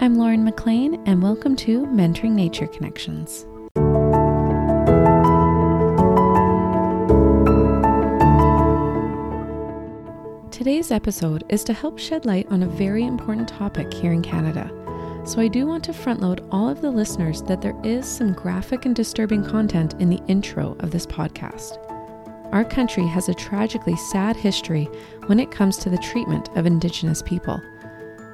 I'm 0.00 0.14
Lauren 0.14 0.44
McLean, 0.44 1.02
and 1.06 1.20
welcome 1.20 1.56
to 1.56 1.84
Mentoring 1.86 2.30
Nature 2.30 2.68
Connections. 2.68 3.46
Today's 10.52 10.92
episode 10.92 11.42
is 11.48 11.64
to 11.64 11.72
help 11.72 11.98
shed 11.98 12.26
light 12.26 12.46
on 12.48 12.62
a 12.62 12.68
very 12.68 13.04
important 13.04 13.48
topic 13.48 13.92
here 13.92 14.12
in 14.12 14.22
Canada. 14.22 14.70
So, 15.26 15.40
I 15.40 15.48
do 15.48 15.66
want 15.66 15.82
to 15.84 15.92
front 15.92 16.20
load 16.20 16.46
all 16.52 16.68
of 16.68 16.80
the 16.80 16.92
listeners 16.92 17.42
that 17.42 17.60
there 17.60 17.76
is 17.82 18.06
some 18.06 18.34
graphic 18.34 18.86
and 18.86 18.94
disturbing 18.94 19.44
content 19.44 19.94
in 19.98 20.10
the 20.10 20.22
intro 20.28 20.76
of 20.78 20.92
this 20.92 21.06
podcast. 21.06 21.76
Our 22.52 22.64
country 22.64 23.06
has 23.08 23.28
a 23.28 23.34
tragically 23.34 23.96
sad 23.96 24.36
history 24.36 24.84
when 25.26 25.40
it 25.40 25.50
comes 25.50 25.76
to 25.78 25.90
the 25.90 25.98
treatment 25.98 26.50
of 26.56 26.66
Indigenous 26.66 27.20
people. 27.20 27.60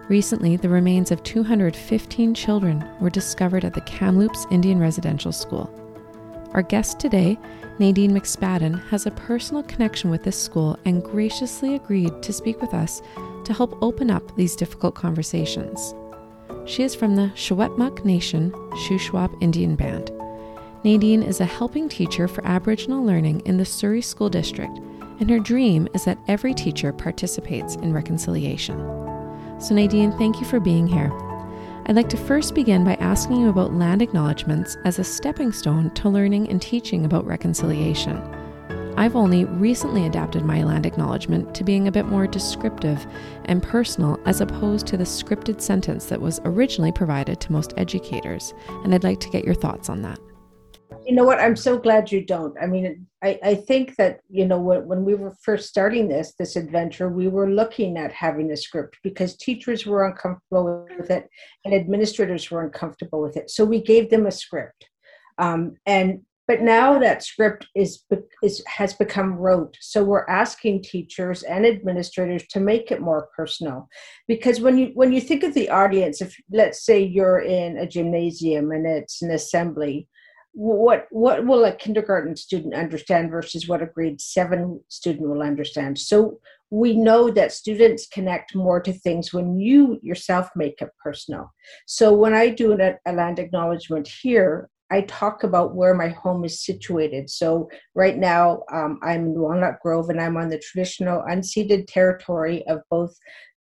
Recently, 0.09 0.57
the 0.57 0.69
remains 0.69 1.11
of 1.11 1.23
215 1.23 2.35
children 2.35 2.85
were 3.01 3.09
discovered 3.09 3.65
at 3.65 3.73
the 3.73 3.81
Kamloops 3.83 4.47
Indian 4.51 4.79
Residential 4.79 5.33
School. 5.33 5.71
Our 6.53 6.63
guest 6.63 7.01
today, 7.01 7.39
Nadine 7.79 8.13
McSpadden, 8.13 8.87
has 8.89 9.07
a 9.07 9.11
personal 9.13 9.63
connection 9.63 10.11
with 10.11 10.23
this 10.23 10.41
school 10.41 10.79
and 10.85 11.03
graciously 11.03 11.75
agreed 11.75 12.23
to 12.23 12.33
speak 12.35 12.61
with 12.61 12.75
us 12.75 13.01
to 13.45 13.55
help 13.55 13.79
open 13.83 14.11
up 14.11 14.37
these 14.37 14.55
difficult 14.55 14.95
conversations. 14.95 15.95
She 16.67 16.83
is 16.83 16.95
from 16.95 17.17
the 17.17 17.33
Secwepemc 17.35 18.05
Nation 18.05 18.53
Shuswap 18.87 19.35
Indian 19.43 19.75
Band. 19.75 20.11
Nadine 20.85 21.23
is 21.23 21.41
a 21.41 21.47
helping 21.47 21.89
teacher 21.89 22.29
for 22.29 22.47
Aboriginal 22.47 23.03
learning 23.03 23.41
in 23.47 23.57
the 23.57 23.65
Surrey 23.65 24.03
School 24.03 24.29
District, 24.29 24.77
and 25.19 25.31
her 25.31 25.39
dream 25.41 25.89
is 25.95 26.05
that 26.05 26.19
every 26.29 26.53
teacher 26.53 26.93
participates 26.93 27.77
in 27.77 27.95
reconciliation. 27.95 29.04
So, 29.65 29.75
Nadine, 29.75 30.13
thank 30.19 30.41
you 30.41 30.47
for 30.47 30.61
being 30.61 30.87
here. 30.87 31.11
I'd 31.87 31.97
like 31.97 32.11
to 32.11 32.19
first 32.19 32.55
begin 32.55 32.85
by 32.85 32.97
asking 32.97 33.41
you 33.41 33.49
about 33.49 33.73
land 33.73 34.03
acknowledgements 34.03 34.77
as 34.85 34.99
a 34.99 35.05
stepping 35.05 35.53
stone 35.53 35.89
to 35.95 36.11
learning 36.11 36.51
and 36.51 36.61
teaching 36.61 37.07
about 37.07 37.25
reconciliation. 37.25 38.19
I've 38.99 39.17
only 39.17 39.47
recently 39.47 40.05
adapted 40.05 40.45
my 40.45 40.63
land 40.65 40.85
acknowledgement 40.85 41.55
to 41.55 41.65
being 41.65 41.89
a 41.89 41.93
bit 41.93 42.05
more 42.05 42.27
descriptive 42.27 43.07
and 43.47 43.63
personal 43.63 44.21
as 44.27 44.43
opposed 44.43 44.87
to 44.89 44.99
the 44.99 45.05
scripted 45.05 45.63
sentence 45.63 46.05
that 46.11 46.21
was 46.21 46.43
originally 46.45 46.93
provided 46.93 47.41
to 47.41 47.53
most 47.53 47.73
educators, 47.79 48.53
and 48.69 48.95
I'd 48.95 49.03
like 49.03 49.21
to 49.21 49.31
get 49.31 49.47
your 49.47 49.55
thoughts 49.55 49.89
on 49.89 50.03
that 50.03 50.21
you 51.07 51.15
know 51.15 51.25
what? 51.25 51.41
I'm 51.41 51.57
so 51.57 51.79
glad 51.79 52.11
you 52.11 52.25
don't. 52.25 52.57
I 52.61 52.67
mean 52.67 53.07
i, 53.25 53.39
I 53.43 53.55
think 53.55 53.97
that 53.97 54.21
you 54.29 54.47
know 54.47 54.61
when, 54.61 54.87
when 54.87 55.05
we 55.05 55.15
were 55.15 55.35
first 55.43 55.69
starting 55.69 56.09
this 56.09 56.35
this 56.39 56.57
adventure 56.57 57.09
we 57.09 57.27
were 57.27 57.51
looking 57.51 57.97
at 57.97 58.13
having 58.13 58.51
a 58.53 58.57
script 58.57 58.99
because 59.03 59.37
teachers 59.37 59.87
were 59.87 60.05
uncomfortable 60.05 60.87
with 60.99 61.11
it 61.11 61.29
and 61.65 61.75
administrators 61.75 62.51
were 62.51 62.63
uncomfortable 62.63 63.21
with 63.23 63.37
it. 63.37 63.51
So 63.51 63.65
we 63.65 63.81
gave 63.81 64.11
them 64.11 64.27
a 64.27 64.33
script. 64.33 64.87
Um, 65.39 65.77
and 65.87 66.21
but 66.47 66.61
now 66.61 66.99
that 66.99 67.23
script 67.23 67.67
is, 67.75 68.05
is 68.43 68.63
has 68.67 68.93
become 68.93 69.33
rote. 69.33 69.79
So 69.81 70.05
we're 70.05 70.29
asking 70.29 70.83
teachers 70.83 71.43
and 71.43 71.65
administrators 71.65 72.47
to 72.49 72.61
make 72.61 72.91
it 72.91 73.01
more 73.01 73.29
personal. 73.35 73.89
Because 74.29 74.61
when 74.61 74.77
you 74.77 74.91
when 74.93 75.13
you 75.15 75.23
think 75.23 75.43
of 75.43 75.55
the 75.55 75.71
audience 75.71 76.21
if 76.21 76.37
let's 76.53 76.85
say 76.85 77.03
you're 77.03 77.41
in 77.41 77.79
a 77.79 77.87
gymnasium 77.87 78.73
and 78.73 78.87
it's 78.87 79.23
an 79.23 79.31
assembly 79.31 80.07
what 80.55 81.07
what 81.11 81.45
will 81.45 81.65
a 81.65 81.75
kindergarten 81.75 82.37
student 82.37 82.75
understand 82.75 83.31
versus 83.31 83.69
what 83.69 83.83
a 83.83 83.87
grade 83.87 84.21
seven 84.21 84.81
student 84.89 85.29
will 85.29 85.43
understand? 85.43 85.99
So 85.99 86.39
we 86.71 86.97
know 86.97 87.31
that 87.31 87.53
students 87.53 88.07
connect 88.07 88.55
more 88.55 88.81
to 88.81 88.93
things 88.93 89.33
when 89.33 89.59
you 89.59 89.99
yourself 90.03 90.49
make 90.55 90.81
it 90.81 90.91
personal. 91.03 91.53
So 91.87 92.13
when 92.15 92.35
i 92.35 92.49
do 92.49 92.73
a, 92.73 92.95
a 93.05 93.13
land 93.13 93.41
acknowledgement 93.41 94.09
here 94.23 94.71
i 94.93 95.01
talk 95.03 95.43
about 95.43 95.75
where 95.75 95.95
my 95.95 96.09
home 96.09 96.45
is 96.45 96.65
situated. 96.65 97.29
So 97.29 97.69
right 97.97 98.17
now 98.17 98.63
um, 98.73 99.01
i'm 99.03 99.27
in 99.27 99.35
walnut 99.35 99.81
grove 99.83 100.09
and 100.09 100.21
i'm 100.21 100.37
on 100.37 100.51
the 100.51 100.59
traditional 100.59 101.25
unceded 101.29 101.87
territory 101.89 102.65
of 102.69 102.81
both 102.91 103.17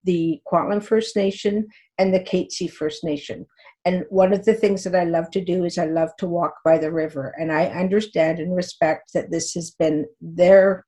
the 0.04 0.40
kwantlen 0.50 0.82
first 0.82 1.16
nation 1.16 1.68
and 1.96 2.12
the 2.12 2.20
Katzie 2.20 2.70
first 2.70 3.04
nation 3.04 3.46
and 3.84 4.04
one 4.10 4.32
of 4.32 4.44
the 4.44 4.54
things 4.54 4.84
that 4.84 4.94
I 4.94 5.04
love 5.04 5.30
to 5.32 5.44
do 5.44 5.64
is 5.64 5.76
I 5.76 5.86
love 5.86 6.10
to 6.18 6.28
walk 6.28 6.54
by 6.64 6.78
the 6.78 6.92
river. 6.92 7.34
And 7.38 7.50
I 7.50 7.66
understand 7.66 8.38
and 8.38 8.54
respect 8.54 9.12
that 9.12 9.30
this 9.30 9.54
has 9.54 9.70
been 9.72 10.06
their 10.20 10.84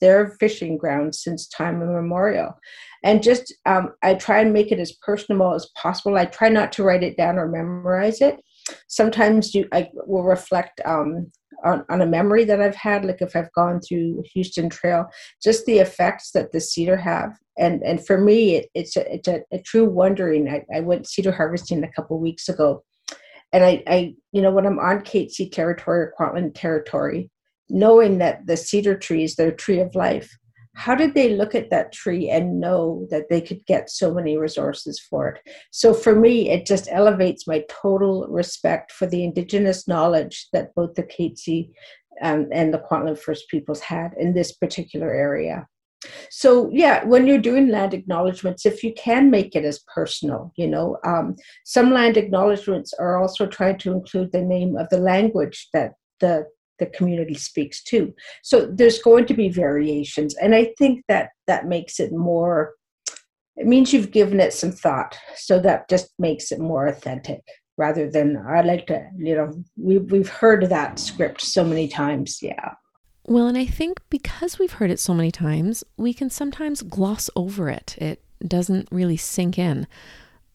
their 0.00 0.28
fishing 0.38 0.78
ground 0.78 1.12
since 1.12 1.48
time 1.48 1.82
immemorial. 1.82 2.56
And 3.02 3.20
just 3.20 3.52
um, 3.66 3.94
I 4.02 4.14
try 4.14 4.40
and 4.40 4.52
make 4.52 4.70
it 4.70 4.78
as 4.78 4.92
personal 4.92 5.54
as 5.54 5.70
possible. 5.76 6.16
I 6.16 6.26
try 6.26 6.48
not 6.48 6.70
to 6.72 6.84
write 6.84 7.02
it 7.02 7.16
down 7.16 7.36
or 7.36 7.48
memorize 7.48 8.20
it. 8.20 8.36
Sometimes 8.86 9.54
you, 9.56 9.66
I 9.72 9.88
will 10.06 10.22
reflect 10.22 10.80
um, 10.84 11.32
on, 11.64 11.84
on 11.88 12.00
a 12.00 12.06
memory 12.06 12.44
that 12.44 12.60
I've 12.60 12.76
had, 12.76 13.04
like 13.04 13.20
if 13.20 13.34
I've 13.34 13.52
gone 13.52 13.80
through 13.80 14.22
Houston 14.34 14.68
Trail, 14.68 15.06
just 15.42 15.66
the 15.66 15.78
effects 15.78 16.32
that 16.32 16.52
the 16.52 16.60
cedar 16.60 16.96
have. 16.96 17.36
And 17.58 17.82
and 17.82 18.04
for 18.06 18.18
me, 18.18 18.56
it, 18.56 18.66
it's 18.74 18.96
a, 18.96 19.14
it's 19.14 19.28
a, 19.28 19.42
a 19.52 19.60
true 19.60 19.84
wondering. 19.84 20.48
I, 20.48 20.64
I 20.74 20.80
went 20.80 21.08
cedar 21.08 21.32
harvesting 21.32 21.82
a 21.82 21.92
couple 21.92 22.18
weeks 22.20 22.48
ago, 22.48 22.84
and 23.52 23.64
I, 23.64 23.82
I 23.86 24.14
you 24.32 24.42
know 24.42 24.52
when 24.52 24.66
I'm 24.66 24.78
on 24.78 25.00
Katzie 25.00 25.50
territory 25.50 26.00
or 26.00 26.14
Kwantlen 26.18 26.52
territory, 26.54 27.30
knowing 27.68 28.18
that 28.18 28.46
the 28.46 28.56
cedar 28.56 28.96
tree 28.96 29.24
is 29.24 29.34
their 29.34 29.50
tree 29.50 29.80
of 29.80 29.94
life, 29.96 30.30
how 30.78 30.94
did 30.94 31.12
they 31.14 31.30
look 31.30 31.56
at 31.56 31.70
that 31.70 31.92
tree 31.92 32.30
and 32.30 32.60
know 32.60 33.04
that 33.10 33.28
they 33.28 33.40
could 33.40 33.66
get 33.66 33.90
so 33.90 34.14
many 34.14 34.38
resources 34.38 35.00
for 35.00 35.28
it? 35.30 35.40
So 35.72 35.92
for 35.92 36.14
me 36.14 36.50
it 36.50 36.66
just 36.66 36.88
elevates 36.90 37.48
my 37.48 37.64
total 37.68 38.26
respect 38.28 38.92
for 38.92 39.06
the 39.06 39.24
indigenous 39.24 39.88
knowledge 39.88 40.46
that 40.52 40.72
both 40.76 40.94
the 40.94 41.02
Katzie 41.02 41.70
um, 42.22 42.48
and 42.52 42.72
the 42.72 42.78
Kwantlen 42.78 43.18
First 43.18 43.48
Peoples 43.48 43.80
had 43.80 44.12
in 44.20 44.34
this 44.34 44.52
particular 44.52 45.12
area. 45.12 45.66
So 46.30 46.70
yeah 46.72 47.04
when 47.04 47.26
you're 47.26 47.38
doing 47.38 47.70
land 47.70 47.92
acknowledgements 47.92 48.64
if 48.64 48.84
you 48.84 48.94
can 48.94 49.32
make 49.32 49.56
it 49.56 49.64
as 49.64 49.84
personal 49.92 50.52
you 50.56 50.68
know 50.68 50.96
um, 51.04 51.34
some 51.64 51.92
land 51.92 52.16
acknowledgements 52.16 52.94
are 52.94 53.20
also 53.20 53.46
trying 53.46 53.78
to 53.78 53.90
include 53.90 54.30
the 54.30 54.42
name 54.42 54.76
of 54.76 54.88
the 54.90 54.98
language 54.98 55.68
that 55.72 55.94
the 56.20 56.46
the 56.78 56.86
community 56.86 57.34
speaks 57.34 57.82
to. 57.84 58.14
So 58.42 58.66
there's 58.66 59.02
going 59.02 59.26
to 59.26 59.34
be 59.34 59.48
variations, 59.48 60.34
and 60.36 60.54
I 60.54 60.72
think 60.78 61.04
that 61.08 61.30
that 61.46 61.66
makes 61.66 62.00
it 62.00 62.12
more. 62.12 62.74
It 63.56 63.66
means 63.66 63.92
you've 63.92 64.12
given 64.12 64.38
it 64.38 64.52
some 64.52 64.70
thought, 64.70 65.18
so 65.34 65.58
that 65.60 65.88
just 65.88 66.10
makes 66.18 66.52
it 66.52 66.60
more 66.60 66.86
authentic 66.86 67.40
rather 67.78 68.10
than 68.10 68.36
I 68.36 68.60
like 68.62 68.88
to, 68.88 69.08
you 69.16 69.36
know, 69.36 69.52
we 69.76 69.98
we've 69.98 70.28
heard 70.28 70.68
that 70.68 70.98
script 70.98 71.40
so 71.40 71.64
many 71.64 71.88
times, 71.88 72.40
yeah. 72.42 72.74
Well, 73.24 73.46
and 73.46 73.56
I 73.56 73.66
think 73.66 74.00
because 74.10 74.58
we've 74.58 74.72
heard 74.72 74.90
it 74.90 74.98
so 74.98 75.14
many 75.14 75.30
times, 75.30 75.84
we 75.96 76.12
can 76.12 76.30
sometimes 76.30 76.82
gloss 76.82 77.30
over 77.36 77.68
it. 77.68 77.94
It 77.98 78.22
doesn't 78.46 78.88
really 78.90 79.16
sink 79.16 79.58
in. 79.58 79.86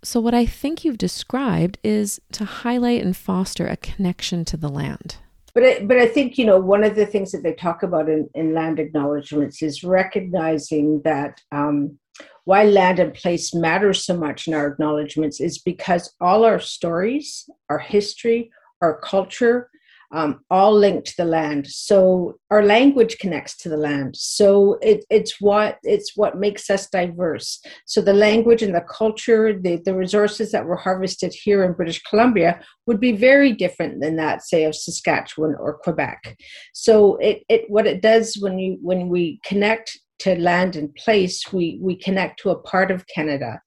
So, 0.03 0.19
what 0.19 0.33
I 0.33 0.45
think 0.45 0.83
you've 0.83 0.97
described 0.97 1.77
is 1.83 2.19
to 2.33 2.45
highlight 2.45 3.03
and 3.03 3.15
foster 3.15 3.67
a 3.67 3.77
connection 3.77 4.43
to 4.45 4.57
the 4.57 4.69
land 4.69 5.17
but 5.53 5.63
I, 5.63 5.85
but 5.85 5.97
I 5.97 6.07
think 6.07 6.37
you 6.37 6.45
know 6.45 6.59
one 6.59 6.83
of 6.83 6.95
the 6.95 7.05
things 7.05 7.31
that 7.31 7.43
they 7.43 7.53
talk 7.53 7.83
about 7.83 8.09
in, 8.09 8.29
in 8.33 8.53
land 8.53 8.79
acknowledgements 8.79 9.61
is 9.61 9.83
recognizing 9.83 11.01
that 11.03 11.41
um, 11.51 11.97
why 12.45 12.63
land 12.63 12.99
and 12.99 13.13
place 13.13 13.53
matters 13.53 14.05
so 14.05 14.17
much 14.17 14.47
in 14.47 14.53
our 14.53 14.67
acknowledgements 14.67 15.39
is 15.39 15.59
because 15.59 16.13
all 16.19 16.43
our 16.43 16.59
stories, 16.59 17.49
our 17.69 17.79
history, 17.79 18.51
our 18.81 18.99
culture, 18.99 19.69
um, 20.13 20.41
all 20.51 20.73
linked 20.73 21.07
to 21.07 21.17
the 21.17 21.25
land. 21.25 21.65
So 21.67 22.35
our 22.51 22.63
language 22.63 23.17
connects 23.17 23.57
to 23.57 23.69
the 23.69 23.77
land. 23.77 24.15
So 24.15 24.77
it, 24.81 25.03
it's 25.09 25.41
what 25.41 25.79
it's 25.81 26.15
what 26.15 26.37
makes 26.37 26.69
us 26.69 26.87
diverse. 26.87 27.59
So 27.87 27.99
the 27.99 28.13
language 28.13 28.61
and 28.61 28.75
the 28.75 28.81
culture, 28.81 29.59
the, 29.59 29.81
the 29.83 29.95
resources 29.95 30.51
that 30.51 30.65
were 30.65 30.75
harvested 30.75 31.33
here 31.33 31.63
in 31.63 31.73
British 31.73 32.01
Columbia 32.03 32.61
would 32.85 32.99
be 32.99 33.11
very 33.11 33.53
different 33.53 34.01
than 34.01 34.15
that, 34.17 34.43
say, 34.43 34.65
of 34.65 34.75
Saskatchewan 34.75 35.55
or 35.59 35.79
Quebec. 35.79 36.37
So 36.73 37.15
it, 37.15 37.43
it 37.49 37.65
what 37.67 37.87
it 37.87 38.01
does 38.01 38.37
when 38.39 38.59
you 38.59 38.77
when 38.81 39.09
we 39.09 39.39
connect 39.43 39.99
to 40.19 40.39
land 40.39 40.75
and 40.75 40.93
place, 40.93 41.51
we 41.51 41.79
we 41.81 41.95
connect 41.95 42.39
to 42.41 42.51
a 42.51 42.59
part 42.59 42.91
of 42.91 43.07
Canada. 43.07 43.59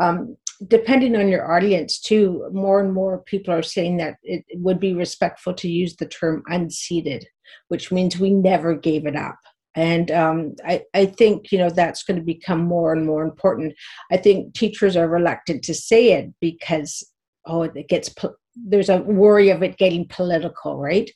Um, 0.00 0.36
depending 0.66 1.14
on 1.14 1.28
your 1.28 1.50
audience 1.52 2.00
too 2.00 2.48
more 2.52 2.80
and 2.80 2.92
more 2.92 3.22
people 3.26 3.54
are 3.54 3.62
saying 3.62 3.96
that 3.96 4.16
it 4.22 4.44
would 4.54 4.80
be 4.80 4.92
respectful 4.92 5.54
to 5.54 5.68
use 5.68 5.96
the 5.96 6.06
term 6.06 6.42
unceded 6.50 7.22
which 7.68 7.92
means 7.92 8.18
we 8.18 8.30
never 8.30 8.74
gave 8.74 9.06
it 9.06 9.16
up. 9.16 9.38
And 9.74 10.10
um, 10.10 10.54
I, 10.64 10.82
I 10.94 11.06
think 11.06 11.52
you 11.52 11.58
know 11.58 11.70
that's 11.70 12.02
going 12.02 12.18
to 12.18 12.24
become 12.24 12.60
more 12.60 12.92
and 12.92 13.06
more 13.06 13.22
important. 13.22 13.74
I 14.10 14.16
think 14.16 14.54
teachers 14.54 14.96
are 14.96 15.08
reluctant 15.08 15.62
to 15.64 15.74
say 15.74 16.12
it 16.12 16.32
because 16.40 17.06
oh 17.46 17.62
it 17.62 17.88
gets 17.88 18.12
there's 18.56 18.88
a 18.88 18.98
worry 18.98 19.50
of 19.50 19.62
it 19.62 19.76
getting 19.76 20.08
political 20.08 20.78
right? 20.78 21.10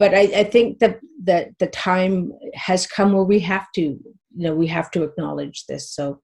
But 0.00 0.14
i, 0.14 0.22
I 0.22 0.44
think 0.44 0.80
that 0.80 0.98
the, 1.22 1.54
the 1.60 1.68
time 1.68 2.32
has 2.54 2.86
come 2.86 3.12
where 3.12 3.24
we 3.24 3.38
have 3.40 3.66
to 3.76 3.82
you 3.82 4.00
know 4.34 4.54
we 4.54 4.66
have 4.66 4.90
to 4.92 5.04
acknowledge 5.04 5.66
this. 5.66 5.88
So 5.88 6.20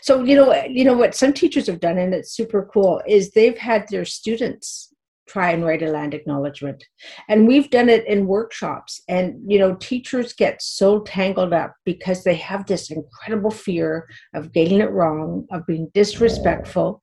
so 0.00 0.22
you 0.22 0.36
know 0.36 0.54
you 0.68 0.84
know 0.84 0.96
what 0.96 1.14
some 1.14 1.32
teachers 1.32 1.66
have 1.66 1.80
done 1.80 1.98
and 1.98 2.14
it's 2.14 2.32
super 2.32 2.68
cool 2.72 3.02
is 3.06 3.30
they've 3.30 3.58
had 3.58 3.86
their 3.88 4.04
students 4.04 4.94
try 5.26 5.50
and 5.50 5.64
write 5.64 5.82
a 5.82 5.90
land 5.90 6.14
acknowledgement. 6.14 6.84
And 7.28 7.46
we've 7.46 7.70
done 7.70 7.88
it 7.88 8.06
in 8.06 8.26
workshops 8.26 9.02
and 9.08 9.40
you 9.46 9.58
know 9.58 9.74
teachers 9.76 10.32
get 10.32 10.60
so 10.60 11.00
tangled 11.00 11.52
up 11.52 11.74
because 11.84 12.24
they 12.24 12.34
have 12.36 12.66
this 12.66 12.90
incredible 12.90 13.50
fear 13.50 14.08
of 14.34 14.52
getting 14.52 14.80
it 14.80 14.90
wrong 14.90 15.46
of 15.50 15.66
being 15.66 15.90
disrespectful. 15.94 17.00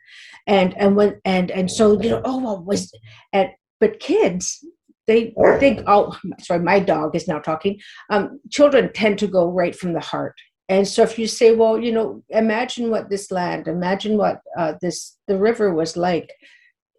And 0.47 0.77
and 0.77 0.95
when 0.95 1.19
and 1.25 1.51
and 1.51 1.69
so 1.69 1.99
you 2.01 2.09
know 2.09 2.21
oh 2.25 2.39
well 2.39 2.63
was 2.63 2.91
and 3.33 3.49
but 3.79 3.99
kids 3.99 4.63
they 5.07 5.33
think 5.59 5.81
oh 5.87 6.15
sorry 6.39 6.63
my 6.63 6.79
dog 6.79 7.15
is 7.15 7.27
now 7.27 7.39
talking. 7.39 7.79
Um, 8.09 8.39
children 8.51 8.91
tend 8.93 9.17
to 9.19 9.27
go 9.27 9.49
right 9.49 9.75
from 9.75 9.93
the 9.93 9.99
heart 9.99 10.35
and 10.71 10.87
so 10.87 11.03
if 11.03 11.19
you 11.19 11.27
say 11.27 11.49
well 11.53 11.75
you 11.85 11.91
know 11.91 12.07
imagine 12.29 12.89
what 12.89 13.09
this 13.09 13.31
land 13.31 13.67
imagine 13.67 14.17
what 14.17 14.41
uh, 14.57 14.73
this 14.81 15.17
the 15.27 15.37
river 15.37 15.73
was 15.73 15.95
like 15.95 16.29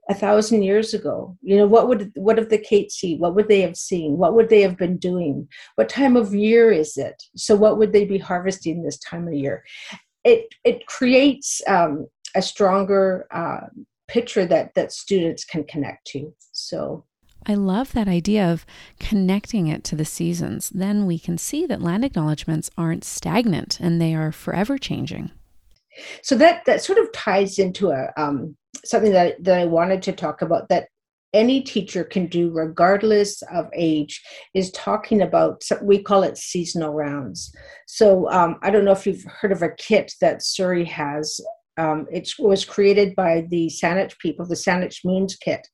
a 0.08 0.14
thousand 0.14 0.62
years 0.62 0.94
ago. 0.94 1.36
You 1.42 1.56
know 1.56 1.66
what 1.66 1.88
would 1.88 2.12
what 2.14 2.38
have 2.38 2.48
the 2.48 2.88
see 2.90 3.16
what 3.16 3.34
would 3.34 3.48
they 3.48 3.60
have 3.60 3.76
seen? 3.76 4.18
What 4.18 4.34
would 4.34 4.48
they 4.48 4.62
have 4.62 4.76
been 4.76 4.96
doing? 4.96 5.48
What 5.76 5.88
time 5.88 6.16
of 6.16 6.34
year 6.34 6.72
is 6.72 6.96
it? 6.96 7.22
So 7.36 7.54
what 7.54 7.78
would 7.78 7.92
they 7.92 8.04
be 8.04 8.18
harvesting 8.18 8.82
this 8.82 8.98
time 8.98 9.28
of 9.28 9.34
year? 9.34 9.64
It 10.24 10.54
it 10.64 10.86
creates 10.86 11.62
um, 11.66 12.08
a 12.34 12.42
stronger 12.42 13.26
uh, 13.30 13.68
picture 14.08 14.46
that 14.46 14.74
that 14.74 14.92
students 14.92 15.44
can 15.44 15.64
connect 15.64 16.06
to. 16.08 16.34
So 16.52 17.04
I 17.46 17.54
love 17.54 17.92
that 17.92 18.08
idea 18.08 18.50
of 18.50 18.64
connecting 19.00 19.66
it 19.66 19.84
to 19.84 19.96
the 19.96 20.04
seasons. 20.04 20.70
Then 20.70 21.06
we 21.06 21.18
can 21.18 21.38
see 21.38 21.66
that 21.66 21.82
land 21.82 22.04
acknowledgements 22.04 22.70
aren't 22.76 23.04
stagnant 23.04 23.80
and 23.80 24.00
they 24.00 24.14
are 24.14 24.32
forever 24.32 24.78
changing. 24.78 25.30
So 26.22 26.36
that 26.36 26.64
that 26.66 26.82
sort 26.82 26.98
of 26.98 27.12
ties 27.12 27.58
into 27.58 27.90
a 27.90 28.08
um, 28.16 28.56
something 28.84 29.12
that, 29.12 29.42
that 29.44 29.58
I 29.58 29.66
wanted 29.66 30.02
to 30.02 30.12
talk 30.12 30.42
about 30.42 30.68
that 30.68 30.88
any 31.32 31.62
teacher 31.62 32.04
can 32.04 32.26
do 32.26 32.50
regardless 32.50 33.42
of 33.52 33.68
age 33.74 34.22
is 34.54 34.70
talking 34.72 35.22
about 35.22 35.62
we 35.82 36.02
call 36.02 36.22
it 36.22 36.36
seasonal 36.36 36.92
rounds 36.92 37.54
so 37.86 38.28
um, 38.30 38.58
i 38.62 38.70
don't 38.70 38.84
know 38.84 38.92
if 38.92 39.06
you've 39.06 39.24
heard 39.24 39.50
of 39.50 39.62
a 39.62 39.70
kit 39.70 40.12
that 40.20 40.42
surrey 40.42 40.84
has 40.84 41.40
um, 41.78 42.06
it 42.12 42.28
was 42.38 42.64
created 42.64 43.14
by 43.14 43.46
the 43.50 43.68
saanich 43.68 44.18
people 44.18 44.46
the 44.46 44.54
saanich 44.54 45.04
moons 45.04 45.36
kit. 45.36 45.66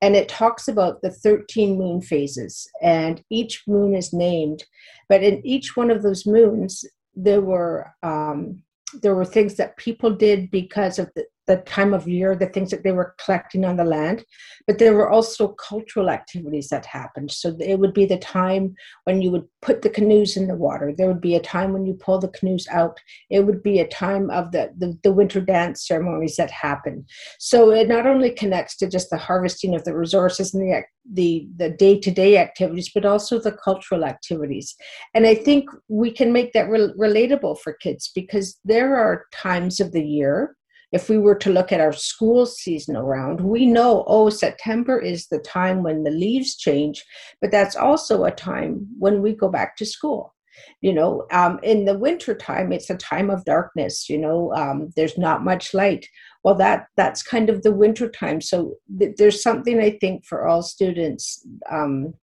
And 0.00 0.14
it 0.14 0.28
talks 0.28 0.68
about 0.68 1.02
the 1.02 1.10
13 1.10 1.76
moon 1.76 2.00
phases 2.00 2.68
and 2.80 3.20
each 3.30 3.64
moon 3.66 3.96
is 3.96 4.12
named 4.12 4.64
but 5.08 5.22
in 5.24 5.44
each 5.44 5.76
one 5.76 5.90
of 5.90 6.02
those 6.02 6.24
moons 6.24 6.84
there 7.16 7.40
were 7.40 7.92
um, 8.02 8.62
there 9.02 9.14
were 9.14 9.24
things 9.24 9.56
that 9.56 9.76
people 9.76 10.14
did 10.14 10.50
because 10.50 10.98
of 10.98 11.10
the, 11.14 11.24
the 11.48 11.56
time 11.56 11.92
of 11.94 12.06
year, 12.06 12.36
the 12.36 12.46
things 12.46 12.70
that 12.70 12.84
they 12.84 12.92
were 12.92 13.14
collecting 13.24 13.64
on 13.64 13.76
the 13.76 13.84
land, 13.84 14.24
but 14.66 14.78
there 14.78 14.94
were 14.94 15.10
also 15.10 15.48
cultural 15.48 16.10
activities 16.10 16.68
that 16.68 16.86
happened. 16.86 17.32
So 17.32 17.56
it 17.58 17.80
would 17.80 17.94
be 17.94 18.04
the 18.04 18.18
time 18.18 18.76
when 19.04 19.20
you 19.22 19.30
would 19.32 19.48
put 19.62 19.82
the 19.82 19.90
canoes 19.90 20.36
in 20.36 20.46
the 20.46 20.54
water. 20.54 20.92
There 20.96 21.08
would 21.08 21.22
be 21.22 21.34
a 21.34 21.40
time 21.40 21.72
when 21.72 21.86
you 21.86 21.94
pull 21.94 22.20
the 22.20 22.28
canoes 22.28 22.68
out. 22.70 23.00
It 23.30 23.40
would 23.40 23.62
be 23.62 23.80
a 23.80 23.88
time 23.88 24.30
of 24.30 24.52
the, 24.52 24.70
the, 24.78 24.96
the 25.02 25.12
winter 25.12 25.40
dance 25.40 25.86
ceremonies 25.88 26.36
that 26.36 26.50
happen. 26.50 27.06
So 27.38 27.72
it 27.72 27.88
not 27.88 28.06
only 28.06 28.30
connects 28.30 28.76
to 28.76 28.88
just 28.88 29.10
the 29.10 29.16
harvesting 29.16 29.74
of 29.74 29.84
the 29.84 29.96
resources 29.96 30.54
and 30.54 30.62
the 30.62 30.84
the 31.10 31.48
the 31.56 31.70
day-to-day 31.70 32.36
activities 32.36 32.90
but 32.94 33.06
also 33.06 33.40
the 33.40 33.52
cultural 33.52 34.04
activities 34.04 34.76
and 35.14 35.26
i 35.26 35.34
think 35.34 35.68
we 35.88 36.10
can 36.10 36.32
make 36.32 36.52
that 36.52 36.68
re- 36.68 36.92
relatable 36.98 37.58
for 37.60 37.72
kids 37.72 38.10
because 38.14 38.58
there 38.64 38.96
are 38.96 39.24
times 39.32 39.80
of 39.80 39.92
the 39.92 40.04
year 40.04 40.54
if 40.92 41.08
we 41.08 41.18
were 41.18 41.34
to 41.36 41.50
look 41.50 41.72
at 41.72 41.80
our 41.80 41.92
school 41.92 42.46
season 42.46 42.96
around, 42.96 43.40
we 43.40 43.66
know, 43.66 44.04
oh, 44.06 44.30
September 44.30 44.98
is 44.98 45.26
the 45.26 45.38
time 45.40 45.82
when 45.82 46.02
the 46.02 46.10
leaves 46.10 46.56
change, 46.56 47.04
but 47.40 47.50
that's 47.50 47.76
also 47.76 48.24
a 48.24 48.30
time 48.30 48.86
when 48.98 49.20
we 49.20 49.32
go 49.34 49.48
back 49.48 49.76
to 49.76 49.86
school. 49.86 50.34
You 50.80 50.92
know, 50.92 51.26
um, 51.30 51.60
in 51.62 51.84
the 51.84 51.96
winter 51.96 52.34
time, 52.34 52.72
it's 52.72 52.90
a 52.90 52.96
time 52.96 53.30
of 53.30 53.44
darkness. 53.44 54.08
You 54.08 54.18
know, 54.18 54.52
um, 54.54 54.90
there's 54.96 55.16
not 55.16 55.44
much 55.44 55.72
light. 55.72 56.06
Well, 56.42 56.56
that 56.56 56.86
that's 56.96 57.22
kind 57.22 57.48
of 57.48 57.62
the 57.62 57.72
winter 57.72 58.08
time. 58.10 58.40
So 58.40 58.74
th- 58.98 59.14
there's 59.18 59.40
something 59.40 59.78
I 59.80 59.90
think 60.00 60.24
for 60.26 60.48
all 60.48 60.62
students 60.62 61.46
um, 61.70 62.14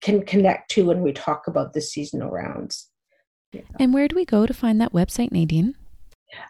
can 0.00 0.24
connect 0.24 0.72
to 0.72 0.86
when 0.86 1.02
we 1.02 1.12
talk 1.12 1.46
about 1.46 1.72
the 1.72 1.80
seasonal 1.80 2.30
rounds. 2.30 2.90
Yeah. 3.52 3.62
And 3.78 3.94
where 3.94 4.08
do 4.08 4.16
we 4.16 4.24
go 4.24 4.44
to 4.44 4.54
find 4.54 4.80
that 4.80 4.92
website, 4.92 5.30
Nadine? 5.30 5.76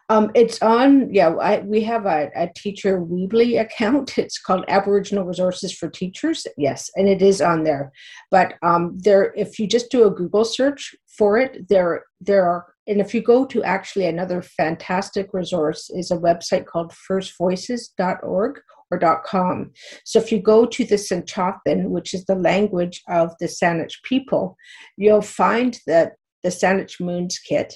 Um, 0.08 0.30
it's 0.34 0.60
on, 0.62 1.12
yeah, 1.12 1.30
I, 1.34 1.60
we 1.60 1.82
have 1.82 2.06
a, 2.06 2.30
a 2.34 2.48
teacher 2.54 3.00
Weebly 3.00 3.60
account. 3.60 4.18
It's 4.18 4.38
called 4.38 4.64
Aboriginal 4.68 5.24
Resources 5.24 5.72
for 5.72 5.88
Teachers. 5.88 6.46
Yes, 6.56 6.90
and 6.96 7.08
it 7.08 7.22
is 7.22 7.40
on 7.40 7.64
there. 7.64 7.92
But 8.30 8.54
um, 8.62 8.98
there, 8.98 9.32
if 9.36 9.58
you 9.58 9.66
just 9.66 9.90
do 9.90 10.06
a 10.06 10.10
Google 10.10 10.44
search 10.44 10.94
for 11.16 11.38
it, 11.38 11.68
there, 11.68 12.04
there 12.20 12.46
are, 12.46 12.66
and 12.86 13.00
if 13.00 13.14
you 13.14 13.22
go 13.22 13.44
to 13.46 13.62
actually 13.62 14.06
another 14.06 14.42
fantastic 14.42 15.32
resource 15.32 15.90
is 15.90 16.10
a 16.10 16.16
website 16.16 16.66
called 16.66 16.92
firstvoices.org 17.10 18.60
or 18.90 19.20
.com. 19.24 19.70
So 20.04 20.18
if 20.18 20.32
you 20.32 20.40
go 20.40 20.64
to 20.66 20.84
the 20.84 20.96
Tsimshian, 20.96 21.88
which 21.88 22.14
is 22.14 22.24
the 22.24 22.34
language 22.34 23.02
of 23.08 23.32
the 23.38 23.46
Saanich 23.46 24.02
people, 24.02 24.56
you'll 24.96 25.22
find 25.22 25.78
that 25.86 26.12
the 26.42 26.48
Saanich 26.48 27.00
Moons 27.00 27.38
Kit 27.38 27.74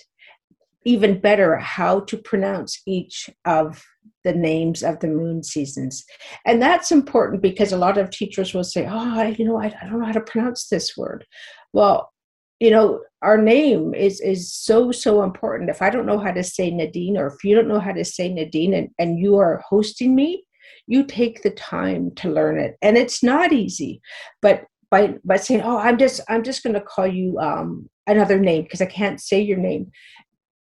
even 0.85 1.21
better 1.21 1.57
how 1.57 2.01
to 2.01 2.17
pronounce 2.17 2.81
each 2.87 3.31
of 3.45 3.85
the 4.25 4.33
names 4.33 4.83
of 4.83 5.01
the 5.01 5.09
moon 5.09 5.43
seasons. 5.43 6.05
And 6.45 6.61
that's 6.61 6.93
important 6.93 7.43
because 7.43 7.73
a 7.73 7.77
lot 7.77 7.99
of 7.99 8.11
teachers 8.11 8.55
will 8.55 8.65
say, 8.65 8.87
Oh, 8.87 9.21
I, 9.21 9.29
you 9.39 9.45
know, 9.45 9.57
I, 9.57 9.67
I 9.67 9.87
don't 9.87 10.01
know 10.01 10.07
how 10.07 10.13
to 10.13 10.21
pronounce 10.21 10.69
this 10.69 10.97
word. 10.97 11.25
Well, 11.73 12.11
you 12.61 12.71
know, 12.71 13.01
our 13.23 13.39
name 13.39 13.95
is 13.95 14.21
is 14.21 14.53
so, 14.53 14.93
so 14.93 15.23
important. 15.23 15.71
If 15.71 15.83
I 15.83 15.91
don't 15.91 16.07
know 16.07 16.19
how 16.19 16.33
to 16.33 16.45
say 16.45 16.71
Nadine, 16.71 17.17
or 17.17 17.27
if 17.27 17.43
you 17.43 17.55
don't 17.55 17.69
know 17.69 17.81
how 17.81 17.93
to 17.93 18.05
say 18.05 18.33
Nadine 18.33 18.75
and, 18.75 18.89
and 18.99 19.19
you 19.19 19.37
are 19.37 19.63
hosting 19.69 20.15
me, 20.15 20.45
you 20.87 21.05
take 21.05 21.43
the 21.43 21.51
time 21.51 22.13
to 22.17 22.31
learn 22.31 22.59
it. 22.59 22.77
And 22.81 22.97
it's 22.97 23.23
not 23.23 23.53
easy. 23.53 24.01
But 24.41 24.65
by 24.91 25.15
by 25.25 25.37
saying, 25.37 25.63
Oh, 25.65 25.79
I'm 25.79 25.99
just 25.99 26.21
I'm 26.29 26.45
just 26.45 26.63
gonna 26.63 26.81
call 26.81 27.07
you 27.07 27.39
um 27.39 27.89
another 28.07 28.39
name 28.39 28.63
because 28.63 28.81
I 28.81 28.87
can't 28.87 29.21
say 29.21 29.41
your 29.41 29.59
name 29.59 29.91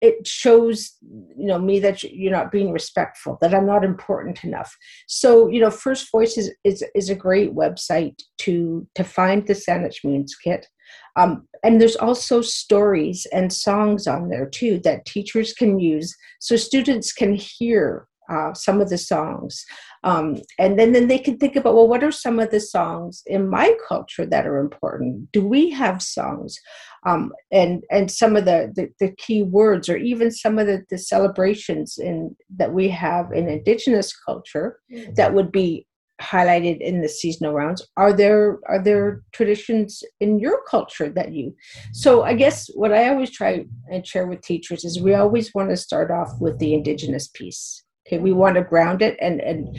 it 0.01 0.25
shows 0.27 0.97
you 1.01 1.45
know 1.45 1.59
me 1.59 1.79
that 1.79 2.03
you're 2.03 2.31
not 2.31 2.51
being 2.51 2.71
respectful 2.71 3.37
that 3.41 3.53
i'm 3.53 3.65
not 3.65 3.83
important 3.83 4.43
enough 4.43 4.75
so 5.07 5.47
you 5.47 5.59
know 5.59 5.71
first 5.71 6.11
voice 6.11 6.37
is 6.37 6.51
is, 6.63 6.83
is 6.95 7.09
a 7.09 7.15
great 7.15 7.53
website 7.55 8.19
to 8.37 8.87
to 8.95 9.03
find 9.03 9.47
the 9.47 9.53
saanich 9.53 10.03
moons 10.03 10.35
kit 10.35 10.67
um, 11.15 11.47
and 11.63 11.79
there's 11.79 11.95
also 11.95 12.41
stories 12.41 13.25
and 13.31 13.53
songs 13.53 14.07
on 14.07 14.29
there 14.29 14.47
too 14.47 14.79
that 14.83 15.05
teachers 15.05 15.53
can 15.53 15.79
use 15.79 16.15
so 16.39 16.55
students 16.55 17.13
can 17.13 17.33
hear 17.33 18.07
uh, 18.31 18.53
some 18.53 18.79
of 18.79 18.89
the 18.89 18.97
songs. 18.97 19.65
Um, 20.03 20.41
and 20.57 20.79
then, 20.79 20.93
then 20.93 21.07
they 21.07 21.19
can 21.19 21.37
think 21.37 21.55
about, 21.55 21.75
well, 21.75 21.87
what 21.87 22.03
are 22.03 22.11
some 22.11 22.39
of 22.39 22.49
the 22.49 22.61
songs 22.61 23.23
in 23.25 23.49
my 23.49 23.75
culture 23.87 24.25
that 24.25 24.47
are 24.47 24.59
important? 24.59 25.31
Do 25.33 25.45
we 25.45 25.69
have 25.71 26.01
songs? 26.01 26.57
Um, 27.03 27.33
and 27.51 27.83
and 27.89 28.11
some 28.11 28.35
of 28.35 28.45
the, 28.45 28.71
the, 28.75 28.89
the, 28.99 29.11
key 29.15 29.41
words 29.41 29.89
or 29.89 29.97
even 29.97 30.29
some 30.29 30.59
of 30.59 30.67
the, 30.67 30.85
the 30.91 30.99
celebrations 30.99 31.97
in 31.97 32.35
that 32.57 32.73
we 32.73 32.89
have 32.89 33.31
in 33.31 33.49
indigenous 33.49 34.15
culture 34.15 34.79
mm-hmm. 34.91 35.11
that 35.15 35.33
would 35.33 35.51
be 35.51 35.87
highlighted 36.21 36.79
in 36.79 37.01
the 37.01 37.09
seasonal 37.09 37.53
rounds 37.53 37.83
are 37.97 38.13
there 38.13 38.59
are 38.67 38.77
there 38.77 39.23
traditions 39.31 40.03
in 40.19 40.37
your 40.37 40.61
culture 40.69 41.09
that 41.09 41.31
you 41.33 41.55
so 41.91 42.21
i 42.21 42.35
guess 42.35 42.69
what 42.75 42.93
i 42.93 43.09
always 43.09 43.31
try 43.31 43.65
and 43.91 44.05
share 44.05 44.27
with 44.27 44.39
teachers 44.41 44.85
is 44.85 45.01
we 45.01 45.15
always 45.15 45.51
want 45.55 45.71
to 45.71 45.75
start 45.75 46.11
off 46.11 46.29
with 46.39 46.59
the 46.59 46.75
indigenous 46.75 47.27
piece 47.29 47.83
Okay, 48.07 48.17
we 48.17 48.31
want 48.31 48.55
to 48.55 48.63
ground 48.63 49.01
it, 49.01 49.17
and 49.21 49.39
and 49.41 49.77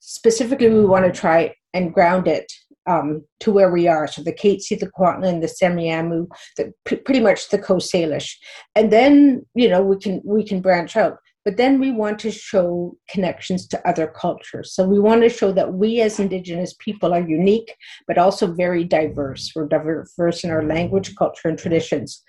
specifically 0.00 0.68
we 0.68 0.84
want 0.84 1.04
to 1.04 1.12
try 1.12 1.54
and 1.72 1.94
ground 1.94 2.28
it 2.28 2.52
um, 2.86 3.24
to 3.40 3.50
where 3.52 3.70
we 3.70 3.88
are. 3.88 4.06
So 4.06 4.22
the 4.22 4.32
Katzie, 4.32 4.78
the 4.78 4.90
Kwantlen, 4.90 5.40
the 5.40 5.46
Semiahmoo, 5.46 6.26
the 6.56 6.72
pretty 6.84 7.20
much 7.20 7.48
the 7.48 7.58
Coast 7.58 7.92
Salish, 7.92 8.34
and 8.74 8.92
then 8.92 9.44
you 9.54 9.68
know 9.68 9.82
we 9.82 9.98
can 9.98 10.20
we 10.24 10.44
can 10.44 10.60
branch 10.60 10.96
out. 10.96 11.18
But 11.44 11.56
then 11.58 11.78
we 11.78 11.90
want 11.90 12.18
to 12.20 12.30
show 12.30 12.96
connections 13.08 13.66
to 13.68 13.88
other 13.88 14.06
cultures. 14.06 14.74
So 14.74 14.86
we 14.86 14.98
want 14.98 15.22
to 15.22 15.28
show 15.28 15.52
that 15.52 15.74
we 15.74 16.00
as 16.00 16.18
Indigenous 16.18 16.74
people 16.78 17.12
are 17.12 17.20
unique, 17.20 17.74
but 18.08 18.18
also 18.18 18.52
very 18.52 18.84
diverse. 18.84 19.52
We're 19.54 19.68
diverse 19.68 20.42
in 20.42 20.50
our 20.50 20.62
language, 20.62 21.14
culture, 21.16 21.48
and 21.48 21.58
traditions. 21.58 22.22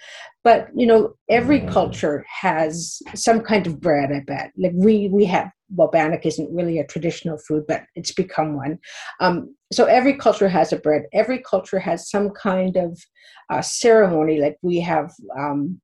But 0.44 0.68
you 0.76 0.86
know, 0.86 1.14
every 1.30 1.62
culture 1.62 2.26
has 2.30 3.02
some 3.16 3.42
kind 3.42 3.66
of 3.68 3.80
bread. 3.80 4.12
I 4.12 4.20
bet. 4.20 4.52
Like 4.58 4.74
we 4.76 5.10
we 5.10 5.26
have. 5.26 5.50
Well, 5.74 5.88
bannock 5.88 6.28
isn't 6.28 6.54
really 6.54 6.78
a 6.78 6.86
traditional 6.86 7.40
food, 7.40 7.64
but 7.68 7.86
it's 7.96 8.12
become 8.12 8.56
one. 8.56 8.78
Um, 9.20 9.56
so 9.74 9.86
every 9.86 10.14
culture 10.14 10.48
has 10.48 10.72
a 10.72 10.78
bread. 10.78 11.06
Every 11.12 11.40
culture 11.40 11.80
has 11.80 12.08
some 12.08 12.30
kind 12.30 12.78
of 12.78 13.00
uh, 13.50 13.62
ceremony. 13.62 14.40
Like 14.40 14.58
we 14.62 14.80
have 14.82 15.12
um, 15.36 15.82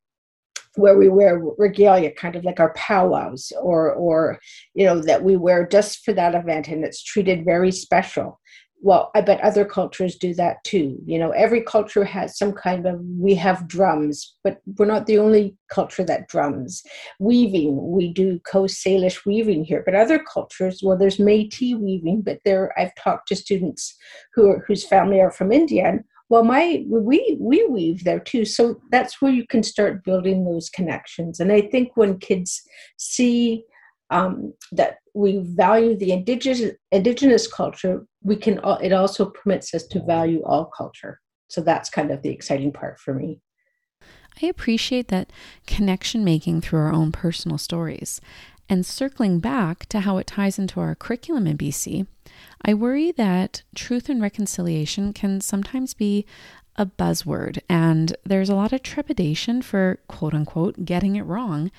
where 0.76 0.98
we 0.98 1.10
wear 1.10 1.42
regalia, 1.58 2.12
kind 2.12 2.36
of 2.36 2.44
like 2.44 2.60
our 2.60 2.74
powwows, 2.74 3.52
or 3.62 3.92
or 3.94 4.40
you 4.74 4.86
know 4.86 5.00
that 5.02 5.24
we 5.24 5.36
wear 5.36 5.68
just 5.68 6.04
for 6.04 6.14
that 6.14 6.36
event, 6.36 6.68
and 6.68 6.84
it's 6.84 7.04
treated 7.04 7.46
very 7.46 7.72
special. 7.72 8.40
Well, 8.84 9.12
I 9.14 9.22
bet 9.22 9.40
other 9.42 9.64
cultures 9.64 10.16
do 10.16 10.34
that 10.36 10.64
too. 10.64 10.98
You 11.06 11.20
know, 11.20 11.30
every 11.32 11.62
culture 11.62 12.04
has 12.04 12.36
some 12.36 12.52
kind 12.52 12.88
of. 12.88 13.00
We 13.20 13.36
have 13.36 13.68
drums, 13.68 14.36
but 14.44 14.60
we're 14.78 14.86
not 14.86 15.06
the 15.06 15.20
only 15.20 15.56
culture 15.70 16.04
that 16.06 16.28
drums. 16.28 16.82
Weaving, 17.20 17.92
we 17.92 18.12
do 18.12 18.40
Coast 18.40 18.84
Salish 18.84 19.24
weaving 19.24 19.66
here, 19.66 19.84
but 19.86 19.94
other 19.94 20.18
cultures, 20.18 20.82
well, 20.84 20.98
there's 20.98 21.18
Métis 21.18 21.80
weaving, 21.80 22.24
but 22.24 22.40
there 22.44 22.74
I've 22.80 22.96
talked 22.96 23.28
to 23.28 23.36
students 23.36 23.96
who 24.34 24.50
are, 24.50 24.66
whose 24.68 24.84
family 24.84 25.20
are 25.22 25.32
from 25.32 25.52
India, 25.52 25.86
and 25.86 26.04
well 26.32 26.46
my 26.46 26.84
we 26.88 27.38
we 27.40 27.68
weave 27.68 28.06
there 28.06 28.20
too 28.20 28.46
so 28.46 28.82
that's 28.90 29.22
where 29.22 29.34
you 29.34 29.46
can 29.46 29.62
start 29.62 30.04
building 30.04 30.46
those 30.46 30.70
connections. 30.70 31.40
And 31.40 31.52
i 31.52 31.62
think 31.62 31.92
when 31.96 32.18
kids 32.18 32.62
see 32.98 33.66
um, 34.10 34.54
that 34.72 34.98
we 35.14 35.40
value 35.40 35.96
the 35.96 36.12
indigenous 36.12 36.74
indigenous 36.92 37.48
culture 37.48 38.06
we 38.24 38.36
can 38.36 38.60
it 38.82 38.94
also 38.94 39.26
permits 39.26 39.74
us 39.74 39.86
to 39.88 40.04
value 40.04 40.42
all 40.44 40.66
culture. 40.66 41.20
So 41.50 41.60
that's 41.60 41.90
kind 41.90 42.12
of 42.12 42.22
the 42.22 42.30
exciting 42.30 42.72
part 42.72 42.98
for 43.00 43.14
me. 43.14 43.42
I 44.42 44.46
appreciate 44.46 45.10
that 45.10 45.30
connection 45.68 46.24
making 46.24 46.62
through 46.62 46.80
our 46.80 46.94
own 46.94 47.12
personal 47.12 47.58
stories. 47.58 48.22
And 48.72 48.86
circling 48.86 49.40
back 49.40 49.86
to 49.88 50.00
how 50.00 50.18
it 50.18 50.28
ties 50.28 50.58
into 50.58 50.80
our 50.80 50.96
curriculum 50.96 51.46
in 51.46 51.58
BC, 51.58 52.08
I 52.64 52.74
worry 52.74 53.12
that 53.12 53.64
truth 53.76 54.08
and 54.08 54.22
reconciliation 54.22 55.12
can 55.12 55.42
sometimes 55.42 55.94
be 55.94 56.26
a 56.78 56.86
buzzword, 56.86 57.60
and 57.68 58.16
there's 58.24 58.48
a 58.48 58.56
lot 58.56 58.72
of 58.72 58.82
trepidation 58.82 59.62
for 59.62 60.00
quote 60.08 60.34
unquote 60.34 60.86
getting 60.86 61.18
it 61.18 61.24
wrong 61.24 61.70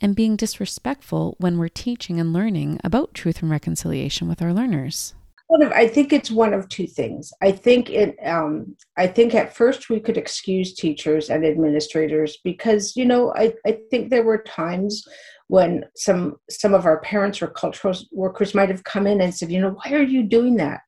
and 0.00 0.14
being 0.14 0.36
disrespectful 0.36 1.34
when 1.40 1.58
we're 1.58 1.68
teaching 1.68 2.20
and 2.20 2.32
learning 2.32 2.78
about 2.84 3.12
truth 3.12 3.42
and 3.42 3.50
reconciliation 3.50 4.28
with 4.28 4.40
our 4.40 4.54
learners. 4.54 5.16
I 5.72 5.88
think 5.88 6.12
it's 6.12 6.30
one 6.30 6.52
of 6.52 6.68
two 6.68 6.86
things. 6.86 7.32
I 7.40 7.52
think 7.52 7.90
it. 7.90 8.16
Um, 8.24 8.76
I 8.96 9.06
think 9.06 9.34
at 9.34 9.54
first 9.54 9.90
we 9.90 10.00
could 10.00 10.16
excuse 10.16 10.74
teachers 10.74 11.30
and 11.30 11.44
administrators 11.44 12.38
because 12.44 12.96
you 12.96 13.04
know 13.04 13.32
I, 13.34 13.54
I 13.64 13.78
think 13.90 14.10
there 14.10 14.24
were 14.24 14.42
times 14.42 15.06
when 15.48 15.84
some 15.94 16.36
some 16.50 16.74
of 16.74 16.86
our 16.86 17.00
parents 17.00 17.40
or 17.40 17.48
cultural 17.48 17.94
workers 18.12 18.54
might 18.54 18.68
have 18.68 18.84
come 18.84 19.06
in 19.06 19.20
and 19.20 19.34
said, 19.34 19.50
you 19.50 19.60
know, 19.60 19.76
why 19.82 19.92
are 19.92 20.02
you 20.02 20.22
doing 20.22 20.56
that? 20.56 20.80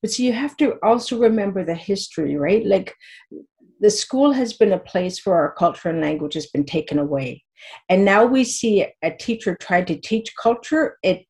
But 0.00 0.12
so 0.12 0.22
you 0.22 0.32
have 0.32 0.56
to 0.58 0.74
also 0.82 1.18
remember 1.18 1.64
the 1.64 1.74
history, 1.74 2.36
right? 2.36 2.64
Like 2.64 2.94
the 3.80 3.90
school 3.90 4.32
has 4.32 4.52
been 4.52 4.72
a 4.72 4.78
place 4.78 5.24
where 5.24 5.36
our 5.36 5.52
culture 5.54 5.90
and 5.90 6.00
language 6.00 6.34
has 6.34 6.46
been 6.46 6.64
taken 6.64 6.98
away. 6.98 7.42
And 7.88 8.04
now 8.04 8.24
we 8.24 8.44
see 8.44 8.86
a 9.02 9.10
teacher 9.10 9.56
try 9.60 9.82
to 9.82 9.96
teach 10.00 10.32
culture, 10.40 10.96
it 11.02 11.26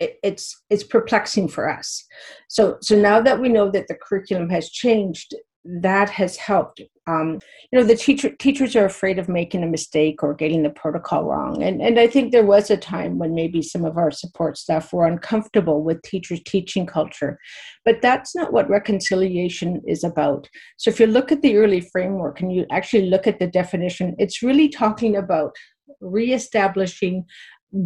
it's 0.00 0.62
it's 0.70 0.82
perplexing 0.82 1.48
for 1.48 1.70
us 1.70 2.04
so 2.48 2.76
so 2.80 2.96
now 2.96 3.20
that 3.20 3.40
we 3.40 3.48
know 3.48 3.70
that 3.70 3.86
the 3.86 3.94
curriculum 3.94 4.50
has 4.50 4.68
changed 4.70 5.34
that 5.64 6.10
has 6.10 6.36
helped 6.36 6.80
um, 7.06 7.38
you 7.70 7.78
know 7.78 7.84
the 7.84 7.96
teacher 7.96 8.30
teachers 8.30 8.74
are 8.74 8.86
afraid 8.86 9.18
of 9.18 9.28
making 9.28 9.62
a 9.62 9.66
mistake 9.66 10.22
or 10.22 10.32
getting 10.32 10.62
the 10.62 10.70
protocol 10.70 11.24
wrong. 11.24 11.62
And 11.62 11.82
and 11.82 11.98
i 11.98 12.06
think 12.06 12.32
there 12.32 12.46
was 12.46 12.70
a 12.70 12.76
time 12.76 13.18
when 13.18 13.34
maybe 13.34 13.60
some 13.62 13.84
of 13.84 13.98
our 13.98 14.10
support 14.10 14.56
staff 14.56 14.92
were 14.92 15.06
uncomfortable 15.06 15.82
with 15.82 16.00
teachers 16.02 16.40
teaching 16.44 16.86
culture 16.86 17.38
but 17.84 18.00
that's 18.00 18.34
not 18.34 18.52
what 18.52 18.70
reconciliation 18.70 19.82
is 19.86 20.04
about. 20.04 20.48
So 20.78 20.90
if 20.90 20.98
you 20.98 21.06
look 21.06 21.30
at 21.30 21.42
the 21.42 21.56
early 21.56 21.82
framework 21.82 22.40
and 22.40 22.50
you 22.50 22.64
actually 22.70 23.10
look 23.10 23.26
at 23.26 23.38
the 23.38 23.46
definition 23.46 24.14
it's 24.18 24.42
really 24.42 24.68
talking 24.68 25.16
about 25.16 25.54
reestablishing 26.00 27.24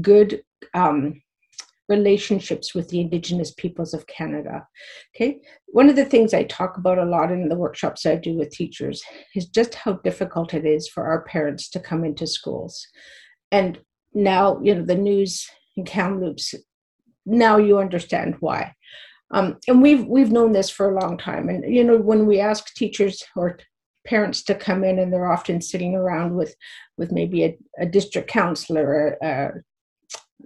good 0.01 0.43
um, 0.75 1.21
relationships 1.89 2.75
with 2.75 2.89
the 2.89 3.01
Indigenous 3.01 3.53
peoples 3.53 3.95
of 3.95 4.07
Canada. 4.07 4.67
Okay, 5.15 5.41
one 5.67 5.89
of 5.89 5.97
the 5.97 6.05
things 6.05 6.35
I 6.35 6.45
talk 6.45 6.77
about 6.77 6.99
a 6.99 7.05
lot 7.05 7.33
in 7.33 7.49
the 7.49 7.57
workshops 7.57 8.05
I 8.07 8.17
do 8.17 8.37
with 8.37 8.51
teachers 8.51 9.03
is 9.35 9.47
just 9.47 9.75
how 9.75 9.95
difficult 10.05 10.55
it 10.55 10.65
is 10.65 10.89
for 10.89 11.07
our 11.07 11.23
parents 11.23 11.69
to 11.71 11.81
come 11.81 12.05
into 12.05 12.27
schools. 12.27 12.87
And 13.51 13.81
now, 14.15 14.61
you 14.63 14.75
know, 14.75 14.85
the 14.85 14.95
news 14.95 15.49
in 15.77 15.85
Kamloops, 15.85 16.55
now 17.25 17.57
you 17.57 17.79
understand 17.79 18.37
why. 18.41 18.75
Um, 19.31 19.59
and 19.69 19.83
we've 19.83 20.07
we've 20.07 20.33
known 20.33 20.53
this 20.53 20.71
for 20.71 20.91
a 20.91 21.01
long 21.01 21.19
time. 21.19 21.49
And 21.49 21.73
you 21.73 21.85
know, 21.85 21.99
when 21.99 22.27
we 22.27 22.41
ask 22.41 22.75
teachers 22.75 23.23
or 23.37 23.59
parents 24.07 24.43
to 24.45 24.55
come 24.55 24.85
in 24.85 24.99
and 24.99 25.13
they're 25.13 25.31
often 25.31 25.61
sitting 25.61 25.95
around 25.95 26.35
with 26.35 26.55
with 26.97 27.13
maybe 27.13 27.45
a, 27.45 27.59
a 27.79 27.87
district 27.87 28.29
counselor 28.29 29.19
a, 29.23 29.51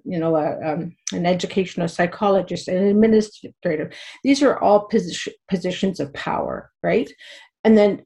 you 0.04 0.18
know, 0.18 0.36
a, 0.36 0.72
um, 0.72 0.96
an 1.12 1.26
educational 1.26 1.88
psychologist, 1.88 2.68
an 2.68 2.84
administrator. 2.84 3.90
These 4.24 4.42
are 4.42 4.58
all 4.58 4.86
position, 4.88 5.32
positions 5.48 6.00
of 6.00 6.12
power, 6.14 6.70
right? 6.82 7.10
And 7.64 7.76
then 7.76 8.04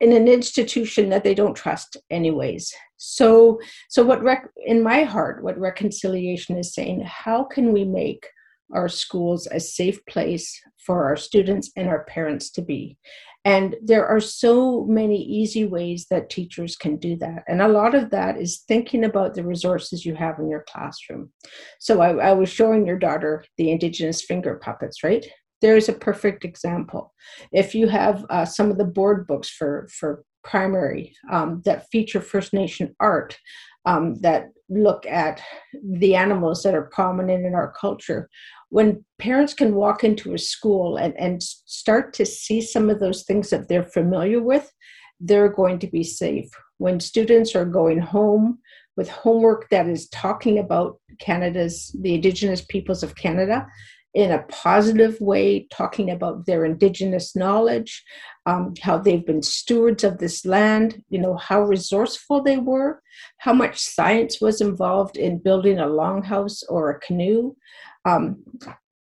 in 0.00 0.12
an 0.12 0.28
institution 0.28 1.08
that 1.10 1.24
they 1.24 1.34
don't 1.34 1.54
trust 1.54 1.96
anyways. 2.10 2.72
So, 2.96 3.60
so 3.88 4.02
what 4.04 4.22
rec- 4.22 4.50
in 4.64 4.82
my 4.82 5.02
heart, 5.02 5.42
what 5.42 5.58
reconciliation 5.58 6.56
is 6.58 6.74
saying, 6.74 7.02
how 7.02 7.44
can 7.44 7.72
we 7.72 7.84
make 7.84 8.26
our 8.72 8.88
schools 8.88 9.46
a 9.50 9.60
safe 9.60 10.04
place 10.06 10.60
for 10.84 11.04
our 11.04 11.16
students 11.16 11.70
and 11.76 11.88
our 11.88 12.04
parents 12.04 12.50
to 12.50 12.62
be? 12.62 12.96
And 13.44 13.76
there 13.82 14.06
are 14.06 14.20
so 14.20 14.84
many 14.86 15.22
easy 15.22 15.66
ways 15.66 16.06
that 16.10 16.30
teachers 16.30 16.76
can 16.76 16.96
do 16.96 17.16
that. 17.16 17.44
And 17.46 17.60
a 17.60 17.68
lot 17.68 17.94
of 17.94 18.10
that 18.10 18.40
is 18.40 18.64
thinking 18.66 19.04
about 19.04 19.34
the 19.34 19.44
resources 19.44 20.06
you 20.06 20.14
have 20.14 20.38
in 20.38 20.48
your 20.48 20.64
classroom. 20.66 21.30
So 21.78 22.00
I, 22.00 22.30
I 22.30 22.32
was 22.32 22.48
showing 22.48 22.86
your 22.86 22.98
daughter 22.98 23.44
the 23.58 23.70
Indigenous 23.70 24.22
finger 24.22 24.58
puppets, 24.62 25.04
right? 25.04 25.26
There's 25.60 25.88
a 25.88 25.94
perfect 25.94 26.44
example. 26.44 27.12
If 27.52 27.74
you 27.74 27.88
have 27.88 28.24
uh, 28.30 28.44
some 28.46 28.70
of 28.70 28.78
the 28.78 28.84
board 28.84 29.26
books 29.26 29.50
for, 29.50 29.88
for 29.92 30.24
primary 30.42 31.14
um, 31.30 31.62
that 31.64 31.88
feature 31.90 32.20
First 32.20 32.52
Nation 32.52 32.94
art, 33.00 33.38
um, 33.84 34.14
that 34.20 34.48
look 34.68 35.06
at 35.06 35.42
the 35.82 36.14
animals 36.14 36.62
that 36.62 36.74
are 36.74 36.90
prominent 36.92 37.44
in 37.44 37.54
our 37.54 37.72
culture, 37.72 38.28
when 38.70 39.04
parents 39.18 39.54
can 39.54 39.74
walk 39.74 40.02
into 40.02 40.34
a 40.34 40.38
school 40.38 40.96
and, 40.96 41.14
and 41.18 41.42
start 41.42 42.12
to 42.14 42.26
see 42.26 42.60
some 42.60 42.90
of 42.90 42.98
those 42.98 43.24
things 43.24 43.50
that 43.50 43.68
they're 43.68 43.84
familiar 43.84 44.42
with, 44.42 44.72
they're 45.20 45.48
going 45.52 45.78
to 45.78 45.86
be 45.86 46.02
safe. 46.02 46.48
When 46.78 46.98
students 46.98 47.54
are 47.54 47.64
going 47.64 48.00
home 48.00 48.58
with 48.96 49.08
homework 49.08 49.68
that 49.70 49.86
is 49.86 50.08
talking 50.08 50.58
about 50.58 50.98
Canada's, 51.20 51.94
the 52.00 52.14
Indigenous 52.14 52.62
peoples 52.62 53.02
of 53.02 53.14
Canada, 53.14 53.66
in 54.14 54.30
a 54.30 54.44
positive 54.44 55.20
way, 55.20 55.66
talking 55.72 56.10
about 56.10 56.46
their 56.46 56.64
Indigenous 56.64 57.34
knowledge, 57.34 58.04
um, 58.46 58.72
how 58.80 58.96
they've 58.96 59.26
been 59.26 59.42
stewards 59.42 60.04
of 60.04 60.18
this 60.18 60.46
land, 60.46 61.02
you 61.08 61.18
know, 61.18 61.36
how 61.36 61.62
resourceful 61.62 62.42
they 62.42 62.56
were, 62.56 63.02
how 63.38 63.52
much 63.52 63.78
science 63.78 64.40
was 64.40 64.60
involved 64.60 65.16
in 65.16 65.38
building 65.38 65.78
a 65.78 65.86
longhouse 65.86 66.62
or 66.68 66.90
a 66.90 67.00
canoe, 67.00 67.56
um, 68.04 68.42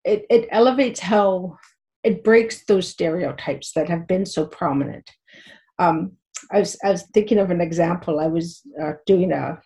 it, 0.03 0.25
it 0.29 0.47
elevates 0.51 0.99
how 0.99 1.57
it 2.03 2.23
breaks 2.23 2.65
those 2.65 2.89
stereotypes 2.89 3.71
that 3.73 3.89
have 3.89 4.07
been 4.07 4.25
so 4.25 4.45
prominent. 4.45 5.09
Um, 5.79 6.13
I 6.51 6.59
was 6.59 6.77
I 6.83 6.91
was 6.91 7.03
thinking 7.13 7.39
of 7.39 7.49
an 7.49 7.61
example. 7.61 8.19
I 8.19 8.27
was 8.27 8.61
uh, 8.81 8.93
doing 9.05 9.31
a 9.31 9.59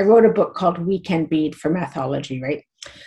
I 0.00 0.04
wrote 0.04 0.24
a 0.24 0.32
book 0.32 0.54
called 0.54 0.78
We 0.78 1.00
Can 1.00 1.24
Bead 1.24 1.56
for 1.56 1.70
Mathology, 1.70 2.40
right? 2.40 2.62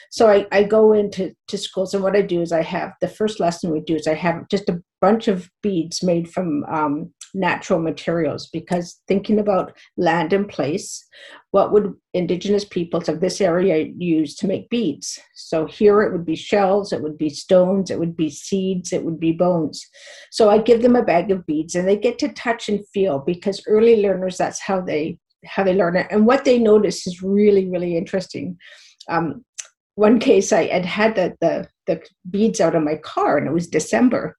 So 0.10 0.30
I, 0.30 0.46
I 0.52 0.64
go 0.64 0.94
into 0.94 1.34
to 1.48 1.58
schools, 1.58 1.94
and 1.94 2.04
what 2.04 2.16
I 2.16 2.22
do 2.22 2.42
is 2.42 2.52
I 2.52 2.62
have 2.62 2.94
the 3.02 3.08
first 3.08 3.40
lesson 3.40 3.72
we 3.72 3.80
do 3.80 3.96
is 3.96 4.08
I 4.08 4.14
have 4.14 4.48
just 4.50 4.70
a 4.70 4.82
bunch 5.00 5.28
of 5.28 5.50
beads 5.64 6.04
made 6.04 6.30
from 6.30 6.64
um, 6.66 7.14
natural 7.34 7.80
materials 7.80 8.50
because 8.52 9.02
thinking 9.08 9.40
about 9.40 9.76
land 9.98 10.34
and 10.34 10.48
place, 10.48 11.04
what 11.52 11.72
would 11.72 11.94
indigenous 12.14 12.66
peoples 12.66 13.10
of 13.10 13.20
this 13.20 13.42
area 13.42 13.90
use 13.98 14.36
to 14.36 14.48
make 14.48 14.70
beads? 14.70 15.20
So 15.36 15.66
here 15.66 16.02
it 16.02 16.12
would 16.12 16.26
be 16.26 16.36
shells, 16.36 16.92
it 16.92 17.02
would 17.02 17.18
be 17.18 17.30
stones, 17.30 17.90
it 17.90 18.00
would 18.00 18.16
be 18.16 18.30
seeds, 18.30 18.94
it 18.94 19.04
would 19.04 19.20
be 19.20 19.32
bones. 19.32 19.86
So 20.32 20.50
I 20.50 20.58
give 20.58 20.82
them 20.82 20.96
a 20.96 21.04
bag 21.04 21.32
of 21.32 21.46
beads 21.46 21.76
and 21.76 21.88
they 21.88 21.98
get 21.98 22.20
to 22.20 22.30
touch 22.30 22.70
and 22.70 22.86
feel 22.94 23.20
because 23.20 23.64
early 23.68 24.02
learners, 24.02 24.38
that's 24.38 24.62
how 24.62 24.82
they 24.82 25.18
how 25.44 25.64
they 25.64 25.74
learn 25.74 25.96
it. 25.96 26.06
And 26.12 26.28
what 26.28 26.46
they 26.46 26.60
notice 26.60 27.08
is 27.08 27.24
really, 27.24 27.68
really 27.68 27.98
interesting. 27.98 28.58
Um, 29.10 29.44
one 29.96 30.20
case 30.20 30.54
I 30.54 30.68
had 30.68 30.86
had 30.86 31.16
the, 31.16 31.36
the, 31.42 31.68
the 31.88 32.02
beads 32.30 32.62
out 32.62 32.76
of 32.76 32.84
my 32.84 32.96
car 32.96 33.38
and 33.38 33.48
it 33.48 33.54
was 33.54 33.68
December. 33.68 34.38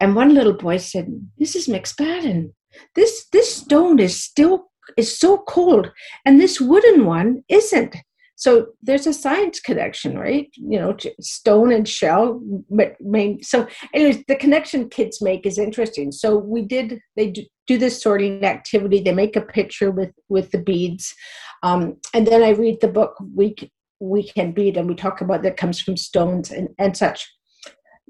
And 0.00 0.16
one 0.16 0.34
little 0.34 0.54
boy 0.54 0.78
said, 0.78 1.06
Mrs. 1.40 1.68
McSpadden, 1.68 2.52
this 2.94 3.26
this 3.32 3.54
stone 3.54 3.98
is 3.98 4.20
still 4.20 4.70
is 4.96 5.16
so 5.16 5.38
cold 5.48 5.90
and 6.24 6.40
this 6.40 6.60
wooden 6.60 7.04
one 7.04 7.42
isn't. 7.48 7.96
so 8.34 8.66
there's 8.82 9.06
a 9.06 9.12
science 9.12 9.60
connection 9.60 10.18
right 10.18 10.48
you 10.54 10.78
know 10.80 10.96
stone 11.20 11.72
and 11.72 11.88
shell 11.88 12.40
but 12.70 12.96
main 13.00 13.42
so 13.42 13.66
anyways 13.94 14.24
the 14.26 14.36
connection 14.36 14.88
kids 14.88 15.20
make 15.22 15.46
is 15.46 15.58
interesting 15.58 16.10
so 16.10 16.36
we 16.36 16.62
did 16.62 16.98
they 17.16 17.30
do, 17.30 17.42
do 17.66 17.78
this 17.78 18.02
sorting 18.02 18.44
activity 18.44 19.00
they 19.00 19.14
make 19.14 19.36
a 19.36 19.48
picture 19.58 19.90
with 19.90 20.12
with 20.28 20.50
the 20.50 20.58
beads 20.58 21.14
um, 21.62 21.96
and 22.14 22.26
then 22.26 22.42
i 22.42 22.50
read 22.50 22.80
the 22.80 22.88
book 22.88 23.14
week 23.34 23.70
We 24.02 24.24
Can 24.24 24.52
Bead 24.52 24.76
and 24.76 24.88
we 24.88 24.94
talk 24.94 25.20
about 25.20 25.42
that 25.42 25.56
comes 25.56 25.80
from 25.80 25.96
stones 25.96 26.50
and 26.50 26.68
and 26.78 26.96
such. 26.96 27.30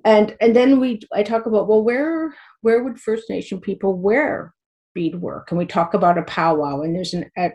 And 0.04 0.36
and 0.40 0.56
then 0.56 0.80
we 0.80 1.00
i 1.12 1.22
talk 1.22 1.46
about 1.46 1.68
well 1.68 1.84
where 1.84 2.34
where 2.62 2.82
would 2.82 2.98
first 2.98 3.28
nation 3.28 3.60
people 3.60 3.98
wear 3.98 4.54
beadwork 4.94 5.50
and 5.50 5.58
we 5.58 5.66
talk 5.66 5.94
about 5.94 6.18
a 6.18 6.22
powwow 6.22 6.80
and 6.80 6.94
there's 6.94 7.14
an 7.14 7.30
a 7.38 7.52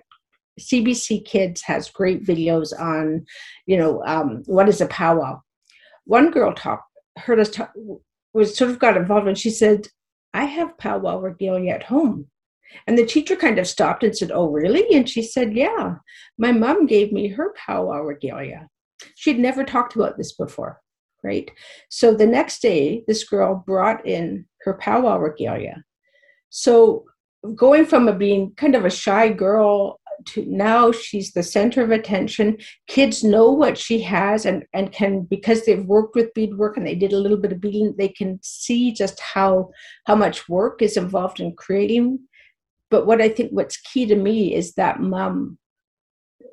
cbc 0.59 1.23
kids 1.25 1.61
has 1.61 1.89
great 1.89 2.25
videos 2.25 2.77
on 2.79 3.25
you 3.65 3.77
know 3.77 4.03
um, 4.05 4.43
what 4.45 4.69
is 4.69 4.81
a 4.81 4.87
powwow. 4.87 5.39
One 6.05 6.31
girl 6.31 6.53
talk 6.53 6.85
heard 7.17 7.39
us 7.39 7.49
talk 7.49 7.73
was 8.33 8.55
sort 8.55 8.71
of 8.71 8.79
got 8.79 8.97
involved 8.97 9.27
and 9.27 9.37
she 9.37 9.49
said 9.49 9.87
i 10.33 10.45
have 10.45 10.77
powwow 10.77 11.19
regalia 11.19 11.73
at 11.73 11.83
home 11.83 12.27
and 12.85 12.97
the 12.97 13.05
teacher 13.05 13.35
kind 13.35 13.59
of 13.59 13.67
stopped 13.67 14.03
and 14.03 14.17
said 14.17 14.31
oh 14.31 14.49
really? 14.49 14.85
And 14.95 15.09
she 15.09 15.21
said 15.21 15.55
yeah 15.55 15.95
my 16.37 16.51
mom 16.51 16.85
gave 16.85 17.11
me 17.11 17.27
her 17.29 17.53
powwow 17.53 18.01
regalia. 18.01 18.67
She'd 19.15 19.39
never 19.39 19.63
talked 19.63 19.95
about 19.95 20.17
this 20.17 20.33
before 20.33 20.81
right? 21.23 21.49
So 21.89 22.13
the 22.13 22.25
next 22.25 22.61
day 22.61 23.03
this 23.07 23.23
girl 23.23 23.63
brought 23.65 24.05
in 24.05 24.45
her 24.61 24.75
powwow 24.75 25.17
regalia. 25.19 25.83
So 26.49 27.05
going 27.55 27.85
from 27.85 28.07
a 28.07 28.13
being 28.13 28.53
kind 28.55 28.75
of 28.75 28.85
a 28.85 28.89
shy 28.89 29.29
girl 29.31 29.99
to 30.25 30.43
now 30.47 30.91
she's 30.91 31.31
the 31.33 31.43
center 31.43 31.83
of 31.83 31.91
attention. 31.91 32.57
Kids 32.87 33.23
know 33.23 33.51
what 33.51 33.77
she 33.77 34.01
has 34.01 34.45
and 34.45 34.65
and 34.73 34.91
can 34.91 35.21
because 35.21 35.65
they've 35.65 35.85
worked 35.85 36.15
with 36.15 36.33
beadwork 36.33 36.77
and 36.77 36.87
they 36.87 36.95
did 36.95 37.13
a 37.13 37.19
little 37.19 37.37
bit 37.37 37.51
of 37.51 37.61
beading 37.61 37.93
they 37.97 38.09
can 38.09 38.39
see 38.41 38.91
just 38.91 39.19
how 39.19 39.69
how 40.05 40.15
much 40.15 40.49
work 40.49 40.81
is 40.81 40.97
involved 40.97 41.39
in 41.39 41.55
creating 41.55 42.19
but 42.89 43.05
what 43.05 43.21
i 43.21 43.29
think 43.29 43.51
what's 43.51 43.77
key 43.77 44.05
to 44.05 44.15
me 44.15 44.53
is 44.53 44.73
that 44.73 44.99
mom 44.99 45.57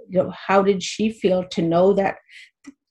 you 0.09 0.23
know 0.23 0.33
how 0.47 0.63
did 0.63 0.83
she 0.83 1.11
feel 1.11 1.45
to 1.45 1.63
know 1.63 1.93
that 1.93 2.17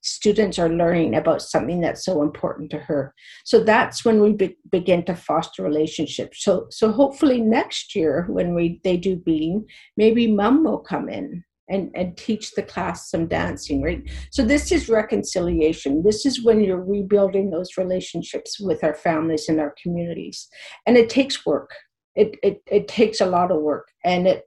students 0.03 0.59
are 0.59 0.69
learning 0.69 1.15
about 1.15 1.41
something 1.41 1.79
that's 1.79 2.03
so 2.05 2.21
important 2.21 2.69
to 2.69 2.77
her? 2.77 3.13
So 3.45 3.63
that's 3.63 4.03
when 4.05 4.21
we 4.21 4.33
be- 4.33 4.57
begin 4.69 5.03
to 5.05 5.15
foster 5.15 5.63
relationships. 5.63 6.43
So 6.43 6.67
so 6.69 6.91
hopefully 6.91 7.41
next 7.41 7.95
year 7.95 8.27
when 8.29 8.53
we 8.53 8.81
they 8.83 8.97
do 8.97 9.15
bean, 9.15 9.65
maybe 9.97 10.27
mom 10.27 10.63
will 10.63 10.79
come 10.79 11.09
in 11.09 11.43
and 11.69 11.89
and 11.95 12.17
teach 12.17 12.51
the 12.51 12.63
class 12.63 13.09
some 13.09 13.27
dancing 13.27 13.81
right? 13.81 14.03
So 14.31 14.43
this 14.43 14.71
is 14.71 14.89
reconciliation. 14.89 16.03
This 16.03 16.25
is 16.25 16.43
when 16.43 16.62
you're 16.62 16.83
rebuilding 16.83 17.50
those 17.50 17.77
relationships 17.77 18.59
with 18.59 18.83
our 18.83 18.93
families 18.93 19.47
and 19.47 19.59
our 19.59 19.73
communities. 19.81 20.47
And 20.85 20.97
it 20.97 21.09
takes 21.09 21.45
work 21.45 21.71
it 22.15 22.38
it, 22.43 22.62
it 22.67 22.88
takes 22.88 23.22
a 23.22 23.25
lot 23.25 23.51
of 23.51 23.62
work 23.62 23.89
and 24.03 24.27
it 24.27 24.43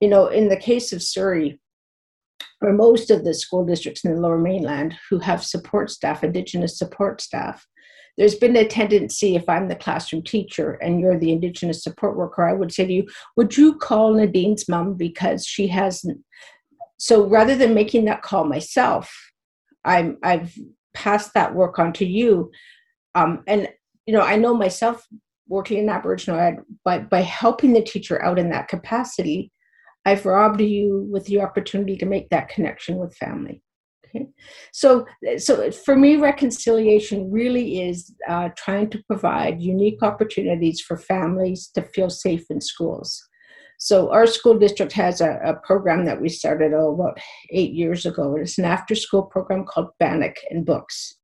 you 0.00 0.08
know 0.08 0.26
in 0.26 0.48
the 0.48 0.56
case 0.56 0.92
of 0.92 1.02
surrey 1.02 1.58
for 2.64 2.72
most 2.72 3.10
of 3.10 3.24
the 3.24 3.34
school 3.34 3.64
districts 3.64 4.04
in 4.04 4.14
the 4.14 4.20
lower 4.20 4.38
mainland 4.38 4.96
who 5.10 5.18
have 5.18 5.44
support 5.44 5.90
staff, 5.90 6.24
Indigenous 6.24 6.78
support 6.78 7.20
staff, 7.20 7.66
there's 8.16 8.36
been 8.36 8.56
a 8.56 8.66
tendency 8.66 9.34
if 9.34 9.48
I'm 9.48 9.68
the 9.68 9.76
classroom 9.76 10.22
teacher 10.22 10.72
and 10.74 11.00
you're 11.00 11.18
the 11.18 11.32
Indigenous 11.32 11.82
support 11.82 12.16
worker, 12.16 12.48
I 12.48 12.54
would 12.54 12.72
say 12.72 12.86
to 12.86 12.92
you, 12.92 13.06
would 13.36 13.56
you 13.56 13.74
call 13.74 14.14
Nadine's 14.14 14.68
mom 14.68 14.94
because 14.94 15.46
she 15.46 15.66
hasn't? 15.66 16.22
So 16.96 17.26
rather 17.26 17.56
than 17.56 17.74
making 17.74 18.06
that 18.06 18.22
call 18.22 18.44
myself, 18.44 19.14
I'm 19.84 20.16
I've 20.22 20.56
passed 20.94 21.34
that 21.34 21.54
work 21.54 21.78
on 21.78 21.92
to 21.94 22.06
you. 22.06 22.50
Um, 23.14 23.42
and 23.46 23.68
you 24.06 24.14
know, 24.14 24.22
I 24.22 24.36
know 24.36 24.54
myself 24.54 25.06
working 25.48 25.78
in 25.78 25.88
Aboriginal 25.88 26.40
ed, 26.40 26.56
by 26.84 26.98
by 26.98 27.20
helping 27.20 27.72
the 27.72 27.82
teacher 27.82 28.22
out 28.22 28.38
in 28.38 28.50
that 28.50 28.68
capacity, 28.68 29.50
I've 30.04 30.26
robbed 30.26 30.60
you 30.60 31.06
with 31.10 31.26
the 31.26 31.40
opportunity 31.40 31.96
to 31.98 32.06
make 32.06 32.28
that 32.30 32.48
connection 32.48 32.96
with 32.96 33.16
family. 33.16 33.62
Okay, 34.06 34.26
so 34.72 35.06
so 35.38 35.70
for 35.70 35.96
me, 35.96 36.16
reconciliation 36.16 37.30
really 37.30 37.82
is 37.82 38.14
uh, 38.28 38.50
trying 38.56 38.90
to 38.90 39.02
provide 39.06 39.60
unique 39.60 40.02
opportunities 40.02 40.80
for 40.80 40.96
families 40.96 41.70
to 41.74 41.82
feel 41.82 42.10
safe 42.10 42.44
in 42.50 42.60
schools. 42.60 43.22
So 43.78 44.12
our 44.12 44.26
school 44.26 44.56
district 44.58 44.92
has 44.92 45.20
a, 45.20 45.40
a 45.44 45.54
program 45.66 46.04
that 46.04 46.20
we 46.20 46.28
started 46.28 46.72
oh, 46.74 46.94
about 46.94 47.18
eight 47.50 47.72
years 47.72 48.06
ago. 48.06 48.36
It's 48.36 48.56
an 48.56 48.64
after-school 48.64 49.24
program 49.24 49.64
called 49.64 49.88
Bannock 49.98 50.36
and 50.50 50.64
Books. 50.64 51.16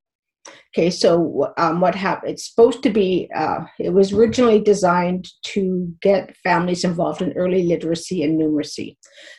Okay, 0.73 0.91
so 0.91 1.53
um, 1.57 1.81
what 1.81 1.97
happened? 1.97 2.33
It's 2.33 2.49
supposed 2.49 2.83
to 2.85 2.91
be, 2.91 3.29
uh, 3.35 3.65
it 3.81 3.93
was 3.93 4.13
originally 4.13 4.61
designed 4.61 5.29
to 5.47 5.93
get 6.01 6.37
families 6.37 6.85
involved 6.85 7.23
in 7.23 7.33
early 7.33 7.65
literacy 7.65 8.23
and 8.23 8.41
numeracy. 8.41 8.97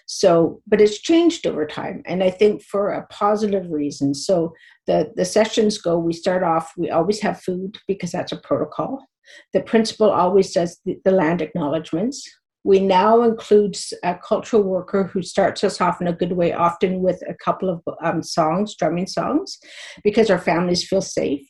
So, 0.08 0.62
but 0.68 0.82
it's 0.82 1.00
changed 1.00 1.48
over 1.48 1.66
time, 1.66 2.04
and 2.06 2.22
I 2.22 2.32
think 2.32 2.64
for 2.64 2.92
a 2.92 3.08
positive 3.08 3.72
reason. 3.72 4.14
So, 4.14 4.54
the, 4.88 5.12
the 5.16 5.26
sessions 5.26 5.78
go, 5.78 5.98
we 5.98 6.12
start 6.12 6.44
off, 6.44 6.74
we 6.76 6.90
always 6.90 7.22
have 7.22 7.42
food 7.42 7.78
because 7.88 8.12
that's 8.12 8.34
a 8.34 8.38
protocol. 8.38 9.06
The 9.54 9.62
principal 9.62 10.10
always 10.10 10.52
does 10.54 10.80
the, 10.86 10.98
the 11.06 11.12
land 11.12 11.42
acknowledgements. 11.42 12.28
We 12.64 12.80
now 12.80 13.24
include 13.24 13.76
a 14.04 14.16
cultural 14.16 14.64
worker 14.64 15.06
who 15.06 15.22
starts 15.22 15.64
us 15.64 15.82
off 15.82 16.02
in 16.02 16.08
a 16.08 16.14
good 16.14 16.34
way, 16.34 16.54
often 16.54 17.02
with 17.02 17.22
a 17.28 17.34
couple 17.34 17.70
of 17.70 17.82
um, 18.04 18.22
songs, 18.22 18.76
drumming 18.76 19.08
songs, 19.08 19.58
because 20.04 20.30
our 20.30 20.40
families 20.40 20.88
feel 20.88 21.02
safe. 21.02 21.42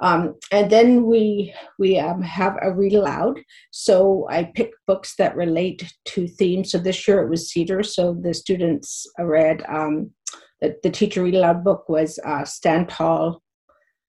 Um, 0.00 0.34
and 0.52 0.70
then 0.70 1.06
we 1.06 1.52
we 1.78 1.98
um, 1.98 2.22
have 2.22 2.56
a 2.62 2.72
read 2.72 2.94
aloud. 2.94 3.40
So 3.72 4.26
I 4.30 4.44
pick 4.54 4.70
books 4.86 5.16
that 5.16 5.36
relate 5.36 5.92
to 6.06 6.28
themes. 6.28 6.70
So 6.70 6.78
this 6.78 7.08
year 7.08 7.20
it 7.22 7.30
was 7.30 7.50
Cedar. 7.50 7.82
So 7.82 8.16
the 8.20 8.32
students 8.32 9.06
read 9.18 9.64
um, 9.68 10.12
the, 10.60 10.76
the 10.82 10.90
teacher 10.90 11.22
read 11.22 11.34
aloud 11.34 11.64
book 11.64 11.88
was 11.88 12.18
uh, 12.24 12.44
Stand 12.44 12.88
Tall, 12.88 13.42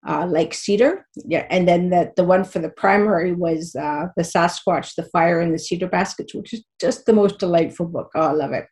uh, 0.06 0.26
like 0.26 0.54
cedar. 0.54 1.06
Yeah, 1.24 1.46
and 1.50 1.68
then 1.68 1.90
the 1.90 2.12
the 2.16 2.24
one 2.24 2.44
for 2.44 2.58
the 2.58 2.70
primary 2.70 3.32
was 3.32 3.74
uh, 3.76 4.06
the 4.16 4.22
Sasquatch, 4.22 4.94
the 4.94 5.04
fire 5.04 5.40
in 5.40 5.52
the 5.52 5.58
cedar 5.58 5.88
baskets, 5.88 6.34
which 6.34 6.52
is 6.52 6.64
just 6.80 7.06
the 7.06 7.12
most 7.12 7.38
delightful 7.38 7.86
book. 7.86 8.10
Oh, 8.14 8.28
I 8.28 8.32
love 8.32 8.52
it. 8.52 8.66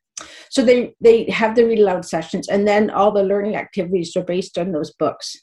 So 0.50 0.62
they 0.62 0.94
they 1.00 1.30
have 1.30 1.54
the 1.54 1.64
read 1.64 1.78
aloud 1.78 2.04
sessions, 2.04 2.48
and 2.48 2.66
then 2.66 2.90
all 2.90 3.12
the 3.12 3.22
learning 3.22 3.56
activities 3.56 4.16
are 4.16 4.24
based 4.24 4.58
on 4.58 4.72
those 4.72 4.92
books. 4.92 5.36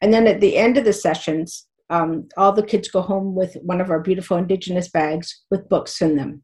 And 0.00 0.12
then 0.12 0.26
at 0.26 0.40
the 0.40 0.56
end 0.56 0.76
of 0.76 0.84
the 0.84 0.92
sessions, 0.92 1.66
um, 1.90 2.28
all 2.36 2.52
the 2.52 2.62
kids 2.62 2.88
go 2.88 3.00
home 3.00 3.34
with 3.34 3.56
one 3.62 3.80
of 3.80 3.90
our 3.90 4.00
beautiful 4.00 4.36
indigenous 4.36 4.88
bags 4.88 5.44
with 5.50 5.68
books 5.68 6.00
in 6.02 6.16
them. 6.16 6.42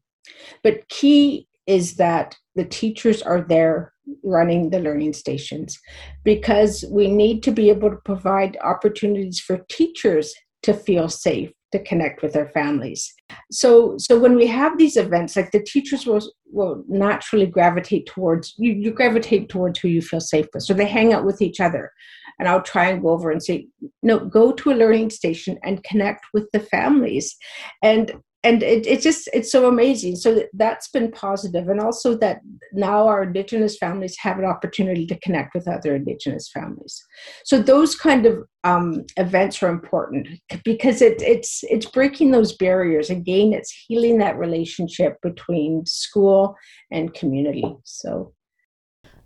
But 0.63 0.87
key 0.89 1.47
is 1.67 1.95
that 1.95 2.35
the 2.55 2.65
teachers 2.65 3.21
are 3.21 3.41
there 3.41 3.93
running 4.23 4.69
the 4.69 4.79
learning 4.79 5.13
stations 5.13 5.79
because 6.23 6.83
we 6.89 7.07
need 7.07 7.41
to 7.43 7.51
be 7.51 7.69
able 7.69 7.89
to 7.89 7.97
provide 8.03 8.57
opportunities 8.61 9.39
for 9.39 9.65
teachers 9.69 10.33
to 10.61 10.73
feel 10.73 11.09
safe 11.09 11.51
to 11.71 11.83
connect 11.83 12.21
with 12.21 12.33
their 12.33 12.49
families. 12.49 13.13
So 13.51 13.95
so 13.97 14.19
when 14.19 14.35
we 14.35 14.47
have 14.47 14.77
these 14.77 14.95
events 14.95 15.35
like 15.35 15.51
the 15.51 15.63
teachers 15.63 16.05
will 16.05 16.21
will 16.45 16.83
naturally 16.87 17.47
gravitate 17.47 18.05
towards 18.05 18.53
you, 18.57 18.71
you 18.73 18.91
gravitate 18.91 19.49
towards 19.49 19.79
who 19.79 19.87
you 19.87 20.01
feel 20.01 20.21
safe 20.21 20.45
with. 20.53 20.63
So 20.63 20.73
they 20.73 20.85
hang 20.85 21.13
out 21.13 21.25
with 21.25 21.41
each 21.41 21.59
other. 21.59 21.91
And 22.39 22.47
I'll 22.47 22.61
try 22.61 22.89
and 22.89 23.01
go 23.01 23.09
over 23.09 23.31
and 23.31 23.43
say, 23.43 23.67
no, 24.01 24.19
go 24.19 24.51
to 24.51 24.71
a 24.71 24.75
learning 24.75 25.09
station 25.09 25.57
and 25.63 25.83
connect 25.83 26.25
with 26.33 26.49
the 26.51 26.59
families. 26.59 27.35
And 27.83 28.13
and 28.43 28.61
it, 28.61 28.85
it 28.85 29.01
just 29.01 29.29
it's 29.33 29.51
so 29.51 29.67
amazing. 29.67 30.17
So 30.17 30.43
that's 30.53 30.89
been 30.89 31.11
positive. 31.11 31.69
And 31.69 31.79
also 31.79 32.17
that 32.17 32.41
now 32.73 33.07
our 33.07 33.23
indigenous 33.23 33.77
families 33.77 34.17
have 34.19 34.37
an 34.37 34.45
opportunity 34.45 35.05
to 35.07 35.19
connect 35.19 35.53
with 35.53 35.67
other 35.67 35.95
indigenous 35.95 36.49
families. 36.49 37.01
So 37.45 37.61
those 37.61 37.95
kind 37.95 38.25
of 38.25 38.43
um, 38.65 39.05
events 39.17 39.63
are 39.63 39.69
important 39.69 40.27
because 40.65 41.01
it, 41.01 41.21
it's 41.21 41.63
it's 41.69 41.85
breaking 41.85 42.31
those 42.31 42.53
barriers. 42.53 43.09
Again 43.09 43.53
it's 43.53 43.71
healing 43.87 44.17
that 44.17 44.37
relationship 44.37 45.17
between 45.21 45.85
school 45.85 46.55
and 46.91 47.13
community. 47.13 47.65
So. 47.83 48.33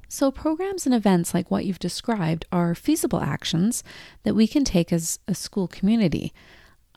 So, 0.09 0.31
programs 0.31 0.85
and 0.85 0.95
events 0.95 1.33
like 1.33 1.51
what 1.51 1.65
you've 1.65 1.79
described 1.79 2.45
are 2.49 2.73
feasible 2.73 3.19
actions 3.19 3.83
that 4.23 4.35
we 4.35 4.47
can 4.47 4.63
take 4.63 4.93
as 4.93 5.19
a 5.27 5.35
school 5.35 5.67
community. 5.67 6.31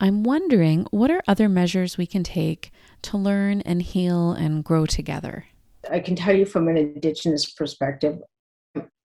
I'm 0.00 0.22
wondering 0.22 0.86
what 0.90 1.10
are 1.10 1.22
other 1.28 1.48
measures 1.48 1.98
we 1.98 2.06
can 2.06 2.24
take 2.24 2.72
to 3.02 3.18
learn 3.18 3.60
and 3.62 3.82
heal 3.82 4.32
and 4.32 4.64
grow 4.64 4.86
together? 4.86 5.44
I 5.90 6.00
can 6.00 6.16
tell 6.16 6.34
you 6.34 6.46
from 6.46 6.68
an 6.68 6.78
Indigenous 6.78 7.52
perspective, 7.52 8.18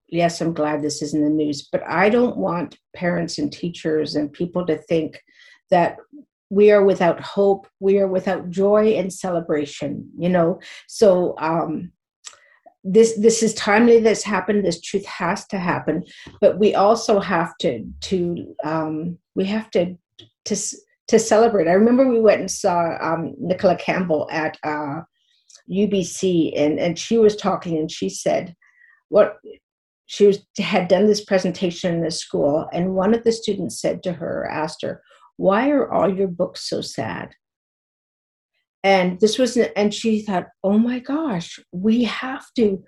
yes, 0.07 0.39
I'm 0.39 0.53
glad 0.53 0.81
this 0.81 1.01
is 1.01 1.13
in 1.13 1.21
the 1.23 1.29
news, 1.29 1.67
but 1.69 1.83
I 1.85 2.09
don't 2.09 2.37
want 2.37 2.77
parents 2.95 3.37
and 3.37 3.51
teachers 3.51 4.15
and 4.15 4.31
people 4.31 4.65
to 4.67 4.77
think 4.77 5.21
that 5.69 5.97
we 6.49 6.71
are 6.71 6.83
without 6.83 7.19
hope, 7.19 7.67
we 7.81 7.99
are 7.99 8.07
without 8.07 8.49
joy 8.49 8.93
and 8.93 9.11
celebration, 9.11 10.09
you 10.17 10.29
know? 10.29 10.61
So, 10.87 11.35
um, 11.39 11.91
this 12.87 13.17
this 13.17 13.41
is 13.41 13.55
timely 13.55 13.99
this 13.99 14.21
happened 14.21 14.63
this 14.63 14.79
truth 14.79 15.05
has 15.07 15.47
to 15.47 15.57
happen 15.57 16.03
but 16.39 16.59
we 16.59 16.75
also 16.75 17.19
have 17.19 17.57
to 17.57 17.83
to 17.99 18.55
um, 18.63 19.17
we 19.33 19.43
have 19.43 19.71
to 19.71 19.97
to 20.45 20.55
to 21.07 21.19
celebrate. 21.19 21.67
I 21.67 21.73
remember 21.73 22.07
we 22.07 22.19
went 22.19 22.41
and 22.41 22.51
saw 22.51 22.97
um, 22.99 23.35
nicola 23.37 23.75
campbell 23.75 24.27
at 24.31 24.57
uh, 24.63 25.01
ubc 25.69 26.53
and 26.55 26.79
and 26.79 26.97
she 26.97 27.17
was 27.17 27.35
talking 27.35 27.77
and 27.77 27.91
she 27.91 28.09
said 28.09 28.55
what 29.09 29.37
she 30.07 30.27
was 30.27 30.45
had 30.59 30.87
done 30.87 31.07
this 31.07 31.23
presentation 31.23 31.95
in 31.95 32.01
the 32.01 32.11
school 32.11 32.67
and 32.71 32.95
one 32.95 33.13
of 33.13 33.23
the 33.23 33.31
students 33.31 33.81
said 33.81 34.03
to 34.03 34.13
her 34.13 34.47
asked 34.49 34.81
her 34.81 35.01
why 35.37 35.69
are 35.69 35.91
all 35.91 36.13
your 36.13 36.27
books 36.27 36.69
so 36.69 36.81
sad? 36.81 37.35
And 38.83 39.19
this 39.19 39.39
was 39.39 39.57
and 39.57 39.93
she 39.93 40.21
thought 40.21 40.47
oh 40.63 40.77
my 40.77 40.99
gosh 40.99 41.59
we 41.71 42.03
have 42.03 42.45
to 42.55 42.83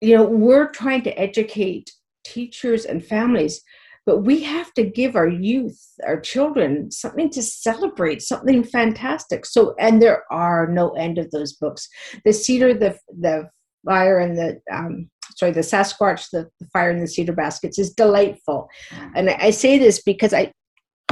you 0.00 0.16
know 0.16 0.24
we're 0.24 0.70
trying 0.70 1.02
to 1.02 1.18
educate 1.18 1.92
teachers 2.24 2.84
and 2.84 3.04
families 3.04 3.62
but 4.08 4.24
we 4.24 4.42
have 4.42 4.72
to 4.72 4.82
give 4.82 5.16
our 5.16 5.28
youth 5.28 5.78
our 6.06 6.18
children 6.18 6.90
something 6.90 7.28
to 7.28 7.42
celebrate 7.42 8.22
something 8.22 8.64
fantastic 8.64 9.44
so 9.44 9.74
and 9.78 10.00
there 10.00 10.24
are 10.32 10.66
no 10.66 10.86
end 10.92 11.18
of 11.18 11.30
those 11.30 11.52
books 11.52 11.86
the 12.24 12.32
cedar 12.32 12.72
the 12.72 12.96
the 13.20 13.46
fire 13.84 14.18
and 14.18 14.38
the 14.38 14.58
um, 14.72 15.10
sorry 15.36 15.52
the 15.52 15.60
sasquatch 15.60 16.30
the, 16.32 16.48
the 16.58 16.66
fire 16.72 16.90
in 16.90 17.00
the 17.00 17.06
cedar 17.06 17.34
baskets 17.34 17.78
is 17.78 17.92
delightful 17.92 18.66
and 19.14 19.28
I 19.28 19.50
say 19.50 19.78
this 19.78 20.02
because 20.02 20.32
i 20.32 20.50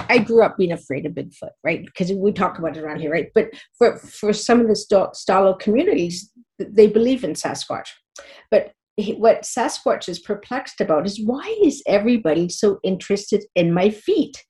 I 0.09 0.19
grew 0.19 0.43
up 0.43 0.57
being 0.59 0.73
afraid 0.73 1.07
of 1.07 1.15
Bigfoot, 1.15 1.55
right? 1.65 1.83
Because 1.85 2.13
we 2.13 2.31
talk 2.31 2.59
about 2.59 2.77
it 2.77 2.83
around 2.85 3.01
here, 3.01 3.11
right? 3.11 3.29
But 3.35 3.47
for 3.79 3.97
for 3.97 4.33
some 4.33 4.61
of 4.61 4.69
the 4.69 4.75
Stó:lō 4.75 5.59
communities, 5.59 6.31
they 6.59 6.87
believe 6.87 7.25
in 7.25 7.33
Sasquatch. 7.33 7.89
But 8.51 8.73
what 9.17 9.43
Sasquatch 9.43 10.09
is 10.09 10.19
perplexed 10.19 10.81
about 10.81 11.07
is 11.07 11.21
why 11.23 11.57
is 11.63 11.83
everybody 11.87 12.49
so 12.49 12.79
interested 12.83 13.45
in 13.55 13.73
my 13.73 13.91
feet? 13.91 14.45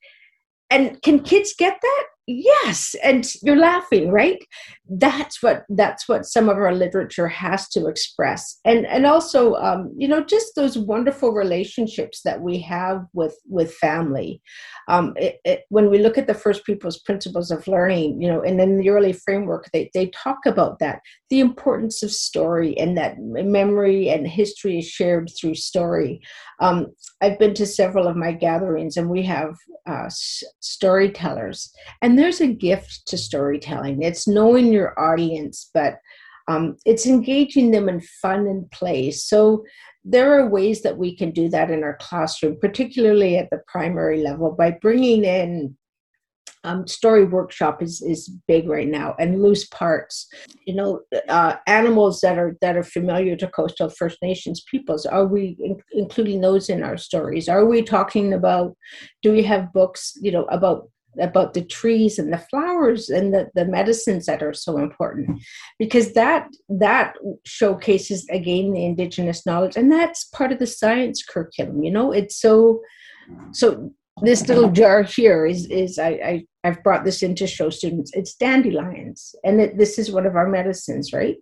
And 0.71 1.01
can 1.03 1.21
kids 1.21 1.55
get 1.57 1.79
that? 1.81 2.07
yes 2.27 2.97
and 3.03 3.35
you're 3.43 3.57
laughing 3.57 4.11
right 4.11 4.45
that's 4.89 5.43
what 5.43 5.65
that's 5.71 6.09
what 6.09 6.27
some 6.27 6.49
of 6.49 6.57
our 6.57 6.73
literature 6.73 7.29
has 7.29 7.69
to 7.71 7.87
express. 7.87 8.61
And 8.65 8.87
and 8.87 9.07
also 9.07 9.55
um, 9.55 9.93
you 9.97 10.07
know 10.07 10.23
just 10.23 10.55
those 10.55 10.79
wonderful 10.79 11.33
relationships 11.33 12.21
that 12.25 12.41
we 12.41 12.59
have 12.61 13.05
with 13.13 13.37
with 13.49 13.75
family. 13.75 14.41
Um, 14.89 15.15
it, 15.17 15.41
it, 15.45 15.65
when 15.69 15.91
we 15.91 15.99
look 15.99 16.17
at 16.17 16.29
the 16.29 16.35
first 16.35 16.65
people's 16.65 17.01
principles 17.01 17.51
of 17.51 17.67
learning 17.67 18.23
you 18.23 18.29
know 18.29 18.43
and 18.43 18.61
in 18.61 18.79
the 18.79 18.91
early 18.91 19.13
framework 19.13 19.69
they, 19.73 19.91
they 19.95 20.07
talk 20.11 20.39
about 20.47 20.79
that 20.79 21.01
the 21.31 21.41
importance 21.41 22.05
of 22.05 22.13
story 22.13 22.79
and 22.79 22.97
that 22.97 23.17
memory 23.19 24.09
and 24.09 24.29
history 24.29 24.79
is 24.79 24.87
shared 24.87 25.31
through 25.39 25.55
story. 25.55 26.21
Um, 26.61 26.87
i've 27.21 27.39
been 27.39 27.55
to 27.55 27.67
several 27.67 28.07
of 28.07 28.17
my 28.17 28.33
gatherings 28.33 28.97
and 28.97 29.11
we 29.11 29.23
have 29.25 29.57
uh, 29.89 30.07
s- 30.07 30.43
storytellers. 30.61 31.73
And 32.03 32.19
there's 32.19 32.41
a 32.41 32.47
gift 32.47 33.03
to 33.07 33.19
storytelling. 33.19 34.03
It's 34.03 34.27
knowing 34.27 34.73
your 34.77 34.99
audience, 34.99 35.71
but 35.73 35.99
um, 36.49 36.77
it's 36.85 37.07
engaging 37.07 37.71
them 37.71 37.89
in 37.89 38.01
fun 38.01 38.47
and 38.47 38.71
play. 38.71 39.11
So 39.11 39.65
there 40.05 40.39
are 40.39 40.49
ways 40.49 40.83
that 40.83 40.97
we 40.97 41.17
can 41.17 41.33
do 41.33 41.49
that 41.49 41.71
in 41.71 41.83
our 41.83 41.97
classroom, 42.01 42.59
particularly 42.61 43.37
at 43.37 43.51
the 43.51 43.61
primary 43.67 44.23
level, 44.23 44.53
by 44.53 44.71
bringing 44.71 45.25
in 45.25 45.77
um, 46.67 46.87
story 46.87 47.25
workshop 47.25 47.81
is 47.81 48.03
is 48.03 48.29
big 48.49 48.69
right 48.69 48.89
now, 48.89 49.15
and 49.19 49.43
loose 49.43 49.67
parts. 49.69 50.27
You 50.67 50.75
know, 50.75 51.01
uh, 51.29 51.57
animals 51.67 52.21
that 52.21 52.39
are 52.39 52.57
that 52.61 52.77
are 52.77 52.83
familiar 52.83 53.37
to 53.37 53.49
coastal 53.49 53.89
First 53.89 54.19
Nations 54.21 54.65
peoples. 54.69 55.07
Are 55.07 55.27
we 55.27 55.57
in, 55.61 55.77
including 55.93 56.41
those 56.41 56.69
in 56.69 56.83
our 56.83 56.97
stories? 56.97 57.49
Are 57.49 57.65
we 57.65 57.83
talking 57.83 58.33
about? 58.33 58.77
Do 59.23 59.33
we 59.33 59.45
have 59.45 59.73
books? 59.73 60.13
You 60.21 60.33
know, 60.33 60.45
about 60.45 60.91
about 61.21 61.55
the 61.55 61.65
trees 61.65 62.19
and 62.19 62.33
the 62.33 62.39
flowers 62.39 63.09
and 63.09 63.33
the, 63.33 63.49
the 63.55 63.65
medicines 63.65 64.27
that 64.27 64.43
are 64.43 64.53
so 64.53 64.79
important. 64.79 65.43
Because 65.79 66.13
that 66.13 66.49
that 66.69 67.15
showcases 67.45 68.27
again 68.31 68.73
the 68.73 68.85
indigenous 68.85 69.47
knowledge. 69.47 69.77
And 69.77 69.91
that's 69.91 70.25
part 70.25 70.53
of 70.53 70.59
the 70.59 70.67
science 70.67 71.23
curriculum 71.23 71.83
you 71.83 71.91
know? 71.91 72.13
It's 72.13 72.41
so 72.41 72.81
so 73.53 73.93
this 74.23 74.49
little 74.49 74.71
jar 74.71 75.03
here 75.03 75.47
is 75.47 75.67
is 75.67 75.99
I, 75.99 76.09
I 76.09 76.47
I've 76.65 76.83
brought 76.83 77.05
this 77.05 77.23
in 77.23 77.35
to 77.37 77.47
show 77.47 77.71
students. 77.71 78.11
It's 78.15 78.35
dandelions. 78.35 79.35
And 79.45 79.61
it, 79.61 79.79
this 79.79 79.99
is 79.99 80.11
one 80.11 80.27
of 80.27 80.37
our 80.37 80.49
medicines 80.49 81.13
right? 81.13 81.37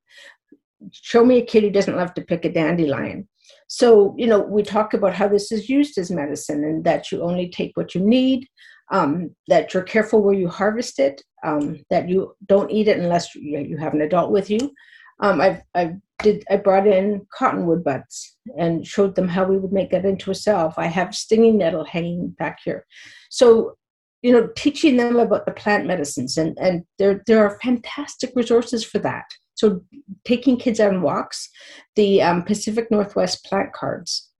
Show 0.92 1.24
me 1.24 1.38
a 1.38 1.46
kid 1.46 1.62
who 1.62 1.70
doesn't 1.70 1.96
love 1.96 2.12
to 2.14 2.22
pick 2.22 2.44
a 2.44 2.52
dandelion. 2.52 3.28
So 3.68 4.14
you 4.18 4.26
know 4.26 4.40
we 4.40 4.62
talk 4.62 4.94
about 4.94 5.14
how 5.14 5.28
this 5.28 5.50
is 5.52 5.68
used 5.68 5.98
as 5.98 6.10
medicine 6.10 6.64
and 6.64 6.84
that 6.84 7.10
you 7.10 7.22
only 7.22 7.48
take 7.48 7.76
what 7.76 7.94
you 7.94 8.00
need 8.00 8.48
um, 8.90 9.34
that 9.48 9.72
you're 9.72 9.82
careful 9.82 10.22
where 10.22 10.34
you 10.34 10.48
harvest 10.48 10.98
it, 10.98 11.22
um, 11.44 11.80
that 11.90 12.08
you 12.08 12.34
don't 12.46 12.70
eat 12.70 12.88
it 12.88 12.98
unless 12.98 13.34
you, 13.34 13.58
you 13.58 13.76
have 13.76 13.94
an 13.94 14.02
adult 14.02 14.30
with 14.30 14.50
you. 14.50 14.72
Um, 15.20 15.40
I've, 15.40 15.62
i 15.74 15.94
did 16.22 16.44
I 16.48 16.56
brought 16.56 16.86
in 16.86 17.26
cottonwood 17.36 17.82
buds 17.82 18.36
and 18.56 18.86
showed 18.86 19.14
them 19.14 19.28
how 19.28 19.44
we 19.44 19.58
would 19.58 19.72
make 19.72 19.90
that 19.90 20.04
into 20.04 20.30
a 20.30 20.34
salve. 20.34 20.74
I 20.78 20.86
have 20.86 21.14
stinging 21.14 21.58
nettle 21.58 21.84
hanging 21.84 22.28
back 22.38 22.60
here, 22.64 22.86
so 23.30 23.76
you 24.22 24.32
know, 24.32 24.48
teaching 24.56 24.96
them 24.96 25.16
about 25.18 25.44
the 25.44 25.52
plant 25.52 25.86
medicines 25.86 26.38
and 26.38 26.56
and 26.58 26.84
there 26.98 27.22
there 27.26 27.44
are 27.44 27.58
fantastic 27.60 28.32
resources 28.34 28.84
for 28.84 28.98
that. 29.00 29.24
So 29.54 29.82
taking 30.24 30.56
kids 30.56 30.80
on 30.80 31.02
walks, 31.02 31.48
the 31.94 32.22
um, 32.22 32.42
Pacific 32.42 32.90
Northwest 32.90 33.44
plant 33.44 33.72
cards 33.72 34.30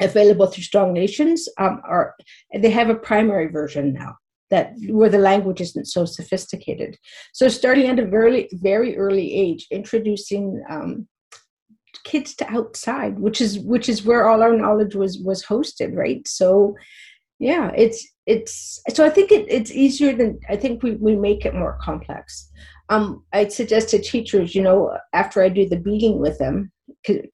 available 0.00 0.46
through 0.46 0.64
Strong 0.64 0.92
Nations 0.92 1.48
um, 1.58 1.80
are 1.84 2.14
they 2.54 2.70
have 2.70 2.90
a 2.90 2.94
primary 2.94 3.48
version 3.48 3.92
now 3.92 4.16
that 4.50 4.72
where 4.88 5.08
the 5.08 5.18
language 5.18 5.60
isn't 5.60 5.86
so 5.86 6.04
sophisticated. 6.04 6.96
So 7.32 7.48
starting 7.48 7.86
at 7.86 7.98
a 7.98 8.06
very 8.06 8.48
very 8.52 8.96
early 8.96 9.34
age, 9.34 9.66
introducing 9.70 10.62
um, 10.70 11.08
kids 12.04 12.34
to 12.36 12.50
outside, 12.50 13.18
which 13.18 13.40
is 13.40 13.58
which 13.58 13.88
is 13.88 14.04
where 14.04 14.28
all 14.28 14.42
our 14.42 14.56
knowledge 14.56 14.94
was 14.94 15.18
was 15.18 15.44
hosted, 15.44 15.96
right? 15.96 16.26
So 16.26 16.76
yeah, 17.38 17.70
it's 17.76 18.06
it's 18.26 18.80
so 18.94 19.04
I 19.04 19.10
think 19.10 19.30
it, 19.32 19.46
it's 19.48 19.70
easier 19.70 20.14
than 20.14 20.38
I 20.48 20.56
think 20.56 20.82
we, 20.82 20.92
we 20.92 21.16
make 21.16 21.44
it 21.44 21.54
more 21.54 21.78
complex. 21.82 22.50
Um, 22.88 23.24
I'd 23.32 23.52
suggest 23.52 23.88
to 23.90 23.98
teachers, 23.98 24.54
you 24.54 24.62
know, 24.62 24.96
after 25.12 25.42
I 25.42 25.48
do 25.48 25.68
the 25.68 25.76
beating 25.76 26.20
with 26.20 26.38
them, 26.38 26.70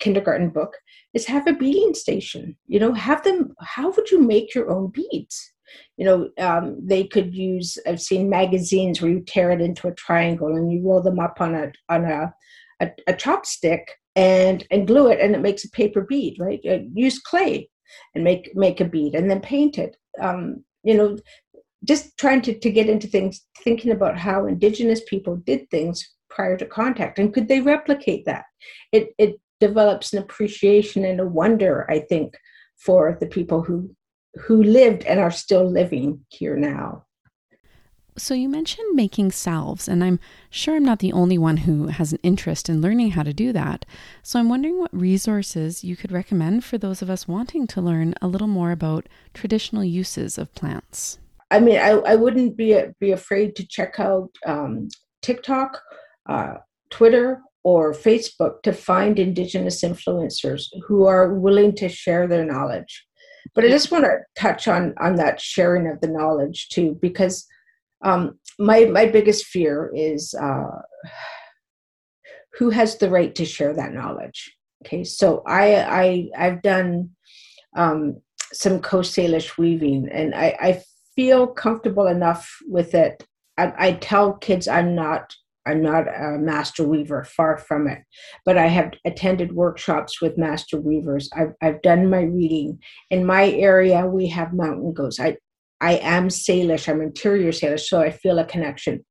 kindergarten 0.00 0.50
book, 0.50 0.72
is 1.14 1.26
have 1.26 1.46
a 1.46 1.52
beading 1.52 1.94
station. 1.94 2.56
You 2.66 2.80
know, 2.80 2.92
have 2.92 3.22
them. 3.24 3.54
How 3.60 3.90
would 3.90 4.10
you 4.10 4.20
make 4.20 4.54
your 4.54 4.70
own 4.70 4.90
beads? 4.90 5.52
You 5.96 6.04
know, 6.04 6.28
um, 6.38 6.78
they 6.82 7.04
could 7.04 7.34
use. 7.34 7.78
I've 7.86 8.00
seen 8.00 8.28
magazines 8.28 9.00
where 9.00 9.10
you 9.10 9.20
tear 9.20 9.50
it 9.50 9.60
into 9.60 9.88
a 9.88 9.94
triangle 9.94 10.48
and 10.48 10.72
you 10.72 10.82
roll 10.82 11.02
them 11.02 11.18
up 11.18 11.40
on 11.40 11.54
a 11.54 11.72
on 11.88 12.04
a 12.04 12.32
a, 12.80 12.90
a 13.06 13.12
chopstick 13.14 13.84
and 14.16 14.66
and 14.70 14.86
glue 14.86 15.08
it, 15.08 15.20
and 15.20 15.34
it 15.34 15.40
makes 15.40 15.64
a 15.64 15.70
paper 15.70 16.02
bead. 16.02 16.36
Right? 16.38 16.60
Uh, 16.68 16.78
use 16.92 17.18
clay 17.18 17.68
and 18.14 18.24
make 18.24 18.50
make 18.54 18.80
a 18.80 18.84
bead, 18.84 19.14
and 19.14 19.30
then 19.30 19.40
paint 19.40 19.78
it. 19.78 19.96
Um, 20.20 20.64
you 20.84 20.94
know, 20.94 21.16
just 21.84 22.16
trying 22.18 22.42
to, 22.42 22.58
to 22.58 22.70
get 22.70 22.88
into 22.88 23.06
things, 23.06 23.44
thinking 23.62 23.92
about 23.92 24.18
how 24.18 24.46
indigenous 24.46 25.00
people 25.08 25.36
did 25.36 25.68
things 25.70 26.08
prior 26.34 26.56
to 26.56 26.66
contact 26.66 27.18
and 27.18 27.32
could 27.34 27.48
they 27.48 27.60
replicate 27.60 28.24
that 28.24 28.44
it 28.92 29.14
it 29.18 29.38
develops 29.62 30.12
an 30.12 30.18
appreciation 30.18 31.04
and 31.04 31.20
a 31.20 31.24
wonder, 31.24 31.86
I 31.88 32.00
think, 32.00 32.36
for 32.76 33.16
the 33.20 33.28
people 33.28 33.62
who 33.62 33.94
who 34.34 34.60
lived 34.62 35.04
and 35.04 35.20
are 35.20 35.30
still 35.30 35.64
living 35.64 36.24
here 36.30 36.56
now. 36.56 37.04
So 38.18 38.34
you 38.34 38.48
mentioned 38.48 38.96
making 38.96 39.30
salves, 39.30 39.88
and 39.88 40.02
I'm 40.02 40.18
sure 40.50 40.74
I'm 40.74 40.84
not 40.84 40.98
the 40.98 41.12
only 41.12 41.38
one 41.38 41.58
who 41.58 41.86
has 41.86 42.12
an 42.12 42.18
interest 42.22 42.68
in 42.68 42.82
learning 42.82 43.12
how 43.12 43.22
to 43.22 43.32
do 43.32 43.52
that. 43.52 43.86
So 44.22 44.38
I'm 44.38 44.48
wondering 44.48 44.78
what 44.78 44.94
resources 44.94 45.84
you 45.84 45.96
could 45.96 46.12
recommend 46.12 46.64
for 46.64 46.76
those 46.76 47.00
of 47.00 47.08
us 47.08 47.28
wanting 47.28 47.66
to 47.68 47.80
learn 47.80 48.14
a 48.20 48.26
little 48.26 48.48
more 48.48 48.72
about 48.72 49.08
traditional 49.32 49.84
uses 49.84 50.38
of 50.38 50.54
plants. 50.54 51.18
I 51.52 51.60
mean, 51.60 51.78
I, 51.78 51.90
I 52.12 52.16
wouldn't 52.16 52.56
be 52.56 52.68
be 52.98 53.12
afraid 53.12 53.54
to 53.56 53.66
check 53.66 54.00
out 54.00 54.30
um, 54.44 54.88
TikTok, 55.22 55.80
uh, 56.28 56.54
Twitter, 56.90 57.40
or 57.64 57.92
Facebook 57.92 58.62
to 58.62 58.72
find 58.72 59.18
Indigenous 59.18 59.82
influencers 59.82 60.64
who 60.86 61.06
are 61.06 61.34
willing 61.34 61.74
to 61.76 61.88
share 61.88 62.26
their 62.26 62.44
knowledge. 62.44 63.06
But 63.54 63.64
I 63.64 63.68
just 63.68 63.90
want 63.90 64.04
to 64.04 64.18
touch 64.36 64.68
on 64.68 64.94
on 65.00 65.16
that 65.16 65.40
sharing 65.40 65.88
of 65.88 66.00
the 66.00 66.08
knowledge 66.08 66.68
too, 66.68 66.98
because 67.00 67.46
um, 68.04 68.38
my 68.58 68.84
my 68.86 69.06
biggest 69.06 69.46
fear 69.46 69.90
is 69.94 70.34
uh, 70.34 70.80
who 72.58 72.70
has 72.70 72.98
the 72.98 73.10
right 73.10 73.34
to 73.34 73.44
share 73.44 73.74
that 73.74 73.94
knowledge. 73.94 74.52
Okay, 74.84 75.04
so 75.04 75.42
I 75.46 75.76
I 75.76 76.28
I've 76.36 76.62
done 76.62 77.10
um, 77.76 78.20
some 78.52 78.80
Coast 78.80 79.16
Salish 79.16 79.56
weaving, 79.56 80.08
and 80.10 80.34
I, 80.34 80.56
I 80.60 80.82
feel 81.16 81.46
comfortable 81.46 82.06
enough 82.06 82.50
with 82.66 82.94
it. 82.94 83.26
I, 83.58 83.72
I 83.78 83.92
tell 83.92 84.34
kids 84.34 84.68
I'm 84.68 84.94
not 84.94 85.34
I'm 85.66 85.82
not 85.82 86.08
a 86.08 86.38
master 86.38 86.86
weaver, 86.86 87.24
far 87.24 87.58
from 87.58 87.86
it. 87.86 87.98
But 88.44 88.58
I 88.58 88.66
have 88.66 88.92
attended 89.04 89.52
workshops 89.52 90.20
with 90.20 90.38
master 90.38 90.80
weavers. 90.80 91.30
I've, 91.34 91.52
I've 91.62 91.82
done 91.82 92.10
my 92.10 92.22
reading. 92.22 92.78
In 93.10 93.24
my 93.24 93.50
area, 93.50 94.06
we 94.06 94.26
have 94.28 94.52
mountain 94.52 94.92
goats. 94.92 95.20
I, 95.20 95.36
I 95.80 95.94
am 95.94 96.28
Salish, 96.28 96.88
I'm 96.88 97.00
interior 97.00 97.50
Salish, 97.50 97.86
so 97.86 98.00
I 98.00 98.10
feel 98.10 98.38
a 98.38 98.44
connection. 98.44 99.04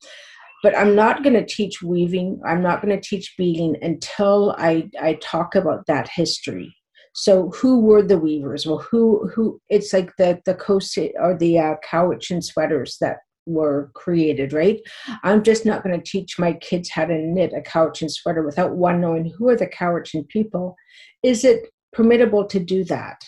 But 0.63 0.77
I'm 0.77 0.95
not 0.95 1.23
going 1.23 1.33
to 1.33 1.45
teach 1.45 1.81
weaving, 1.81 2.39
I'm 2.45 2.61
not 2.61 2.81
going 2.81 2.95
to 2.95 3.01
teach 3.01 3.33
beading 3.37 3.75
until 3.81 4.55
I, 4.57 4.89
I 5.01 5.15
talk 5.15 5.55
about 5.55 5.85
that 5.87 6.07
history. 6.07 6.75
So 7.13 7.49
who 7.49 7.81
were 7.81 8.01
the 8.01 8.17
weavers? 8.17 8.65
Well, 8.65 8.85
who 8.89 9.29
who? 9.35 9.59
It's 9.69 9.91
like 9.91 10.11
the 10.17 10.39
the 10.45 10.55
coast 10.55 10.97
or 11.19 11.37
the 11.37 11.59
uh, 11.59 11.75
Cowichan 11.85 12.41
sweaters 12.41 12.97
that 13.01 13.17
were 13.45 13.91
created, 13.93 14.53
right? 14.53 14.79
I'm 15.23 15.43
just 15.43 15.65
not 15.65 15.83
going 15.83 15.99
to 15.99 16.11
teach 16.11 16.37
my 16.37 16.53
kids 16.53 16.89
how 16.89 17.05
to 17.05 17.17
knit 17.17 17.53
a 17.53 17.61
Cowichan 17.61 18.09
sweater 18.09 18.43
without 18.43 18.75
one 18.75 19.01
knowing 19.01 19.31
who 19.37 19.49
are 19.49 19.55
the 19.55 19.67
Cowichan 19.67 20.27
people. 20.29 20.75
Is 21.23 21.43
it 21.43 21.69
permittable 21.95 22.47
to 22.49 22.59
do 22.59 22.83
that? 22.85 23.21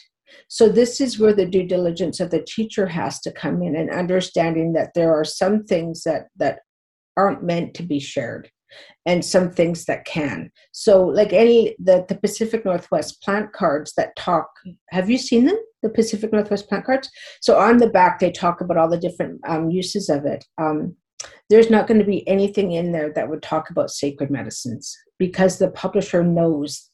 So 0.47 0.69
this 0.69 0.99
is 1.01 1.19
where 1.19 1.33
the 1.33 1.45
due 1.45 1.63
diligence 1.63 2.19
of 2.19 2.31
the 2.31 2.43
teacher 2.43 2.87
has 2.87 3.19
to 3.21 3.31
come 3.31 3.61
in 3.61 3.75
and 3.75 3.89
understanding 3.89 4.73
that 4.73 4.91
there 4.95 5.13
are 5.13 5.25
some 5.25 5.63
things 5.63 6.03
that 6.03 6.27
that 6.37 6.59
aren't 7.15 7.43
meant 7.43 7.75
to 7.75 7.83
be 7.83 7.99
shared 7.99 8.49
and 9.05 9.23
some 9.23 9.51
things 9.51 9.85
that 9.85 10.05
can. 10.05 10.51
So 10.71 11.05
like 11.05 11.33
any 11.33 11.75
the, 11.79 12.05
the 12.07 12.15
Pacific 12.15 12.65
Northwest 12.65 13.21
plant 13.21 13.51
cards 13.53 13.93
that 13.97 14.15
talk 14.15 14.49
have 14.89 15.09
you 15.09 15.17
seen 15.17 15.45
them? 15.45 15.57
The 15.81 15.89
Pacific 15.89 16.31
Northwest 16.31 16.69
plant 16.69 16.85
cards? 16.85 17.09
So 17.41 17.57
on 17.57 17.77
the 17.77 17.89
back 17.89 18.19
they 18.19 18.31
talk 18.31 18.61
about 18.61 18.77
all 18.77 18.89
the 18.89 18.97
different 18.97 19.41
um, 19.47 19.69
uses 19.69 20.09
of 20.09 20.25
it. 20.25 20.45
Um, 20.57 20.95
there's 21.49 21.69
not 21.69 21.87
going 21.87 21.99
to 21.99 22.05
be 22.05 22.27
anything 22.27 22.71
in 22.73 22.91
there 22.91 23.11
that 23.13 23.29
would 23.29 23.41
talk 23.41 23.69
about 23.69 23.89
sacred 23.89 24.29
medicines 24.29 24.97
because 25.19 25.57
the 25.57 25.71
publisher 25.71 26.23
knows 26.23 26.89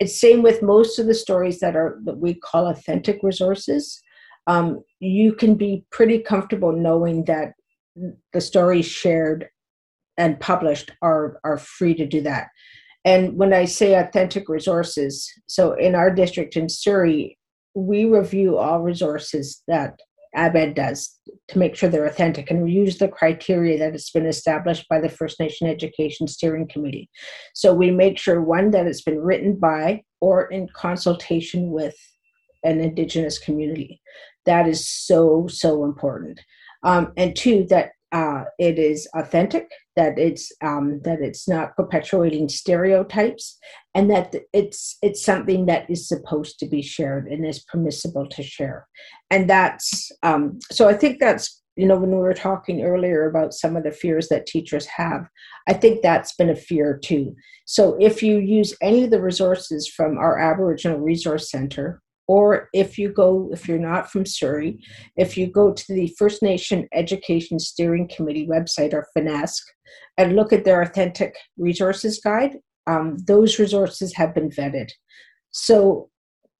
it's 0.00 0.20
same 0.20 0.42
with 0.42 0.62
most 0.62 0.98
of 0.98 1.06
the 1.06 1.14
stories 1.14 1.60
that 1.60 1.76
are 1.76 2.00
that 2.04 2.18
we 2.18 2.34
call 2.34 2.66
authentic 2.66 3.20
resources 3.22 4.02
um, 4.46 4.82
you 4.98 5.32
can 5.32 5.54
be 5.54 5.84
pretty 5.90 6.18
comfortable 6.18 6.72
knowing 6.72 7.24
that 7.24 7.52
the 8.32 8.40
stories 8.40 8.86
shared 8.86 9.48
and 10.20 10.38
published 10.38 10.92
are 11.00 11.40
are 11.42 11.56
free 11.56 11.94
to 11.94 12.06
do 12.06 12.20
that. 12.20 12.48
And 13.04 13.36
when 13.38 13.54
I 13.54 13.64
say 13.64 13.94
authentic 13.94 14.48
resources, 14.48 15.28
so 15.46 15.72
in 15.72 15.94
our 15.94 16.10
district 16.10 16.56
in 16.56 16.68
Surrey, 16.68 17.38
we 17.74 18.04
review 18.04 18.58
all 18.58 18.80
resources 18.80 19.62
that 19.66 19.98
ABED 20.36 20.74
does 20.74 21.18
to 21.48 21.58
make 21.58 21.74
sure 21.74 21.88
they're 21.88 22.04
authentic 22.06 22.50
and 22.50 22.62
we 22.62 22.70
use 22.70 22.98
the 22.98 23.08
criteria 23.08 23.78
that 23.78 23.92
has 23.92 24.10
been 24.10 24.26
established 24.26 24.86
by 24.88 25.00
the 25.00 25.08
First 25.08 25.40
Nation 25.40 25.66
Education 25.66 26.28
Steering 26.28 26.68
Committee. 26.68 27.08
So 27.54 27.72
we 27.72 27.90
make 27.90 28.18
sure 28.18 28.42
one 28.42 28.70
that 28.72 28.86
it's 28.86 29.02
been 29.02 29.18
written 29.18 29.58
by 29.58 30.02
or 30.20 30.46
in 30.48 30.68
consultation 30.68 31.70
with 31.70 31.96
an 32.62 32.80
Indigenous 32.80 33.38
community. 33.38 34.00
That 34.44 34.68
is 34.68 34.88
so, 34.88 35.48
so 35.48 35.84
important. 35.84 36.38
Um, 36.82 37.12
and 37.16 37.34
two, 37.34 37.66
that 37.70 37.92
uh, 38.12 38.44
it 38.58 38.78
is 38.78 39.08
authentic, 39.14 39.70
that 39.96 40.18
it's 40.18 40.52
um, 40.62 41.00
that 41.04 41.20
it's 41.20 41.48
not 41.48 41.76
perpetuating 41.76 42.48
stereotypes, 42.48 43.58
and 43.94 44.10
that 44.10 44.34
it's 44.52 44.96
it's 45.02 45.24
something 45.24 45.66
that 45.66 45.90
is 45.90 46.08
supposed 46.08 46.58
to 46.58 46.66
be 46.66 46.82
shared 46.82 47.26
and 47.26 47.44
is 47.44 47.60
permissible 47.60 48.26
to 48.28 48.42
share, 48.42 48.86
and 49.30 49.48
that's 49.48 50.10
um, 50.22 50.58
so. 50.70 50.88
I 50.88 50.94
think 50.94 51.18
that's 51.20 51.62
you 51.76 51.86
know 51.86 51.96
when 51.96 52.10
we 52.10 52.16
were 52.16 52.34
talking 52.34 52.82
earlier 52.82 53.28
about 53.28 53.54
some 53.54 53.76
of 53.76 53.84
the 53.84 53.92
fears 53.92 54.28
that 54.28 54.46
teachers 54.46 54.86
have, 54.86 55.26
I 55.68 55.72
think 55.72 56.02
that's 56.02 56.34
been 56.34 56.50
a 56.50 56.56
fear 56.56 56.98
too. 57.02 57.34
So 57.64 57.96
if 58.00 58.22
you 58.22 58.38
use 58.38 58.74
any 58.82 59.04
of 59.04 59.10
the 59.10 59.22
resources 59.22 59.88
from 59.88 60.18
our 60.18 60.38
Aboriginal 60.38 60.98
Resource 60.98 61.50
Center 61.50 62.02
or 62.30 62.68
if 62.72 62.96
you 62.96 63.08
go, 63.08 63.50
if 63.52 63.66
you're 63.66 63.76
not 63.76 64.08
from 64.08 64.24
Surrey, 64.24 64.78
if 65.16 65.36
you 65.36 65.48
go 65.48 65.72
to 65.72 65.92
the 65.92 66.14
First 66.16 66.44
Nation 66.44 66.88
Education 66.94 67.58
Steering 67.58 68.06
Committee 68.06 68.46
website 68.46 68.94
or 68.94 69.08
FNESC 69.16 69.58
and 70.16 70.36
look 70.36 70.52
at 70.52 70.64
their 70.64 70.80
authentic 70.80 71.34
resources 71.58 72.20
guide, 72.22 72.58
um, 72.86 73.16
those 73.26 73.58
resources 73.58 74.14
have 74.14 74.32
been 74.32 74.48
vetted. 74.48 74.92
So, 75.50 76.08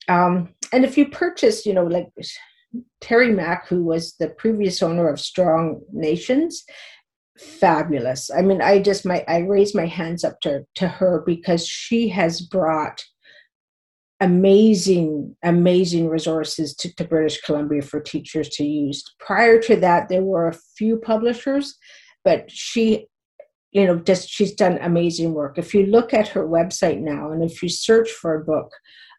um, 0.08 0.52
and 0.72 0.84
if 0.84 0.98
you 0.98 1.08
purchase, 1.08 1.64
you 1.64 1.72
know, 1.72 1.84
like 1.84 2.08
Terri 3.00 3.32
Mack, 3.32 3.68
who 3.68 3.84
was 3.84 4.16
the 4.18 4.30
previous 4.30 4.82
owner 4.82 5.08
of 5.08 5.20
Strong 5.20 5.82
Nations, 5.92 6.64
fabulous. 7.38 8.28
I 8.28 8.42
mean, 8.42 8.60
I 8.60 8.80
just 8.80 9.06
my 9.06 9.24
I 9.28 9.38
raise 9.38 9.72
my 9.72 9.86
hands 9.86 10.24
up 10.24 10.40
to 10.40 10.64
to 10.74 10.88
her 10.88 11.22
because 11.24 11.64
she 11.64 12.08
has 12.08 12.40
brought 12.40 13.00
amazing, 14.20 15.34
amazing 15.42 16.08
resources 16.08 16.74
to, 16.76 16.94
to 16.96 17.04
British 17.04 17.40
Columbia 17.40 17.82
for 17.82 18.00
teachers 18.00 18.48
to 18.50 18.64
use. 18.64 19.02
Prior 19.18 19.60
to 19.62 19.76
that, 19.76 20.08
there 20.08 20.22
were 20.22 20.48
a 20.48 20.58
few 20.76 20.96
publishers, 20.96 21.76
but 22.24 22.50
she, 22.50 23.06
you 23.72 23.86
know, 23.86 23.96
just 23.96 24.28
she's 24.28 24.52
done 24.52 24.78
amazing 24.82 25.32
work. 25.32 25.58
If 25.58 25.74
you 25.74 25.86
look 25.86 26.12
at 26.12 26.28
her 26.28 26.46
website 26.46 27.00
now, 27.00 27.32
and 27.32 27.42
if 27.42 27.62
you 27.62 27.68
search 27.68 28.10
for 28.10 28.34
a 28.34 28.44
book, 28.44 28.70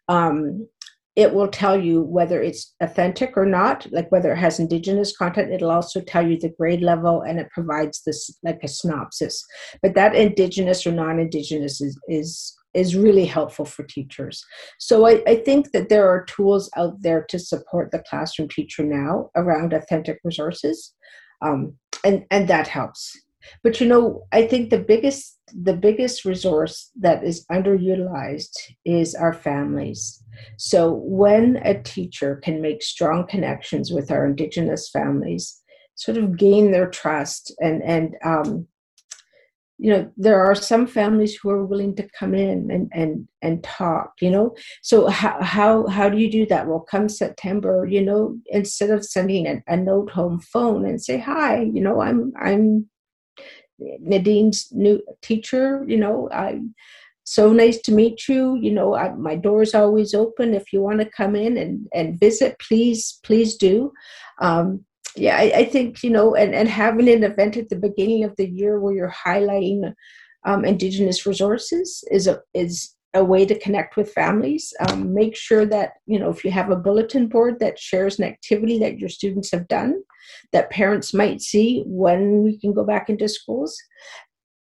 um, 0.08 0.68
it 1.14 1.34
will 1.34 1.48
tell 1.48 1.78
you 1.78 2.02
whether 2.02 2.40
it's 2.40 2.74
authentic 2.80 3.36
or 3.36 3.44
not, 3.44 3.86
like 3.92 4.10
whether 4.10 4.32
it 4.32 4.38
has 4.38 4.58
indigenous 4.58 5.14
content. 5.14 5.52
It'll 5.52 5.70
also 5.70 6.00
tell 6.00 6.26
you 6.26 6.38
the 6.38 6.54
grade 6.58 6.80
level 6.80 7.20
and 7.20 7.38
it 7.38 7.50
provides 7.50 8.02
this 8.06 8.34
like 8.42 8.60
a 8.62 8.68
synopsis. 8.68 9.44
But 9.82 9.94
that 9.94 10.14
indigenous 10.14 10.86
or 10.86 10.92
non-indigenous 10.92 11.82
is 11.82 11.98
is 12.08 12.56
is 12.74 12.96
really 12.96 13.24
helpful 13.24 13.64
for 13.64 13.82
teachers. 13.84 14.44
So 14.78 15.06
I, 15.06 15.22
I, 15.26 15.36
think 15.36 15.72
that 15.72 15.88
there 15.88 16.08
are 16.08 16.24
tools 16.24 16.70
out 16.76 17.00
there 17.02 17.24
to 17.28 17.38
support 17.38 17.90
the 17.90 18.02
classroom 18.08 18.48
teacher 18.48 18.82
now 18.84 19.30
around 19.36 19.72
authentic 19.72 20.18
resources, 20.24 20.94
um, 21.42 21.74
and 22.04 22.24
and 22.30 22.48
that 22.48 22.68
helps. 22.68 23.16
But 23.62 23.80
you 23.80 23.86
know, 23.86 24.24
I 24.32 24.46
think 24.46 24.70
the 24.70 24.78
biggest 24.78 25.38
the 25.54 25.74
biggest 25.74 26.24
resource 26.24 26.90
that 27.00 27.24
is 27.24 27.44
underutilized 27.50 28.56
is 28.84 29.14
our 29.14 29.32
families. 29.32 30.22
So 30.56 30.92
when 31.04 31.56
a 31.64 31.82
teacher 31.82 32.36
can 32.36 32.62
make 32.62 32.82
strong 32.82 33.26
connections 33.26 33.92
with 33.92 34.10
our 34.10 34.24
Indigenous 34.24 34.88
families, 34.88 35.60
sort 35.94 36.16
of 36.16 36.36
gain 36.36 36.70
their 36.70 36.88
trust 36.88 37.54
and 37.60 37.82
and 37.82 38.16
um, 38.24 38.66
you 39.82 39.90
know 39.90 40.10
there 40.16 40.40
are 40.40 40.54
some 40.54 40.86
families 40.86 41.34
who 41.34 41.50
are 41.50 41.66
willing 41.66 41.94
to 41.96 42.08
come 42.18 42.34
in 42.34 42.70
and 42.70 42.88
and 42.94 43.28
and 43.42 43.64
talk 43.64 44.12
you 44.20 44.30
know? 44.30 44.54
So 44.82 45.08
how 45.08 45.42
how 45.42 45.86
how 45.88 46.08
do 46.08 46.18
you 46.18 46.30
do 46.30 46.46
that? 46.46 46.68
Well 46.68 46.86
come 46.92 47.08
september 47.08 47.86
you 47.86 48.02
know 48.08 48.38
instead 48.46 48.90
of 48.90 49.04
sending 49.04 49.46
a, 49.46 49.62
a 49.66 49.76
note 49.76 50.10
home 50.10 50.38
phone 50.52 50.84
and 50.86 51.02
say 51.02 51.18
hi 51.18 51.62
you 51.62 51.80
know 51.80 52.00
i'm 52.00 52.32
i'm 52.40 52.88
nadine's 54.00 54.68
new 54.70 55.02
teacher 55.22 55.84
you 55.88 55.96
know 55.96 56.28
i'm 56.30 56.74
so 57.24 57.52
nice 57.52 57.78
to 57.80 57.92
meet 57.92 58.28
you 58.28 58.56
you 58.56 58.70
know 58.70 58.94
I, 58.94 59.12
my 59.14 59.40
is 59.60 59.74
always 59.74 60.14
open. 60.14 60.54
If 60.54 60.72
you 60.72 60.80
want 60.82 61.00
to 61.00 61.16
come 61.20 61.36
in 61.36 61.56
and 61.56 61.88
and 61.94 62.18
visit 62.18 62.58
please 62.58 63.18
please 63.22 63.56
do. 63.56 63.92
Um, 64.40 64.84
yeah, 65.16 65.36
I, 65.36 65.52
I, 65.56 65.64
think 65.64 66.02
you 66.02 66.10
know, 66.10 66.34
and, 66.34 66.54
and 66.54 66.68
having 66.68 67.08
an 67.08 67.24
event 67.24 67.56
at 67.56 67.68
the 67.68 67.76
beginning 67.76 68.24
of 68.24 68.34
the 68.36 68.48
year 68.48 68.80
where 68.80 68.94
you're 68.94 69.14
highlighting 69.26 69.92
um, 70.44 70.64
indigenous 70.64 71.26
resources 71.26 72.04
is 72.10 72.26
a 72.26 72.40
is 72.54 72.94
a 73.14 73.22
way 73.22 73.44
to 73.44 73.58
connect 73.58 73.96
with 73.96 74.12
families. 74.12 74.72
Um, 74.88 75.12
make 75.12 75.36
sure 75.36 75.66
that 75.66 75.94
you 76.06 76.18
know 76.18 76.30
if 76.30 76.44
you 76.44 76.50
have 76.50 76.70
a 76.70 76.76
bulletin 76.76 77.28
board 77.28 77.58
that 77.60 77.78
shares 77.78 78.18
an 78.18 78.24
activity 78.24 78.78
that 78.78 78.98
your 78.98 79.08
students 79.08 79.50
have 79.52 79.68
done, 79.68 80.02
that 80.52 80.70
parents 80.70 81.12
might 81.12 81.40
see 81.40 81.82
when 81.86 82.42
we 82.42 82.58
can 82.58 82.72
go 82.72 82.84
back 82.84 83.10
into 83.10 83.28
schools, 83.28 83.76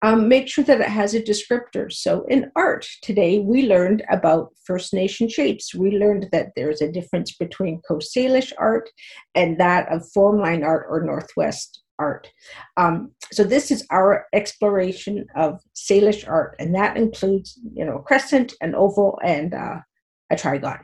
um, 0.03 0.29
make 0.29 0.49
sure 0.49 0.65
that 0.65 0.81
it 0.81 0.89
has 0.89 1.15
a 1.15 1.23
descriptor. 1.23 1.93
So 1.93 2.25
in 2.29 2.51
art 2.57 2.87
today, 3.03 3.39
we 3.39 3.67
learned 3.67 4.03
about 4.11 4.53
First 4.65 4.95
Nation 4.95 5.29
shapes. 5.29 5.75
We 5.75 5.99
learned 5.99 6.29
that 6.33 6.49
there's 6.57 6.81
a 6.81 6.91
difference 6.91 7.37
between 7.37 7.83
Coast 7.87 8.15
Salish 8.17 8.53
art 8.59 8.89
and 9.35 9.59
that 9.59 9.93
of 9.93 10.07
formline 10.17 10.65
art 10.65 10.87
or 10.89 11.03
Northwest 11.03 11.83
art. 11.99 12.31
Um, 12.79 13.13
so 13.31 13.45
this 13.45 13.71
is 13.71 13.87
our 13.91 14.27
exploration 14.33 15.27
of 15.37 15.61
Salish 15.77 16.27
art, 16.27 16.57
and 16.59 16.75
that 16.75 16.97
includes, 16.97 17.59
you 17.75 17.85
know, 17.85 17.97
a 17.97 18.03
crescent, 18.03 18.55
an 18.63 18.75
oval, 18.75 19.19
and 19.23 19.53
uh, 19.53 19.77
a 20.31 20.37
trigon. 20.37 20.81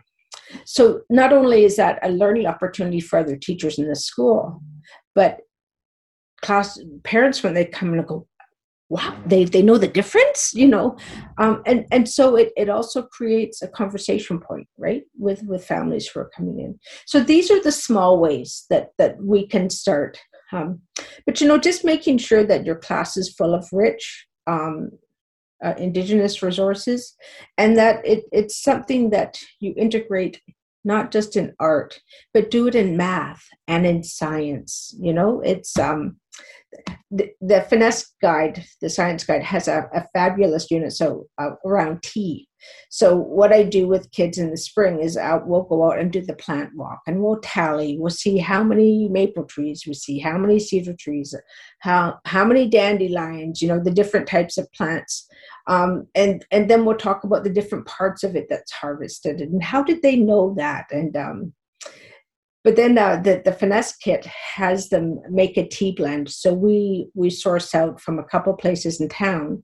So 0.64 1.00
not 1.08 1.32
only 1.32 1.64
is 1.64 1.76
that 1.76 1.98
a 2.02 2.10
learning 2.10 2.46
opportunity 2.46 3.00
for 3.00 3.18
other 3.18 3.36
teachers 3.36 3.78
in 3.78 3.88
the 3.88 3.96
school, 3.96 4.62
but 5.14 5.40
class 6.42 6.78
parents 7.02 7.42
when 7.42 7.54
they 7.54 7.64
come 7.64 7.94
and 7.94 8.06
go, 8.06 8.26
wow 8.88 9.16
they 9.26 9.44
they 9.44 9.62
know 9.62 9.78
the 9.78 9.88
difference 9.88 10.52
you 10.54 10.68
know? 10.68 10.96
Um, 11.38 11.62
and 11.66 11.86
and 11.90 12.08
so 12.08 12.36
it, 12.36 12.52
it 12.56 12.68
also 12.68 13.02
creates 13.02 13.62
a 13.62 13.68
conversation 13.68 14.40
point 14.40 14.68
right 14.78 15.02
with 15.18 15.42
with 15.44 15.64
families 15.64 16.06
who 16.08 16.20
are 16.20 16.30
coming 16.36 16.60
in. 16.60 16.78
So 17.06 17.20
these 17.20 17.50
are 17.50 17.62
the 17.62 17.72
small 17.72 18.18
ways 18.18 18.64
that 18.70 18.90
that 18.98 19.16
we 19.22 19.46
can 19.46 19.70
start 19.70 20.18
um, 20.52 20.80
but 21.24 21.40
you 21.40 21.48
know 21.48 21.58
just 21.58 21.84
making 21.84 22.18
sure 22.18 22.44
that 22.44 22.64
your 22.64 22.76
class 22.76 23.16
is 23.16 23.34
full 23.34 23.54
of 23.54 23.66
rich 23.72 24.26
um, 24.46 24.90
uh, 25.64 25.74
indigenous 25.78 26.42
resources 26.42 27.14
and 27.58 27.76
that 27.76 28.04
it, 28.06 28.24
it's 28.32 28.62
something 28.62 29.10
that 29.10 29.38
you 29.60 29.74
integrate 29.76 30.40
not 30.84 31.10
just 31.10 31.36
in 31.36 31.52
art 31.58 31.98
but 32.32 32.50
do 32.50 32.68
it 32.68 32.74
in 32.74 32.96
math 32.96 33.42
and 33.66 33.86
in 33.86 34.02
science 34.04 34.94
you 35.00 35.12
know? 35.12 35.40
It's 35.40 35.78
um 35.78 36.18
the, 37.10 37.30
the 37.40 37.66
FNESC 37.70 38.06
guide 38.20 38.64
the 38.80 38.90
science 38.90 39.24
guide 39.24 39.42
has 39.42 39.68
a, 39.68 39.88
a 39.94 40.04
fabulous 40.12 40.70
unit 40.70 40.92
so 40.92 41.26
uh, 41.38 41.50
around 41.64 42.02
tea 42.02 42.48
so 42.88 43.16
what 43.16 43.52
I 43.52 43.62
do 43.62 43.86
with 43.86 44.10
kids 44.12 44.38
in 44.38 44.50
the 44.50 44.56
spring 44.56 45.00
is 45.00 45.16
out, 45.16 45.46
we'll 45.46 45.62
go 45.62 45.90
out 45.90 45.98
and 45.98 46.12
do 46.12 46.22
the 46.22 46.34
plant 46.34 46.70
walk 46.74 47.00
and 47.06 47.22
we'll 47.22 47.40
tally. 47.40 47.98
We'll 47.98 48.10
see 48.10 48.38
how 48.38 48.62
many 48.62 49.08
maple 49.08 49.44
trees 49.44 49.84
we 49.86 49.94
see, 49.94 50.18
how 50.18 50.38
many 50.38 50.58
cedar 50.58 50.94
trees, 50.98 51.34
how 51.80 52.18
how 52.24 52.44
many 52.44 52.68
dandelions, 52.68 53.60
you 53.60 53.68
know, 53.68 53.80
the 53.82 53.90
different 53.90 54.26
types 54.26 54.58
of 54.58 54.70
plants. 54.72 55.28
Um, 55.66 56.06
and 56.14 56.44
and 56.50 56.70
then 56.70 56.84
we'll 56.84 56.96
talk 56.96 57.24
about 57.24 57.44
the 57.44 57.50
different 57.50 57.86
parts 57.86 58.22
of 58.24 58.36
it 58.36 58.46
that's 58.48 58.72
harvested 58.72 59.40
and 59.40 59.62
how 59.62 59.82
did 59.82 60.02
they 60.02 60.16
know 60.16 60.54
that 60.56 60.86
and 60.90 61.16
um, 61.16 61.52
but 62.66 62.74
then 62.74 62.98
uh, 62.98 63.14
the, 63.22 63.40
the 63.44 63.52
FNESC 63.52 64.00
kit 64.02 64.26
has 64.26 64.88
them 64.88 65.20
make 65.30 65.56
a 65.56 65.68
tea 65.68 65.92
blend 65.92 66.28
so 66.28 66.52
we 66.52 67.08
we 67.14 67.30
source 67.30 67.76
out 67.76 68.00
from 68.00 68.18
a 68.18 68.24
couple 68.24 68.52
places 68.54 69.00
in 69.00 69.08
town 69.08 69.62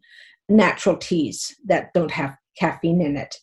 natural 0.48 0.96
teas 0.96 1.52
that 1.64 1.92
don't 1.94 2.12
have 2.12 2.36
caffeine 2.56 3.00
in 3.00 3.16
it. 3.16 3.34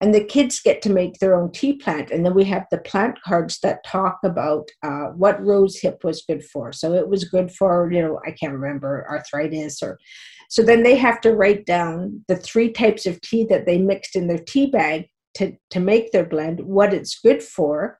And 0.00 0.14
the 0.14 0.22
kids 0.22 0.60
get 0.60 0.80
to 0.82 0.90
make 0.90 1.14
their 1.14 1.34
own 1.34 1.50
tea 1.50 1.72
plant. 1.72 2.12
And 2.12 2.24
then 2.24 2.32
we 2.32 2.44
have 2.44 2.66
the 2.70 2.78
plant 2.78 3.18
cards 3.24 3.58
that 3.64 3.84
talk 3.84 4.18
about 4.24 4.68
uh, 4.84 5.06
what 5.16 5.44
rose 5.44 5.80
hip 5.80 6.04
was 6.04 6.22
good 6.28 6.44
for. 6.44 6.70
So 6.70 6.92
it 6.92 7.08
was 7.08 7.24
good 7.24 7.50
for, 7.50 7.90
you 7.90 8.00
know, 8.00 8.20
I 8.24 8.30
can't 8.30 8.52
remember, 8.52 9.04
arthritis 9.10 9.82
or. 9.82 9.98
So 10.48 10.62
then 10.62 10.84
they 10.84 10.94
have 10.94 11.20
to 11.22 11.34
write 11.34 11.66
down 11.66 12.24
the 12.28 12.36
three 12.36 12.72
types 12.72 13.04
of 13.04 13.20
tea 13.20 13.46
that 13.50 13.66
they 13.66 13.78
mixed 13.78 14.14
in 14.14 14.28
their 14.28 14.38
tea 14.38 14.70
bag 14.70 15.08
to, 15.34 15.52
to 15.70 15.80
make 15.80 16.12
their 16.12 16.24
blend, 16.24 16.60
what 16.60 16.94
it's 16.94 17.18
good 17.18 17.42
for, 17.42 17.98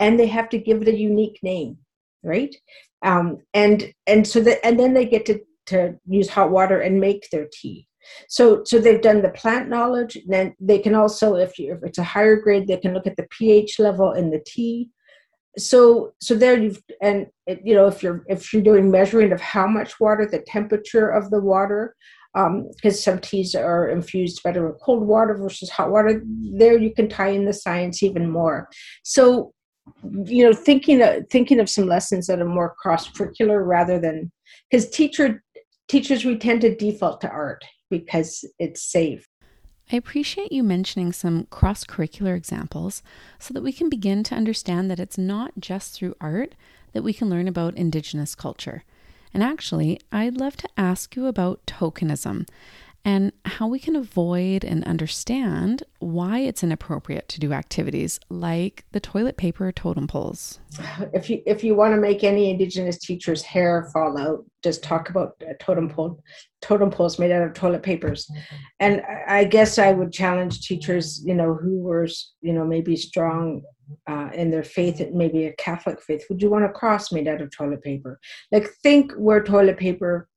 and 0.00 0.18
they 0.18 0.26
have 0.26 0.48
to 0.48 0.58
give 0.58 0.82
it 0.82 0.88
a 0.88 0.96
unique 0.96 1.38
name, 1.42 1.78
right? 2.24 2.54
Um, 3.02 3.38
and 3.54 3.92
and 4.06 4.26
so 4.26 4.40
that 4.40 4.64
and 4.66 4.78
then 4.78 4.94
they 4.94 5.06
get 5.06 5.26
to 5.26 5.40
to 5.66 5.94
use 6.06 6.28
hot 6.28 6.50
water 6.50 6.80
and 6.80 7.00
make 7.00 7.28
their 7.30 7.46
tea. 7.52 7.86
So, 8.28 8.62
so 8.64 8.78
they've 8.78 9.00
done 9.00 9.22
the 9.22 9.30
plant 9.30 9.68
knowledge. 9.68 10.18
Then 10.26 10.54
they 10.58 10.78
can 10.78 10.94
also, 10.94 11.34
if, 11.36 11.58
you, 11.58 11.74
if 11.74 11.82
it's 11.82 11.98
a 11.98 12.02
higher 12.02 12.36
grade, 12.36 12.66
they 12.66 12.78
can 12.78 12.94
look 12.94 13.06
at 13.06 13.16
the 13.16 13.26
pH 13.30 13.78
level 13.78 14.12
in 14.12 14.30
the 14.30 14.42
tea. 14.46 14.90
So, 15.58 16.12
so 16.20 16.34
there 16.34 16.58
you've 16.58 16.80
and 17.02 17.26
it, 17.46 17.60
you 17.64 17.74
know 17.74 17.88
if 17.88 18.04
you're 18.04 18.24
if 18.28 18.52
you're 18.52 18.62
doing 18.62 18.88
measuring 18.88 19.32
of 19.32 19.40
how 19.40 19.66
much 19.66 19.98
water, 19.98 20.24
the 20.24 20.44
temperature 20.46 21.08
of 21.08 21.30
the 21.30 21.40
water, 21.40 21.96
because 22.32 22.48
um, 22.84 22.92
some 22.92 23.18
teas 23.18 23.56
are 23.56 23.88
infused 23.88 24.40
better 24.44 24.64
with 24.64 24.80
cold 24.80 25.04
water 25.04 25.36
versus 25.36 25.68
hot 25.68 25.90
water. 25.90 26.22
There 26.24 26.78
you 26.78 26.94
can 26.94 27.08
tie 27.08 27.30
in 27.30 27.46
the 27.46 27.52
science 27.52 28.00
even 28.00 28.30
more. 28.30 28.68
So, 29.02 29.52
you 30.24 30.44
know, 30.44 30.52
thinking 30.52 31.02
of, 31.02 31.28
thinking 31.28 31.60
of 31.60 31.68
some 31.68 31.86
lessons 31.86 32.26
that 32.26 32.40
are 32.40 32.44
more 32.44 32.74
cross 32.78 33.08
curricular 33.10 33.66
rather 33.66 33.98
than 33.98 34.30
because 34.70 34.88
teacher 34.88 35.42
teachers 35.88 36.24
we 36.24 36.36
tend 36.36 36.60
to 36.60 36.74
default 36.74 37.20
to 37.20 37.28
art 37.28 37.64
because 37.90 38.44
it's 38.58 38.82
safe. 38.82 39.26
I 39.92 39.96
appreciate 39.96 40.52
you 40.52 40.62
mentioning 40.62 41.12
some 41.12 41.46
cross 41.50 41.84
curricular 41.84 42.36
examples 42.36 43.02
so 43.40 43.52
that 43.52 43.62
we 43.62 43.72
can 43.72 43.88
begin 43.88 44.22
to 44.24 44.36
understand 44.36 44.88
that 44.88 45.00
it's 45.00 45.18
not 45.18 45.52
just 45.58 45.94
through 45.94 46.14
art 46.20 46.54
that 46.92 47.02
we 47.02 47.12
can 47.12 47.28
learn 47.28 47.48
about 47.48 47.76
Indigenous 47.76 48.36
culture. 48.36 48.84
And 49.34 49.42
actually, 49.42 50.00
I'd 50.12 50.36
love 50.36 50.56
to 50.58 50.68
ask 50.76 51.16
you 51.16 51.26
about 51.26 51.66
tokenism 51.66 52.48
and 53.04 53.32
how 53.44 53.66
we 53.66 53.78
can 53.78 53.96
avoid 53.96 54.64
and 54.64 54.84
understand 54.84 55.82
why 56.00 56.40
it's 56.40 56.62
inappropriate 56.62 57.28
to 57.28 57.40
do 57.40 57.52
activities 57.52 58.20
like 58.28 58.84
the 58.92 59.00
toilet 59.00 59.36
paper 59.36 59.72
totem 59.72 60.06
poles. 60.06 60.60
If 61.12 61.30
you 61.30 61.42
if 61.46 61.64
you 61.64 61.74
want 61.74 61.94
to 61.94 62.00
make 62.00 62.22
any 62.24 62.50
indigenous 62.50 62.98
teachers' 62.98 63.42
hair 63.42 63.88
fall 63.92 64.18
out, 64.18 64.44
just 64.62 64.82
talk 64.82 65.08
about 65.08 65.42
totem 65.60 65.88
pole 65.88 66.22
totem 66.60 66.90
poles 66.90 67.18
made 67.18 67.30
out 67.30 67.42
of 67.42 67.54
toilet 67.54 67.82
papers. 67.82 68.30
And 68.80 69.02
I 69.26 69.44
guess 69.44 69.78
I 69.78 69.92
would 69.92 70.12
challenge 70.12 70.66
teachers, 70.66 71.22
you 71.24 71.34
know, 71.34 71.54
who 71.54 71.78
were 71.78 72.06
you 72.42 72.52
know 72.52 72.64
maybe 72.64 72.96
strong 72.96 73.62
uh, 74.08 74.28
in 74.34 74.50
their 74.50 74.64
faith, 74.64 75.02
maybe 75.12 75.46
a 75.46 75.52
Catholic 75.54 76.00
faith. 76.02 76.24
Would 76.28 76.42
you 76.42 76.50
want 76.50 76.64
a 76.64 76.68
cross 76.68 77.12
made 77.12 77.28
out 77.28 77.40
of 77.40 77.50
toilet 77.50 77.82
paper? 77.82 78.20
Like 78.52 78.68
think 78.82 79.12
where 79.12 79.42
toilet 79.42 79.78
paper 79.78 80.28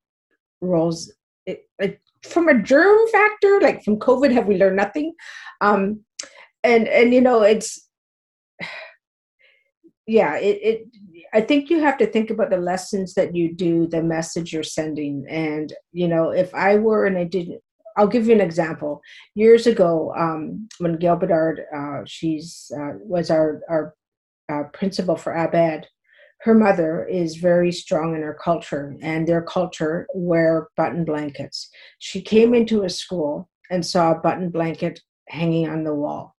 rolls. 0.62 1.12
It, 1.46 1.68
it 1.78 2.00
from 2.28 2.48
a 2.48 2.62
germ 2.62 2.98
factor, 3.12 3.60
like 3.62 3.84
from 3.84 4.00
COVID, 4.00 4.32
have 4.34 4.48
we 4.48 4.58
learned 4.58 4.78
nothing? 4.78 5.14
Um, 5.62 6.02
and 6.64 6.88
and 6.88 7.14
you 7.14 7.22
know, 7.22 7.42
it's 7.42 7.88
yeah, 10.08 10.38
it, 10.38 10.60
it 10.62 10.88
I 11.34 11.42
think 11.42 11.70
you 11.70 11.80
have 11.80 11.98
to 11.98 12.08
think 12.08 12.30
about 12.30 12.50
the 12.50 12.58
lessons 12.58 13.16
that 13.16 13.36
you 13.36 13.54
do, 13.54 13.88
the 13.88 14.04
message 14.04 14.54
you're 14.54 14.64
sending. 14.64 15.26
And 15.30 15.74
you 15.92 16.08
know, 16.08 16.30
if 16.30 16.54
I 16.54 16.78
were 16.78 17.06
and 17.06 17.18
I 17.18 17.24
didn't 17.24 17.62
I'll 17.96 18.08
give 18.08 18.28
you 18.28 18.34
an 18.34 18.42
example. 18.42 19.02
Years 19.36 19.68
ago, 19.68 20.14
um, 20.18 20.68
when 20.80 20.98
Gail 20.98 21.16
Bedard, 21.16 21.62
uh, 21.76 22.02
she's 22.06 22.72
uh, 22.76 22.94
was 23.00 23.30
our 23.30 23.62
our 23.70 23.94
uh, 24.52 24.64
principal 24.74 25.16
for 25.16 25.34
Abad, 25.34 25.88
her 26.44 26.54
mother 26.54 27.06
is 27.06 27.38
very 27.38 27.72
strong 27.72 28.16
in 28.16 28.22
her 28.22 28.38
culture, 28.44 28.96
and 29.02 29.26
their 29.26 29.42
culture 29.42 30.08
wear 30.14 30.68
button 30.76 31.06
blankets. 31.06 31.70
She 32.00 32.22
came 32.22 32.54
into 32.54 32.84
a 32.84 32.90
school 32.90 33.50
and 33.72 33.86
saw 33.86 34.12
a 34.12 34.20
button 34.20 34.50
blanket 34.50 35.00
hanging 35.30 35.70
on 35.70 35.86
the 35.86 35.96
wall, 35.96 36.36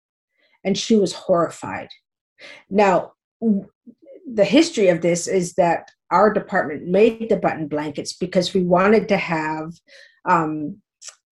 and 0.63 0.77
she 0.77 0.95
was 0.95 1.15
horrified. 1.15 1.89
Now, 2.69 3.13
the 4.31 4.45
history 4.45 4.89
of 4.89 5.01
this 5.01 5.27
is 5.27 5.55
that 5.55 5.91
our 6.11 6.31
department 6.33 6.87
made 6.87 7.31
the 7.31 7.37
button 7.37 7.67
blankets 7.67 8.13
because 8.13 8.53
we 8.53 8.63
wanted 8.63 9.09
to 9.09 9.17
have 9.17 9.73
um, 10.29 10.83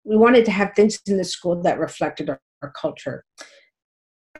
we 0.06 0.16
wanted 0.16 0.46
to 0.46 0.52
have 0.52 0.72
things 0.76 1.00
in 1.08 1.18
the 1.18 1.26
school 1.26 1.62
that 1.62 1.78
reflected 1.78 2.30
our, 2.30 2.40
our 2.62 2.72
culture. 2.72 3.26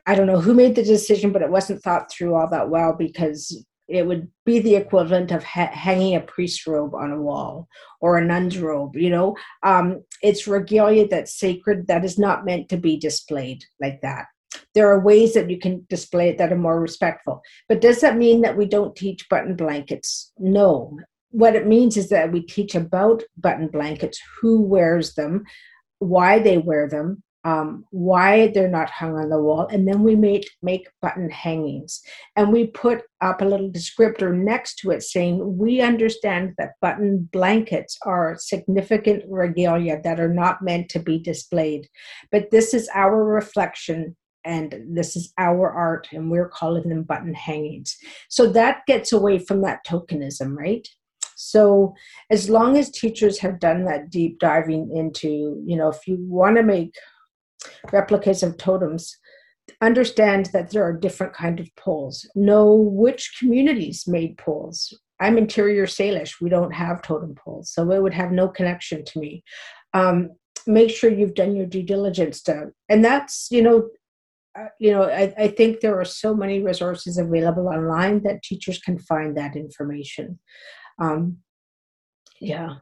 I 0.06 0.14
don't 0.14 0.26
know 0.26 0.40
who 0.40 0.54
made 0.54 0.74
the 0.74 0.82
decision, 0.82 1.32
but 1.32 1.42
it 1.42 1.50
wasn't 1.50 1.82
thought 1.82 2.10
through 2.10 2.34
all 2.34 2.48
that 2.50 2.70
well 2.70 2.94
because 2.94 3.64
it 3.92 4.06
would 4.06 4.28
be 4.46 4.58
the 4.58 4.76
equivalent 4.76 5.30
of 5.30 5.44
ha- 5.44 5.70
hanging 5.72 6.16
a 6.16 6.20
priest 6.20 6.66
robe 6.66 6.94
on 6.94 7.12
a 7.12 7.20
wall 7.20 7.68
or 8.00 8.16
a 8.16 8.24
nun's 8.24 8.58
robe 8.58 8.96
you 8.96 9.10
know? 9.10 9.36
Um, 9.62 10.02
it's 10.22 10.46
regalia 10.46 11.06
that's 11.08 11.38
sacred 11.38 11.86
that 11.86 12.04
is 12.04 12.18
not 12.18 12.44
meant 12.44 12.68
to 12.70 12.76
be 12.76 12.96
displayed 12.96 13.64
like 13.80 14.00
that. 14.02 14.26
There 14.74 14.88
are 14.88 15.00
ways 15.00 15.34
that 15.34 15.50
you 15.50 15.58
can 15.58 15.86
display 15.88 16.28
it 16.28 16.38
that 16.38 16.52
are 16.52 16.56
more 16.56 16.80
respectful. 16.80 17.42
But 17.68 17.80
does 17.80 18.00
that 18.00 18.16
mean 18.16 18.42
that 18.42 18.56
we 18.56 18.66
don't 18.66 18.96
teach 18.96 19.28
button 19.28 19.56
blankets? 19.56 20.32
No. 20.38 20.98
What 21.30 21.56
it 21.56 21.66
means 21.66 21.96
is 21.96 22.08
that 22.10 22.32
we 22.32 22.42
teach 22.42 22.74
about 22.74 23.22
button 23.36 23.68
blankets 23.68 24.20
who 24.40 24.62
wears 24.62 25.14
them 25.14 25.44
why 25.98 26.38
they 26.38 26.58
wear 26.58 26.88
them 26.88 27.22
um, 27.44 27.84
why 27.90 28.48
they're 28.48 28.68
not 28.68 28.90
hung 28.90 29.16
on 29.16 29.28
the 29.28 29.40
wall, 29.40 29.66
and 29.70 29.86
then 29.86 30.02
we 30.02 30.14
make 30.14 30.48
make 30.62 30.88
button 31.00 31.30
hangings, 31.30 32.00
and 32.36 32.52
we 32.52 32.68
put 32.68 33.02
up 33.20 33.40
a 33.40 33.44
little 33.44 33.70
descriptor 33.70 34.34
next 34.34 34.76
to 34.76 34.90
it 34.90 35.02
saying 35.02 35.58
we 35.58 35.80
understand 35.80 36.54
that 36.58 36.72
button 36.80 37.28
blankets 37.32 37.98
are 38.04 38.36
significant 38.38 39.24
regalia 39.28 40.00
that 40.02 40.20
are 40.20 40.32
not 40.32 40.62
meant 40.62 40.88
to 40.90 40.98
be 40.98 41.18
displayed, 41.18 41.88
but 42.30 42.50
this 42.50 42.74
is 42.74 42.88
our 42.94 43.24
reflection 43.24 44.16
and 44.44 44.74
this 44.88 45.16
is 45.16 45.32
our 45.38 45.70
art 45.70 46.08
and 46.12 46.30
we're 46.30 46.48
calling 46.48 46.88
them 46.88 47.02
button 47.04 47.34
hangings. 47.34 47.96
So 48.28 48.46
that 48.52 48.82
gets 48.86 49.12
away 49.12 49.38
from 49.38 49.62
that 49.62 49.84
tokenism 49.86 50.56
right? 50.56 50.86
So 51.36 51.94
as 52.30 52.48
long 52.48 52.76
as 52.76 52.90
teachers 52.90 53.38
have 53.40 53.58
done 53.58 53.84
that 53.86 54.10
deep 54.10 54.38
diving 54.38 54.94
into 54.94 55.60
you 55.66 55.76
know 55.76 55.88
if 55.88 56.06
you 56.06 56.16
want 56.20 56.56
to 56.56 56.62
make 56.62 56.94
replicas 57.92 58.42
of 58.42 58.56
totems 58.56 59.16
understand 59.80 60.46
that 60.52 60.70
there 60.70 60.84
are 60.84 60.92
different 60.92 61.32
kind 61.32 61.60
of 61.60 61.74
poles. 61.76 62.28
Know 62.34 62.74
which 62.74 63.36
communities 63.38 64.06
made 64.06 64.38
poles. 64.38 64.92
I'm 65.20 65.38
interior 65.38 65.86
salish. 65.86 66.40
We 66.40 66.50
don't 66.50 66.72
have 66.72 67.02
totem 67.02 67.34
poles 67.34 67.70
so 67.72 67.90
it 67.90 68.02
would 68.02 68.14
have 68.14 68.32
no 68.32 68.48
connection 68.48 69.04
to 69.04 69.18
me. 69.18 69.44
Um, 69.94 70.30
make 70.66 70.90
sure 70.90 71.10
you've 71.10 71.34
done 71.34 71.56
your 71.56 71.66
due 71.66 71.82
diligence 71.82 72.42
to 72.42 72.70
and 72.88 73.04
that's 73.04 73.48
you 73.50 73.62
know 73.62 73.88
uh, 74.58 74.68
you 74.78 74.92
know 74.92 75.04
I, 75.04 75.34
I 75.36 75.48
think 75.48 75.80
there 75.80 75.98
are 75.98 76.04
so 76.04 76.34
many 76.34 76.62
resources 76.62 77.18
available 77.18 77.68
online 77.68 78.22
that 78.22 78.42
teachers 78.42 78.78
can 78.78 78.98
find 78.98 79.36
that 79.36 79.56
information. 79.56 80.38
Um, 81.00 81.38
yeah 82.40 82.76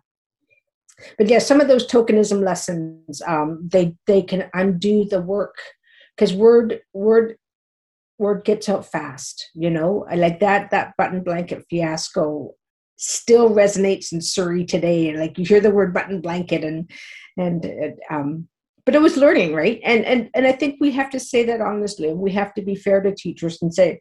but 1.18 1.28
yeah, 1.28 1.38
some 1.38 1.60
of 1.60 1.68
those 1.68 1.86
tokenism 1.86 2.44
lessons, 2.44 3.22
um, 3.26 3.68
they 3.70 3.94
they 4.06 4.22
can 4.22 4.50
undo 4.54 5.04
the 5.04 5.20
work 5.20 5.56
because 6.16 6.32
word 6.32 6.80
word 6.92 7.36
word 8.18 8.44
gets 8.44 8.68
out 8.68 8.86
fast. 8.86 9.50
You 9.54 9.70
know, 9.70 10.06
like 10.14 10.40
that 10.40 10.70
that 10.70 10.94
button 10.96 11.22
blanket 11.22 11.64
fiasco 11.70 12.54
still 12.96 13.50
resonates 13.50 14.12
in 14.12 14.20
Surrey 14.20 14.64
today. 14.64 15.16
Like 15.16 15.38
you 15.38 15.44
hear 15.44 15.60
the 15.60 15.70
word 15.70 15.94
button 15.94 16.20
blanket 16.20 16.64
and 16.64 16.90
and 17.36 17.66
um, 18.10 18.48
but 18.84 18.94
it 18.94 19.00
was 19.00 19.16
learning, 19.16 19.54
right? 19.54 19.80
And 19.84 20.04
and 20.04 20.30
and 20.34 20.46
I 20.46 20.52
think 20.52 20.76
we 20.80 20.90
have 20.92 21.10
to 21.10 21.20
say 21.20 21.44
that 21.44 21.60
honestly. 21.60 22.12
We 22.12 22.32
have 22.32 22.54
to 22.54 22.62
be 22.62 22.74
fair 22.74 23.00
to 23.00 23.14
teachers 23.14 23.60
and 23.62 23.72
say, 23.72 24.00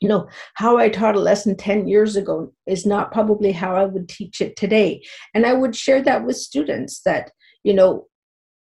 you 0.00 0.08
know, 0.08 0.28
how 0.54 0.78
I 0.78 0.88
taught 0.88 1.14
a 1.14 1.20
lesson 1.20 1.56
10 1.56 1.86
years 1.86 2.16
ago 2.16 2.52
is 2.66 2.86
not 2.86 3.12
probably 3.12 3.52
how 3.52 3.76
I 3.76 3.84
would 3.84 4.08
teach 4.08 4.40
it 4.40 4.56
today. 4.56 5.02
And 5.34 5.46
I 5.46 5.52
would 5.52 5.76
share 5.76 6.02
that 6.02 6.24
with 6.24 6.36
students 6.36 7.02
that, 7.04 7.30
you 7.62 7.74
know, 7.74 8.06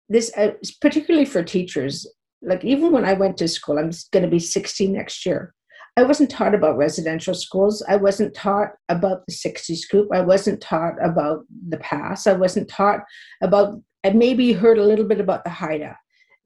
this, 0.10 0.32
uh, 0.36 0.52
particularly 0.82 1.26
for 1.26 1.42
teachers, 1.42 2.06
like 2.42 2.64
even 2.66 2.92
when 2.92 3.06
I 3.06 3.14
went 3.14 3.38
to 3.38 3.48
school, 3.48 3.80
I'm 3.80 3.92
going 4.12 4.24
to 4.24 4.30
be 4.30 4.40
60 4.40 4.88
next 4.88 5.26
year. 5.26 5.54
I 5.98 6.04
wasn't 6.04 6.30
taught 6.30 6.56
about 6.56 6.78
residential 6.78 7.34
schools. 7.34 7.84
I 7.88 7.96
wasn't 7.96 8.34
taught 8.34 8.70
about 8.88 9.26
the 9.26 9.34
60s 9.34 9.78
Scoop. 9.78 10.10
I 10.14 10.22
wasn't 10.22 10.62
taught 10.62 10.94
about 11.04 11.46
the 11.68 11.78
past. 11.78 12.28
I 12.28 12.34
wasn't 12.34 12.70
taught 12.70 13.02
about, 13.42 13.82
I 14.04 14.12
maybe 14.12 14.54
heard 14.54 14.78
a 14.78 14.86
little 14.86 15.06
bit 15.06 15.20
about 15.20 15.44
the 15.44 15.50
Haida. 15.50 15.98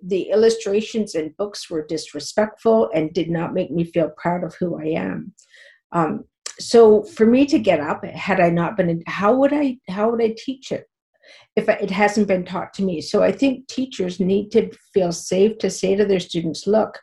The 0.06 0.30
illustrations 0.32 1.16
in 1.16 1.34
books 1.38 1.70
were 1.70 1.86
disrespectful 1.86 2.90
and 2.94 3.14
did 3.14 3.30
not 3.30 3.54
make 3.54 3.72
me 3.72 3.84
feel 3.84 4.12
proud 4.18 4.44
of 4.44 4.56
who 4.56 4.80
I 4.80 4.88
am. 4.88 5.34
Um, 5.92 6.26
so 6.60 7.04
for 7.04 7.26
me 7.26 7.46
to 7.48 7.58
get 7.58 7.80
up, 7.80 8.06
had 8.06 8.40
I 8.40 8.50
not 8.50 8.78
been, 8.78 9.02
how 9.08 9.34
would 9.36 9.54
I, 9.54 9.78
how 9.90 10.12
would 10.12 10.22
I 10.22 10.36
teach 10.38 10.72
it? 10.72 10.88
if 11.56 11.70
it 11.70 11.92
hasn't 11.92 12.28
been 12.28 12.46
taught 12.46 12.74
to 12.74 12.84
me. 12.84 13.02
So 13.02 13.22
I 13.22 13.32
think 13.32 13.68
teachers 13.68 14.20
need 14.20 14.50
to 14.52 14.72
feel 14.94 15.12
safe 15.12 15.58
to 15.60 15.70
say 15.70 15.96
to 15.96 16.06
their 16.06 16.20
students, 16.20 16.68
look, 16.68 17.00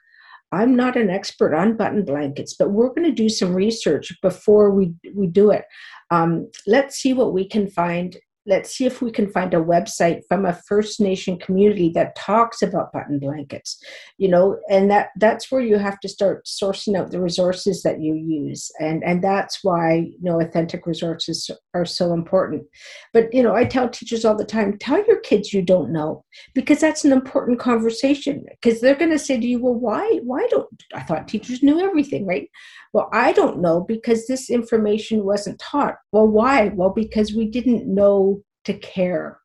I'm 0.52 0.74
not 0.74 0.96
an 0.96 1.10
expert 1.10 1.54
on 1.54 1.76
button 1.76 2.04
blankets, 2.04 2.54
but 2.58 2.70
we're 2.70 2.88
going 2.88 3.04
to 3.04 3.12
do 3.12 3.28
some 3.28 3.54
research 3.54 4.12
before 4.20 4.72
we, 4.72 4.92
we 5.14 5.28
do 5.28 5.52
it. 5.52 5.64
Um, 6.10 6.50
let's 6.66 6.96
see 6.96 7.12
what 7.12 7.32
we 7.32 7.46
can 7.48 7.70
find 7.70 8.16
let's 8.46 8.74
see 8.74 8.86
if 8.86 9.02
we 9.02 9.10
can 9.10 9.30
find 9.30 9.52
a 9.52 9.58
website 9.58 10.20
from 10.28 10.46
a 10.46 10.58
first 10.66 11.00
nation 11.00 11.38
community 11.38 11.90
that 11.94 12.16
talks 12.16 12.62
about 12.62 12.92
button 12.92 13.18
blankets 13.18 13.78
you 14.16 14.28
know 14.28 14.58
and 14.70 14.90
that 14.90 15.08
that's 15.16 15.50
where 15.50 15.60
you 15.60 15.76
have 15.76 16.00
to 16.00 16.08
start 16.08 16.46
sourcing 16.46 16.96
out 16.96 17.10
the 17.10 17.20
resources 17.20 17.82
that 17.82 18.00
you 18.00 18.14
use 18.14 18.70
and 18.80 19.04
and 19.04 19.22
that's 19.22 19.60
why 19.62 19.94
you 19.94 20.18
know 20.22 20.40
authentic 20.40 20.86
resources 20.86 21.50
are 21.74 21.84
so 21.84 22.12
important 22.12 22.62
but 23.12 23.32
you 23.32 23.42
know 23.42 23.54
i 23.54 23.64
tell 23.64 23.88
teachers 23.88 24.24
all 24.24 24.36
the 24.36 24.44
time 24.44 24.76
tell 24.78 25.04
your 25.06 25.20
kids 25.20 25.52
you 25.52 25.60
don't 25.60 25.92
know 25.92 26.24
because 26.54 26.80
that's 26.80 27.04
an 27.04 27.12
important 27.12 27.58
conversation 27.58 28.44
because 28.62 28.80
they're 28.80 28.94
going 28.94 29.10
to 29.10 29.18
say 29.18 29.38
to 29.38 29.46
you 29.46 29.58
well 29.58 29.74
why 29.74 30.18
why 30.22 30.46
don't 30.50 30.82
i 30.94 31.00
thought 31.00 31.28
teachers 31.28 31.62
knew 31.62 31.78
everything 31.80 32.26
right 32.26 32.48
well, 32.92 33.08
I 33.12 33.32
don't 33.32 33.60
know 33.60 33.80
because 33.80 34.26
this 34.26 34.50
information 34.50 35.24
wasn't 35.24 35.60
taught. 35.60 35.96
Well, 36.10 36.26
why? 36.26 36.68
Well, 36.74 36.90
because 36.90 37.34
we 37.34 37.46
didn't 37.46 37.86
know 37.86 38.39
to 38.64 38.74
care. 38.74 39.40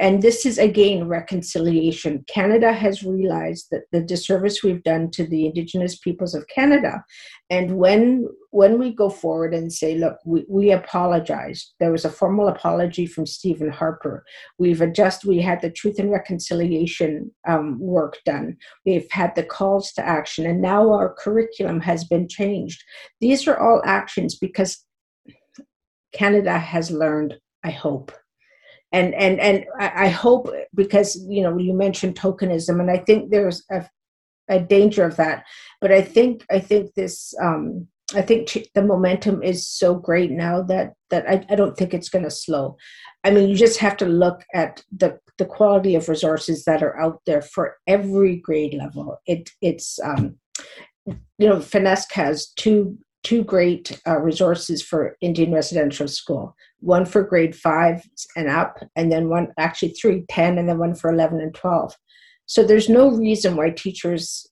And 0.00 0.22
this 0.22 0.44
is 0.44 0.58
again 0.58 1.06
reconciliation. 1.06 2.24
Canada 2.26 2.72
has 2.72 3.04
realized 3.04 3.66
that 3.70 3.82
the 3.92 4.00
disservice 4.00 4.62
we've 4.62 4.82
done 4.82 5.10
to 5.12 5.24
the 5.24 5.46
Indigenous 5.46 5.96
peoples 5.98 6.34
of 6.34 6.48
Canada. 6.48 7.04
And 7.48 7.76
when 7.76 8.26
when 8.50 8.78
we 8.78 8.92
go 8.92 9.08
forward 9.08 9.54
and 9.54 9.72
say, 9.72 9.96
look, 9.96 10.16
we, 10.24 10.44
we 10.48 10.72
apologize, 10.72 11.74
there 11.80 11.92
was 11.92 12.04
a 12.04 12.10
formal 12.10 12.48
apology 12.48 13.06
from 13.06 13.26
Stephen 13.26 13.70
Harper. 13.70 14.24
We've 14.58 14.80
adjusted, 14.80 15.28
we 15.28 15.40
had 15.40 15.60
the 15.60 15.70
truth 15.70 15.98
and 15.98 16.10
reconciliation 16.10 17.32
um, 17.48 17.78
work 17.80 18.18
done. 18.24 18.56
We've 18.86 19.10
had 19.10 19.34
the 19.34 19.42
calls 19.42 19.92
to 19.92 20.06
action, 20.06 20.46
and 20.46 20.60
now 20.60 20.92
our 20.92 21.14
curriculum 21.14 21.80
has 21.80 22.04
been 22.04 22.28
changed. 22.28 22.82
These 23.20 23.46
are 23.48 23.58
all 23.58 23.82
actions 23.84 24.36
because 24.36 24.84
Canada 26.12 26.58
has 26.58 26.90
learned, 26.90 27.34
I 27.64 27.70
hope 27.70 28.12
and 28.94 29.12
and 29.14 29.40
and 29.40 29.64
I 29.78 30.08
hope 30.08 30.48
because 30.74 31.16
you 31.28 31.42
know 31.42 31.58
you 31.58 31.74
mentioned 31.74 32.14
tokenism, 32.14 32.78
and 32.80 32.90
I 32.90 32.98
think 32.98 33.30
there's 33.30 33.64
a, 33.70 33.88
a 34.48 34.60
danger 34.60 35.04
of 35.04 35.16
that. 35.16 35.44
But 35.80 35.90
I 35.90 36.00
think 36.00 36.44
I 36.50 36.60
think 36.60 36.94
this 36.94 37.34
um, 37.42 37.88
I 38.14 38.22
think 38.22 38.68
the 38.74 38.82
momentum 38.82 39.42
is 39.42 39.66
so 39.66 39.96
great 39.96 40.30
now 40.30 40.62
that 40.62 40.94
that 41.10 41.28
I, 41.28 41.44
I 41.50 41.56
don't 41.56 41.76
think 41.76 41.92
it's 41.92 42.08
going 42.08 42.24
to 42.24 42.30
slow. 42.30 42.76
I 43.24 43.32
mean, 43.32 43.48
you 43.48 43.56
just 43.56 43.80
have 43.80 43.96
to 43.98 44.06
look 44.06 44.44
at 44.54 44.84
the 44.96 45.18
the 45.38 45.46
quality 45.46 45.96
of 45.96 46.08
resources 46.08 46.64
that 46.64 46.80
are 46.80 46.96
out 47.00 47.20
there 47.26 47.42
for 47.42 47.76
every 47.88 48.36
grade 48.36 48.74
level. 48.74 49.18
It 49.26 49.50
it's 49.60 49.98
um, 49.98 50.36
you 51.06 51.48
know, 51.48 51.56
FNESC 51.56 52.12
has 52.12 52.52
two 52.52 52.96
two 53.24 53.42
great 53.42 54.00
uh, 54.06 54.20
resources 54.20 54.82
for 54.82 55.16
Indian 55.20 55.52
residential 55.52 56.06
school 56.06 56.54
one 56.84 57.06
for 57.06 57.22
grade 57.22 57.56
five 57.56 58.06
and 58.36 58.48
up, 58.48 58.78
and 58.94 59.10
then 59.10 59.28
one, 59.28 59.52
actually 59.58 59.88
three, 59.88 60.24
10, 60.28 60.58
and 60.58 60.68
then 60.68 60.78
one 60.78 60.94
for 60.94 61.10
11 61.10 61.40
and 61.40 61.54
12. 61.54 61.96
So 62.46 62.62
there's 62.62 62.90
no 62.90 63.10
reason 63.10 63.56
why 63.56 63.70
teachers 63.70 64.46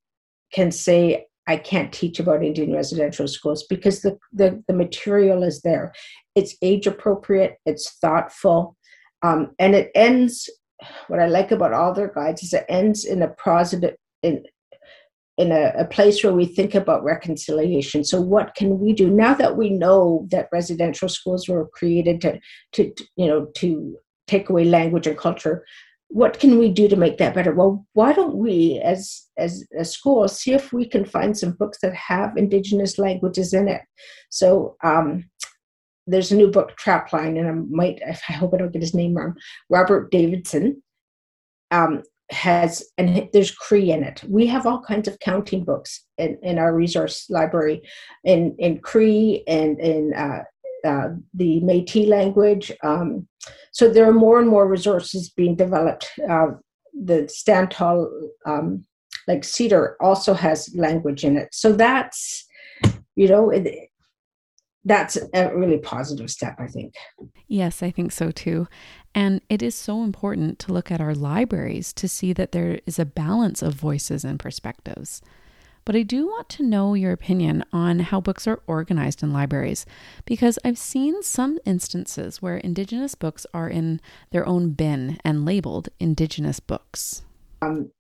can 0.53 0.73
say, 0.73 1.27
I 1.47 1.57
can't 1.57 1.93
teach 1.93 2.19
about 2.21 2.43
Indian 2.43 2.73
residential 2.73 3.29
schools 3.29 3.65
because 3.69 4.01
the, 4.01 4.17
the, 4.33 4.63
the 4.67 4.73
material 4.73 5.43
is 5.43 5.61
there. 5.61 5.93
It's 6.35 6.57
age 6.63 6.87
appropriate, 6.87 7.59
it's 7.67 7.99
thoughtful, 7.99 8.77
um, 9.23 9.53
and 9.59 9.75
it 9.75 9.91
ends. 9.95 10.49
What 11.09 11.21
I 11.21 11.27
like 11.27 11.53
about 11.53 11.75
all 11.75 11.93
their 11.93 12.13
guides 12.13 12.43
is 12.43 12.55
it 12.55 12.65
ends 12.69 13.05
in 13.05 13.23
a 13.23 13.29
positive, 13.29 13.95
in, 14.23 14.43
in 15.43 15.53
a, 15.53 15.73
a, 15.77 15.85
place 15.85 16.23
where 16.23 16.33
we 16.33 16.47
think 16.47 16.75
about 16.75 17.05
reconciliation. 17.05 18.05
So, 18.05 18.21
what 18.21 18.55
can 18.55 18.79
we 18.79 18.93
do 18.93 19.11
now 19.11 19.35
that 19.35 19.57
we 19.57 19.71
know 19.71 20.27
that 20.31 20.49
residential 20.53 21.09
schools 21.09 21.49
were 21.49 21.69
created 21.69 22.21
to, 22.23 22.41
to, 22.73 22.95
you 23.17 23.27
know, 23.27 23.47
to 23.57 23.99
take 24.27 24.49
away 24.49 24.65
language 24.65 25.07
and 25.07 25.19
culture? 25.19 25.65
What 26.09 26.39
can 26.39 26.59
we 26.59 26.71
do 26.71 26.89
to 26.89 26.97
make 26.97 27.19
that 27.19 27.35
better? 27.35 27.55
Well, 27.55 27.87
why 27.95 28.13
don't 28.13 28.37
we, 28.37 28.81
as 28.85 29.23
as 29.37 29.65
a 29.79 29.85
school, 29.85 30.29
see 30.29 30.53
if 30.53 30.73
we 30.73 30.89
can 30.89 31.05
find 31.05 31.37
some 31.37 31.53
books 31.53 31.79
that 31.83 31.95
have 31.95 32.37
Indigenous 32.37 32.99
languages 32.99 33.53
in 33.53 33.69
it? 33.69 33.83
So, 34.31 34.77
um, 34.85 35.29
there's 36.07 36.33
a 36.33 36.37
new 36.37 36.51
book, 36.51 36.77
Trapline, 36.77 37.39
and 37.39 37.49
I 37.49 37.53
might, 37.53 38.01
I 38.07 38.33
hope 38.33 38.55
I 38.55 38.59
don't 38.59 38.73
get 38.73 38.83
his 38.83 38.95
name 38.95 39.15
wrong. 39.15 39.35
Robert 39.69 40.11
Davidson 40.11 40.83
um, 41.73 42.03
has 42.33 42.83
and 42.99 43.29
there's 43.33 43.51
cree 43.51 43.91
in 43.91 44.03
it 44.03 44.23
we 44.29 44.47
have 44.47 44.67
all 44.67 44.81
kinds 44.81 45.07
of 45.07 45.19
counting 45.21 45.65
books 45.65 46.05
in, 46.19 46.39
in 46.43 46.59
our 46.59 46.75
resource 46.75 47.29
library 47.31 47.83
in 48.25 48.55
in 48.59 48.79
cree 48.79 49.45
and 49.47 49.79
in 49.81 50.13
uh, 50.15 50.43
uh, 50.85 51.09
the 51.35 51.61
metis 51.61 52.09
language 52.09 52.73
um, 52.83 53.27
so 53.73 53.89
there 53.89 54.09
are 54.09 54.15
more 54.15 54.41
and 54.41 54.49
more 54.49 54.67
resources 54.67 55.31
being 55.31 55.55
developed 55.55 56.11
uh, 56.29 56.49
the 57.05 57.23
Stantall 57.25 58.09
um, 58.47 58.85
like 59.29 59.45
cedar 59.45 59.97
also 60.01 60.35
has 60.35 60.75
language 60.75 61.25
in 61.25 61.37
it 61.37 61.49
so 61.53 61.73
that's 61.73 62.47
you 63.15 63.29
know 63.29 63.51
it, 63.51 63.91
that's 64.85 65.17
a 65.35 65.55
really 65.55 65.79
positive 65.79 66.31
step, 66.31 66.57
I 66.59 66.67
think. 66.67 66.95
Yes, 67.47 67.83
I 67.83 67.91
think 67.91 68.13
so 68.13 68.31
too. 68.31 68.67
And 69.15 69.43
it 69.49 69.63
is 69.63 69.75
so 69.75 70.03
important 70.03 70.59
to 70.61 70.73
look 70.73 70.91
at 70.91 71.01
our 71.01 71.15
libraries 71.15 71.93
to 71.95 72.09
see 72.09 72.33
that 72.33 72.53
there 72.53 72.81
is 72.87 72.99
a 72.99 73.05
balance 73.05 73.63
of 73.63 73.75
voices 73.75 74.25
and 74.25 74.39
perspectives. 74.39 75.21
But 75.85 75.97
I 75.97 76.03
do 76.03 76.27
want 76.27 76.49
to 76.51 76.63
know 76.63 76.95
your 76.95 77.13
opinion 77.13 77.65
on 77.73 78.01
how 78.01 78.21
books 78.21 78.47
are 78.47 78.63
organized 78.67 79.23
in 79.23 79.33
libraries 79.33 79.85
because 80.25 80.59
I've 80.65 80.79
seen 80.79 81.23
some 81.23 81.59
instances 81.65 82.41
where 82.41 82.57
Indigenous 82.57 83.15
books 83.15 83.47
are 83.53 83.69
in 83.69 84.01
their 84.31 84.47
own 84.47 84.71
bin 84.71 85.19
and 85.25 85.45
labeled 85.45 85.89
Indigenous 85.99 86.61
books. 86.61 87.23
Um, 87.61 87.91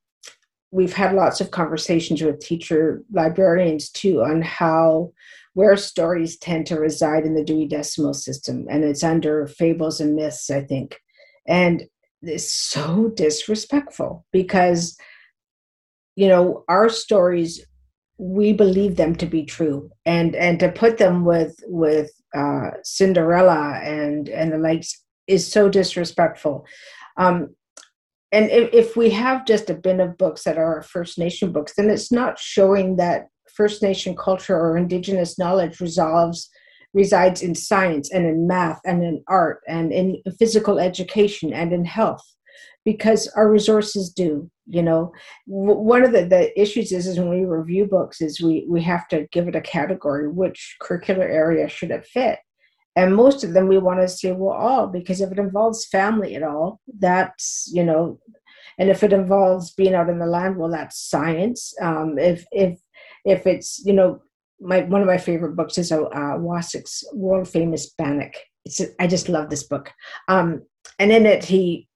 we've 0.72 0.94
had 0.94 1.14
lots 1.14 1.40
of 1.40 1.52
conversations 1.52 2.22
with 2.22 2.40
teacher 2.40 3.02
librarians 3.12 3.90
too 3.90 4.22
on 4.22 4.42
how 4.42 5.12
where 5.54 5.76
stories 5.76 6.38
tend 6.38 6.66
to 6.66 6.80
reside 6.80 7.24
in 7.24 7.34
the 7.34 7.44
Dewey 7.44 7.66
Decimal 7.68 8.14
System, 8.14 8.66
and 8.70 8.82
it's 8.82 9.04
under 9.04 9.46
fables 9.46 10.00
and 10.00 10.16
myths, 10.16 10.50
I 10.50 10.62
think. 10.62 10.98
And 11.46 11.84
it's 12.22 12.50
so 12.50 13.12
disrespectful 13.14 14.24
because, 14.32 14.96
you 16.16 16.26
know, 16.26 16.64
our 16.68 16.88
stories 16.88 17.64
we 18.18 18.52
believe 18.52 18.96
them 18.96 19.16
to 19.16 19.26
be 19.26 19.44
true, 19.44 19.90
and 20.06 20.34
and 20.34 20.58
to 20.60 20.70
put 20.70 20.96
them 20.96 21.24
with 21.24 21.56
with 21.66 22.10
uh, 22.34 22.70
Cinderella 22.82 23.78
and 23.82 24.28
and 24.28 24.52
the 24.52 24.58
likes 24.58 25.02
is 25.26 25.50
so 25.50 25.68
disrespectful. 25.68 26.64
Um, 27.18 27.54
and 28.32 28.50
if, 28.50 28.72
if 28.72 28.96
we 28.96 29.10
have 29.10 29.46
just 29.46 29.70
a 29.70 29.74
bin 29.74 30.00
of 30.00 30.18
books 30.18 30.44
that 30.44 30.58
are 30.58 30.82
First 30.82 31.18
Nation 31.18 31.52
books, 31.52 31.74
then 31.76 31.90
it's 31.90 32.10
not 32.10 32.38
showing 32.38 32.96
that 32.96 33.28
First 33.54 33.82
Nation 33.82 34.16
culture 34.16 34.56
or 34.56 34.76
Indigenous 34.76 35.38
knowledge 35.38 35.80
resolves 35.80 36.48
resides 36.94 37.42
in 37.42 37.54
science 37.54 38.10
and 38.10 38.26
in 38.26 38.46
math 38.46 38.80
and 38.84 39.02
in 39.02 39.22
art 39.28 39.60
and 39.66 39.92
in 39.92 40.22
physical 40.38 40.78
education 40.78 41.52
and 41.52 41.72
in 41.72 41.84
health 41.84 42.24
because 42.84 43.28
our 43.28 43.50
resources 43.50 44.10
do 44.10 44.50
you 44.66 44.82
know? 44.82 45.12
One 45.46 46.04
of 46.04 46.12
the, 46.12 46.24
the 46.24 46.60
issues 46.60 46.92
is, 46.92 47.06
is 47.06 47.18
when 47.18 47.30
we 47.30 47.44
review 47.44 47.86
books 47.86 48.20
is 48.20 48.40
we 48.40 48.66
we 48.68 48.80
have 48.82 49.08
to 49.08 49.26
give 49.32 49.48
it 49.48 49.56
a 49.56 49.60
category 49.60 50.28
which 50.28 50.76
curricular 50.80 51.28
area 51.28 51.68
should 51.68 51.90
it 51.90 52.06
fit 52.06 52.38
and 52.96 53.16
most 53.16 53.42
of 53.42 53.52
them 53.54 53.68
we 53.68 53.78
want 53.78 54.00
to 54.00 54.08
say 54.08 54.32
well 54.32 54.54
all 54.54 54.86
because 54.86 55.20
if 55.20 55.32
it 55.32 55.38
involves 55.38 55.86
family 55.86 56.34
at 56.36 56.42
all 56.42 56.80
that's 56.98 57.70
you 57.72 57.84
know 57.84 58.18
and 58.78 58.90
if 58.90 59.02
it 59.02 59.12
involves 59.12 59.72
being 59.72 59.94
out 59.94 60.08
in 60.08 60.18
the 60.18 60.26
land 60.26 60.56
well 60.56 60.70
that's 60.70 60.98
science. 60.98 61.74
Um, 61.80 62.18
if 62.18 62.44
if 62.52 62.78
if 63.24 63.46
it's 63.46 63.82
you 63.84 63.92
know 63.92 64.22
my 64.60 64.80
one 64.82 65.00
of 65.00 65.06
my 65.06 65.18
favorite 65.18 65.56
books 65.56 65.78
is 65.78 65.92
uh 65.92 66.06
Wasik's 66.38 67.04
world 67.12 67.48
famous 67.48 67.90
bannock. 67.90 68.34
It's 68.64 68.80
i 69.00 69.06
just 69.06 69.28
love 69.28 69.50
this 69.50 69.64
book. 69.64 69.92
Um, 70.28 70.62
and 70.98 71.12
in 71.12 71.26
it 71.26 71.44
he 71.44 71.88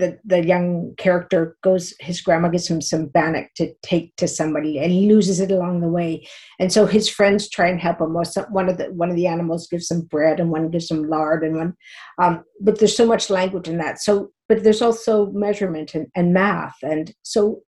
the 0.00 0.18
the 0.24 0.44
young 0.44 0.94
character 0.98 1.56
goes 1.62 1.94
his 2.00 2.20
grandma 2.20 2.48
gives 2.48 2.68
him 2.68 2.80
some 2.80 3.06
bannock 3.06 3.46
to 3.56 3.72
take 3.82 4.16
to 4.16 4.26
somebody 4.26 4.78
and 4.78 4.90
he 4.90 5.06
loses 5.06 5.38
it 5.38 5.50
along 5.50 5.80
the 5.80 5.88
way. 5.88 6.26
And 6.58 6.72
so 6.72 6.86
his 6.86 7.08
friends 7.08 7.48
try 7.48 7.68
and 7.68 7.80
help 7.80 8.00
him. 8.00 8.14
One 8.50 8.68
of 8.68 8.78
the 8.78 8.86
one 8.86 9.10
of 9.10 9.16
the 9.16 9.26
animals 9.26 9.68
gives 9.68 9.90
him 9.90 10.02
bread 10.02 10.40
and 10.40 10.50
one 10.50 10.70
gives 10.70 10.90
him 10.90 11.08
lard 11.08 11.44
and 11.44 11.56
one 11.56 11.76
um, 12.20 12.44
but 12.60 12.78
there's 12.78 12.96
so 12.96 13.06
much 13.06 13.30
language 13.30 13.68
in 13.68 13.78
that. 13.78 14.00
So 14.00 14.32
but 14.48 14.64
there's 14.64 14.82
also 14.82 15.26
measurement 15.26 15.94
and, 15.94 16.08
and 16.16 16.34
math. 16.34 16.76
And 16.82 17.14
so 17.22 17.62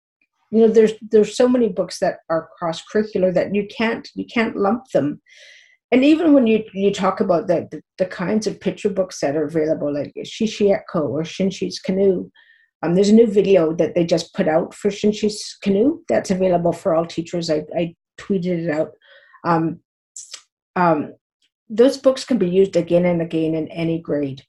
you 0.50 0.60
know 0.60 0.68
there's 0.68 0.94
there's 1.10 1.36
so 1.36 1.48
many 1.48 1.68
books 1.68 1.98
that 1.98 2.18
are 2.28 2.48
cross 2.58 2.82
curricular 2.82 3.34
that 3.34 3.54
you 3.54 3.66
can't 3.76 4.08
you 4.14 4.24
can't 4.24 4.56
lump 4.56 4.84
them 4.92 5.20
and 5.92 6.04
even 6.04 6.32
when 6.32 6.46
you 6.46 6.64
you 6.72 6.92
talk 6.92 7.20
about 7.20 7.46
the, 7.46 7.68
the, 7.70 7.82
the 7.98 8.06
kinds 8.06 8.46
of 8.46 8.60
picture 8.60 8.90
books 8.90 9.20
that 9.20 9.36
are 9.36 9.44
available, 9.44 9.92
like 9.92 10.12
Shi-shi-etko 10.24 11.08
or 11.08 11.24
Shin-chi's 11.24 11.80
Canoe, 11.80 12.30
um, 12.82 12.94
there's 12.94 13.08
a 13.08 13.14
new 13.14 13.26
video 13.26 13.74
that 13.74 13.94
they 13.94 14.04
just 14.04 14.34
put 14.34 14.48
out 14.48 14.74
for 14.74 14.90
Shin-chi's 14.90 15.56
Canoe 15.62 16.00
that's 16.08 16.30
available 16.30 16.72
for 16.72 16.94
all 16.94 17.04
teachers. 17.04 17.50
I, 17.50 17.64
I 17.76 17.94
tweeted 18.18 18.64
it 18.64 18.70
out. 18.70 18.92
Um, 19.44 19.80
um, 20.76 21.14
those 21.68 21.98
books 21.98 22.24
can 22.24 22.38
be 22.38 22.48
used 22.48 22.76
again 22.76 23.04
and 23.04 23.20
again 23.22 23.54
in 23.54 23.68
any 23.68 24.00
grade. 24.00 24.42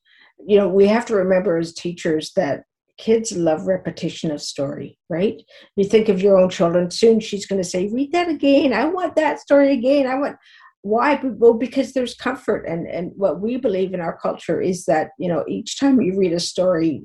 You 0.46 0.58
know, 0.58 0.68
we 0.68 0.88
have 0.88 1.06
to 1.08 1.16
remember 1.16 1.58
as 1.58 1.74
teachers 1.74 2.32
that 2.36 2.64
kids 2.98 3.32
love 3.32 3.68
repetition 3.68 4.32
of 4.32 4.42
story, 4.42 4.98
right? 5.10 5.42
You 5.76 5.86
think 5.86 6.08
of 6.08 6.22
your 6.22 6.38
own 6.38 6.50
children, 6.50 6.92
soon 6.92 7.20
she's 7.20 7.46
going 7.46 7.62
to 7.62 7.68
say, 7.68 7.88
read 7.88 8.12
that 8.12 8.30
again. 8.30 8.74
I 8.74 8.86
want 8.86 9.16
that 9.16 9.40
story 9.40 9.74
again. 9.74 10.08
I 10.08 10.16
want, 10.16 10.38
why? 10.84 11.20
Well 11.24 11.54
because 11.54 11.94
there's 11.94 12.16
comfort 12.16 12.66
and 12.68 12.88
and 12.88 13.12
what 13.16 13.40
we 13.40 13.58
believe 13.58 13.94
in 13.94 14.02
our 14.02 14.18
culture 14.18 14.60
is 14.62 14.86
that 14.86 15.12
you 15.20 15.28
know 15.28 15.44
each 15.48 15.80
time 15.80 16.02
you 16.02 16.18
read 16.18 16.34
a 16.34 16.40
story 16.40 17.04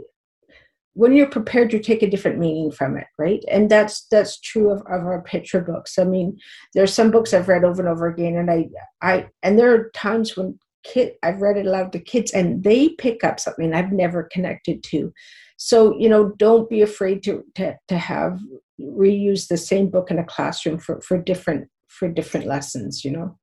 when 0.95 1.13
you're 1.13 1.29
prepared 1.29 1.75
you 1.75 1.79
take 1.79 2.03
a 2.03 2.09
different 2.09 2.39
meaning 2.39 2.71
from 2.71 2.97
it 2.97 3.07
right? 3.19 3.45
And 3.51 3.71
that's 3.71 4.07
that's 4.11 4.41
true 4.41 4.71
of, 4.71 4.81
of 4.81 5.05
our 5.05 5.23
picture 5.23 5.61
books. 5.61 5.99
I 5.99 6.05
mean 6.05 6.39
there's 6.75 6.93
some 6.93 7.11
books 7.11 7.35
i've 7.35 7.49
read 7.49 7.65
over 7.65 7.83
and 7.83 7.91
over 7.91 8.07
again 8.07 8.37
and 8.37 8.51
i 8.51 8.67
i 9.03 9.29
and 9.43 9.59
there 9.59 9.75
are 9.75 9.91
times 9.91 10.37
when 10.37 10.59
kid 10.83 11.13
i've 11.23 11.43
read 11.43 11.59
it 11.59 11.67
aloud 11.67 11.93
to 11.93 11.99
kids 11.99 12.33
and 12.33 12.65
they 12.65 12.91
pick 12.91 13.25
up 13.25 13.39
something 13.41 13.75
i've 13.75 13.93
never 13.93 14.23
connected 14.23 14.83
to. 14.85 15.13
So 15.59 15.95
you 15.99 16.09
know 16.09 16.33
don't 16.39 16.71
be 16.71 16.81
afraid 16.81 17.23
to 17.25 17.45
to, 17.57 17.77
to 17.89 17.99
have 17.99 18.41
reuse 18.81 19.49
the 19.49 19.59
same 19.59 19.91
book 19.91 20.11
in 20.11 20.19
a 20.19 20.25
classroom 20.25 20.79
for 20.79 20.99
for 21.03 21.19
different 21.19 21.69
for 21.89 22.09
different 22.09 22.47
lessons 22.47 23.05
you 23.05 23.11
know 23.11 23.39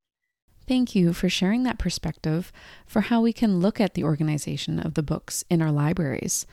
Thank 0.67 0.95
you 0.95 1.11
for 1.11 1.27
sharing 1.27 1.63
that 1.63 1.77
perspective 1.77 2.51
for 2.85 3.01
how 3.01 3.21
we 3.21 3.33
can 3.33 3.59
look 3.59 3.81
at 3.81 3.95
the 3.95 4.03
organization 4.03 4.79
of 4.79 4.93
the 4.93 5.03
books 5.03 5.43
in 5.49 5.61
our 5.61 5.71
libraries. 5.71 6.45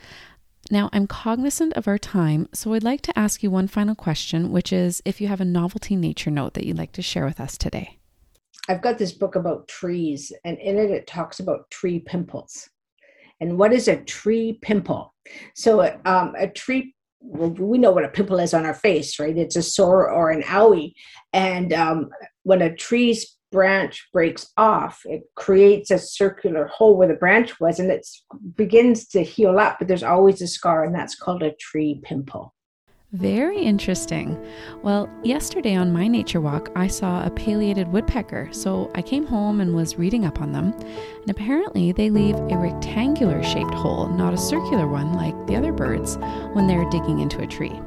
Now, 0.70 0.90
I'm 0.92 1.06
cognizant 1.06 1.74
of 1.74 1.86
our 1.86 1.98
time, 1.98 2.48
so 2.52 2.74
I'd 2.74 2.84
like 2.84 3.02
to 3.02 3.18
ask 3.18 3.42
you 3.42 3.50
one 3.50 3.68
final 3.68 3.94
question, 3.94 4.50
which 4.50 4.72
is 4.72 5.00
if 5.04 5.20
you 5.20 5.28
have 5.28 5.40
a 5.40 5.44
novelty 5.44 5.96
nature 5.96 6.30
note 6.30 6.54
that 6.54 6.66
you'd 6.66 6.78
like 6.78 6.92
to 6.92 7.02
share 7.02 7.24
with 7.24 7.40
us 7.40 7.56
today. 7.56 7.98
I've 8.68 8.82
got 8.82 8.98
this 8.98 9.12
book 9.12 9.36
about 9.36 9.68
trees, 9.68 10.32
and 10.44 10.58
in 10.58 10.76
it, 10.76 10.90
it 10.90 11.06
talks 11.06 11.40
about 11.40 11.70
tree 11.70 12.00
pimples. 12.00 12.68
And 13.40 13.58
what 13.58 13.72
is 13.72 13.88
a 13.88 13.96
tree 13.96 14.58
pimple? 14.61 15.14
So, 15.54 15.82
um, 16.04 16.34
a 16.36 16.48
tree 16.48 16.94
well, 17.22 17.50
we 17.50 17.78
know 17.78 17.90
what 17.90 18.04
a 18.04 18.08
pimple 18.08 18.38
is 18.38 18.54
on 18.54 18.64
our 18.64 18.74
face, 18.74 19.18
right? 19.18 19.36
It's 19.36 19.56
a 19.56 19.62
sore 19.62 20.11
or 20.11 20.30
an 20.30 20.42
owie. 20.42 20.94
And 21.32 21.72
um, 21.72 22.11
when 22.44 22.62
a 22.62 22.74
tree's 22.74 23.36
branch 23.51 24.09
breaks 24.12 24.51
off, 24.57 25.03
it 25.05 25.22
creates 25.34 25.90
a 25.90 25.98
circular 25.98 26.66
hole 26.66 26.96
where 26.96 27.09
the 27.09 27.14
branch 27.14 27.61
was 27.61 27.78
and 27.78 27.90
it 27.90 28.07
begins 28.57 29.07
to 29.09 29.22
heal 29.22 29.59
up, 29.59 29.78
but 29.78 29.88
there's 29.88 30.03
always 30.03 30.40
a 30.42 30.46
scar, 30.46 30.84
and 30.84 30.94
that's 30.94 31.14
called 31.14 31.42
a 31.42 31.53
tree 31.53 32.01
pimple. 32.03 32.55
Very 33.12 33.61
interesting. 33.61 34.40
Well, 34.84 35.11
yesterday 35.24 35.74
on 35.74 35.92
my 35.92 36.07
nature 36.07 36.40
walk, 36.40 36.70
I 36.76 36.86
saw 36.86 37.26
a 37.26 37.30
pileated 37.30 37.88
woodpecker, 37.88 38.51
so 38.53 38.88
I 38.94 39.03
came 39.03 39.26
home 39.26 39.61
and 39.61 39.74
was 39.74 39.98
reading 39.98 40.24
up 40.24 40.40
on 40.40 40.53
them. 40.53 40.72
And 41.20 41.28
apparently, 41.28 41.90
they 41.90 42.09
leave 42.09 42.36
a 42.36 42.57
rectangular 42.57 43.42
shaped 43.42 43.74
hole, 43.74 44.07
not 44.07 44.32
a 44.32 44.38
circular 44.38 44.86
one 44.86 45.12
like 45.14 45.34
the 45.48 45.57
other 45.57 45.72
birds, 45.72 46.18
when 46.53 46.68
they're 46.68 46.88
digging 46.90 47.18
into 47.18 47.42
a 47.42 47.48
tree. 47.48 47.80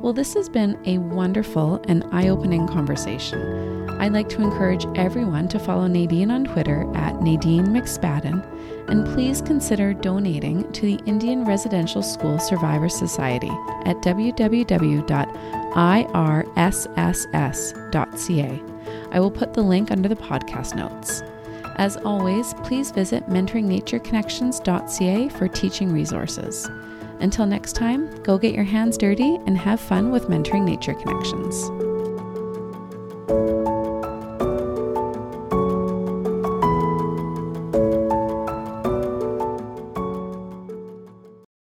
Well, 0.00 0.12
this 0.12 0.34
has 0.34 0.48
been 0.48 0.80
a 0.86 0.98
wonderful 0.98 1.82
and 1.88 2.04
eye 2.12 2.28
opening 2.28 2.68
conversation. 2.68 3.90
I'd 4.00 4.12
like 4.12 4.28
to 4.28 4.42
encourage 4.42 4.86
everyone 4.94 5.48
to 5.48 5.58
follow 5.58 5.88
Nadine 5.88 6.30
on 6.30 6.44
Twitter 6.44 6.88
at 6.94 7.20
Nadine 7.20 7.66
McSpadden, 7.66 8.46
and 8.88 9.04
please 9.06 9.42
consider 9.42 9.92
donating 9.92 10.70
to 10.70 10.82
the 10.82 11.00
Indian 11.04 11.44
Residential 11.44 12.00
School 12.00 12.38
Survivor 12.38 12.88
Society 12.88 13.50
at 13.86 13.96
www.irss.ca. 13.96 14.62
I 19.10 19.20
will 19.20 19.30
put 19.30 19.54
the 19.54 19.62
link 19.62 19.90
under 19.90 20.08
the 20.08 20.14
podcast 20.14 20.76
notes. 20.76 21.24
As 21.74 21.96
always, 21.98 22.54
please 22.62 22.92
visit 22.92 23.28
mentoringnatureconnections.ca 23.28 25.28
for 25.30 25.48
teaching 25.48 25.92
resources. 25.92 26.70
Until 27.20 27.46
next 27.46 27.72
time, 27.74 28.10
go 28.22 28.38
get 28.38 28.54
your 28.54 28.64
hands 28.64 28.96
dirty 28.96 29.38
and 29.46 29.58
have 29.58 29.80
fun 29.80 30.10
with 30.10 30.24
mentoring 30.24 30.64
nature 30.64 30.94
connections. 30.94 31.68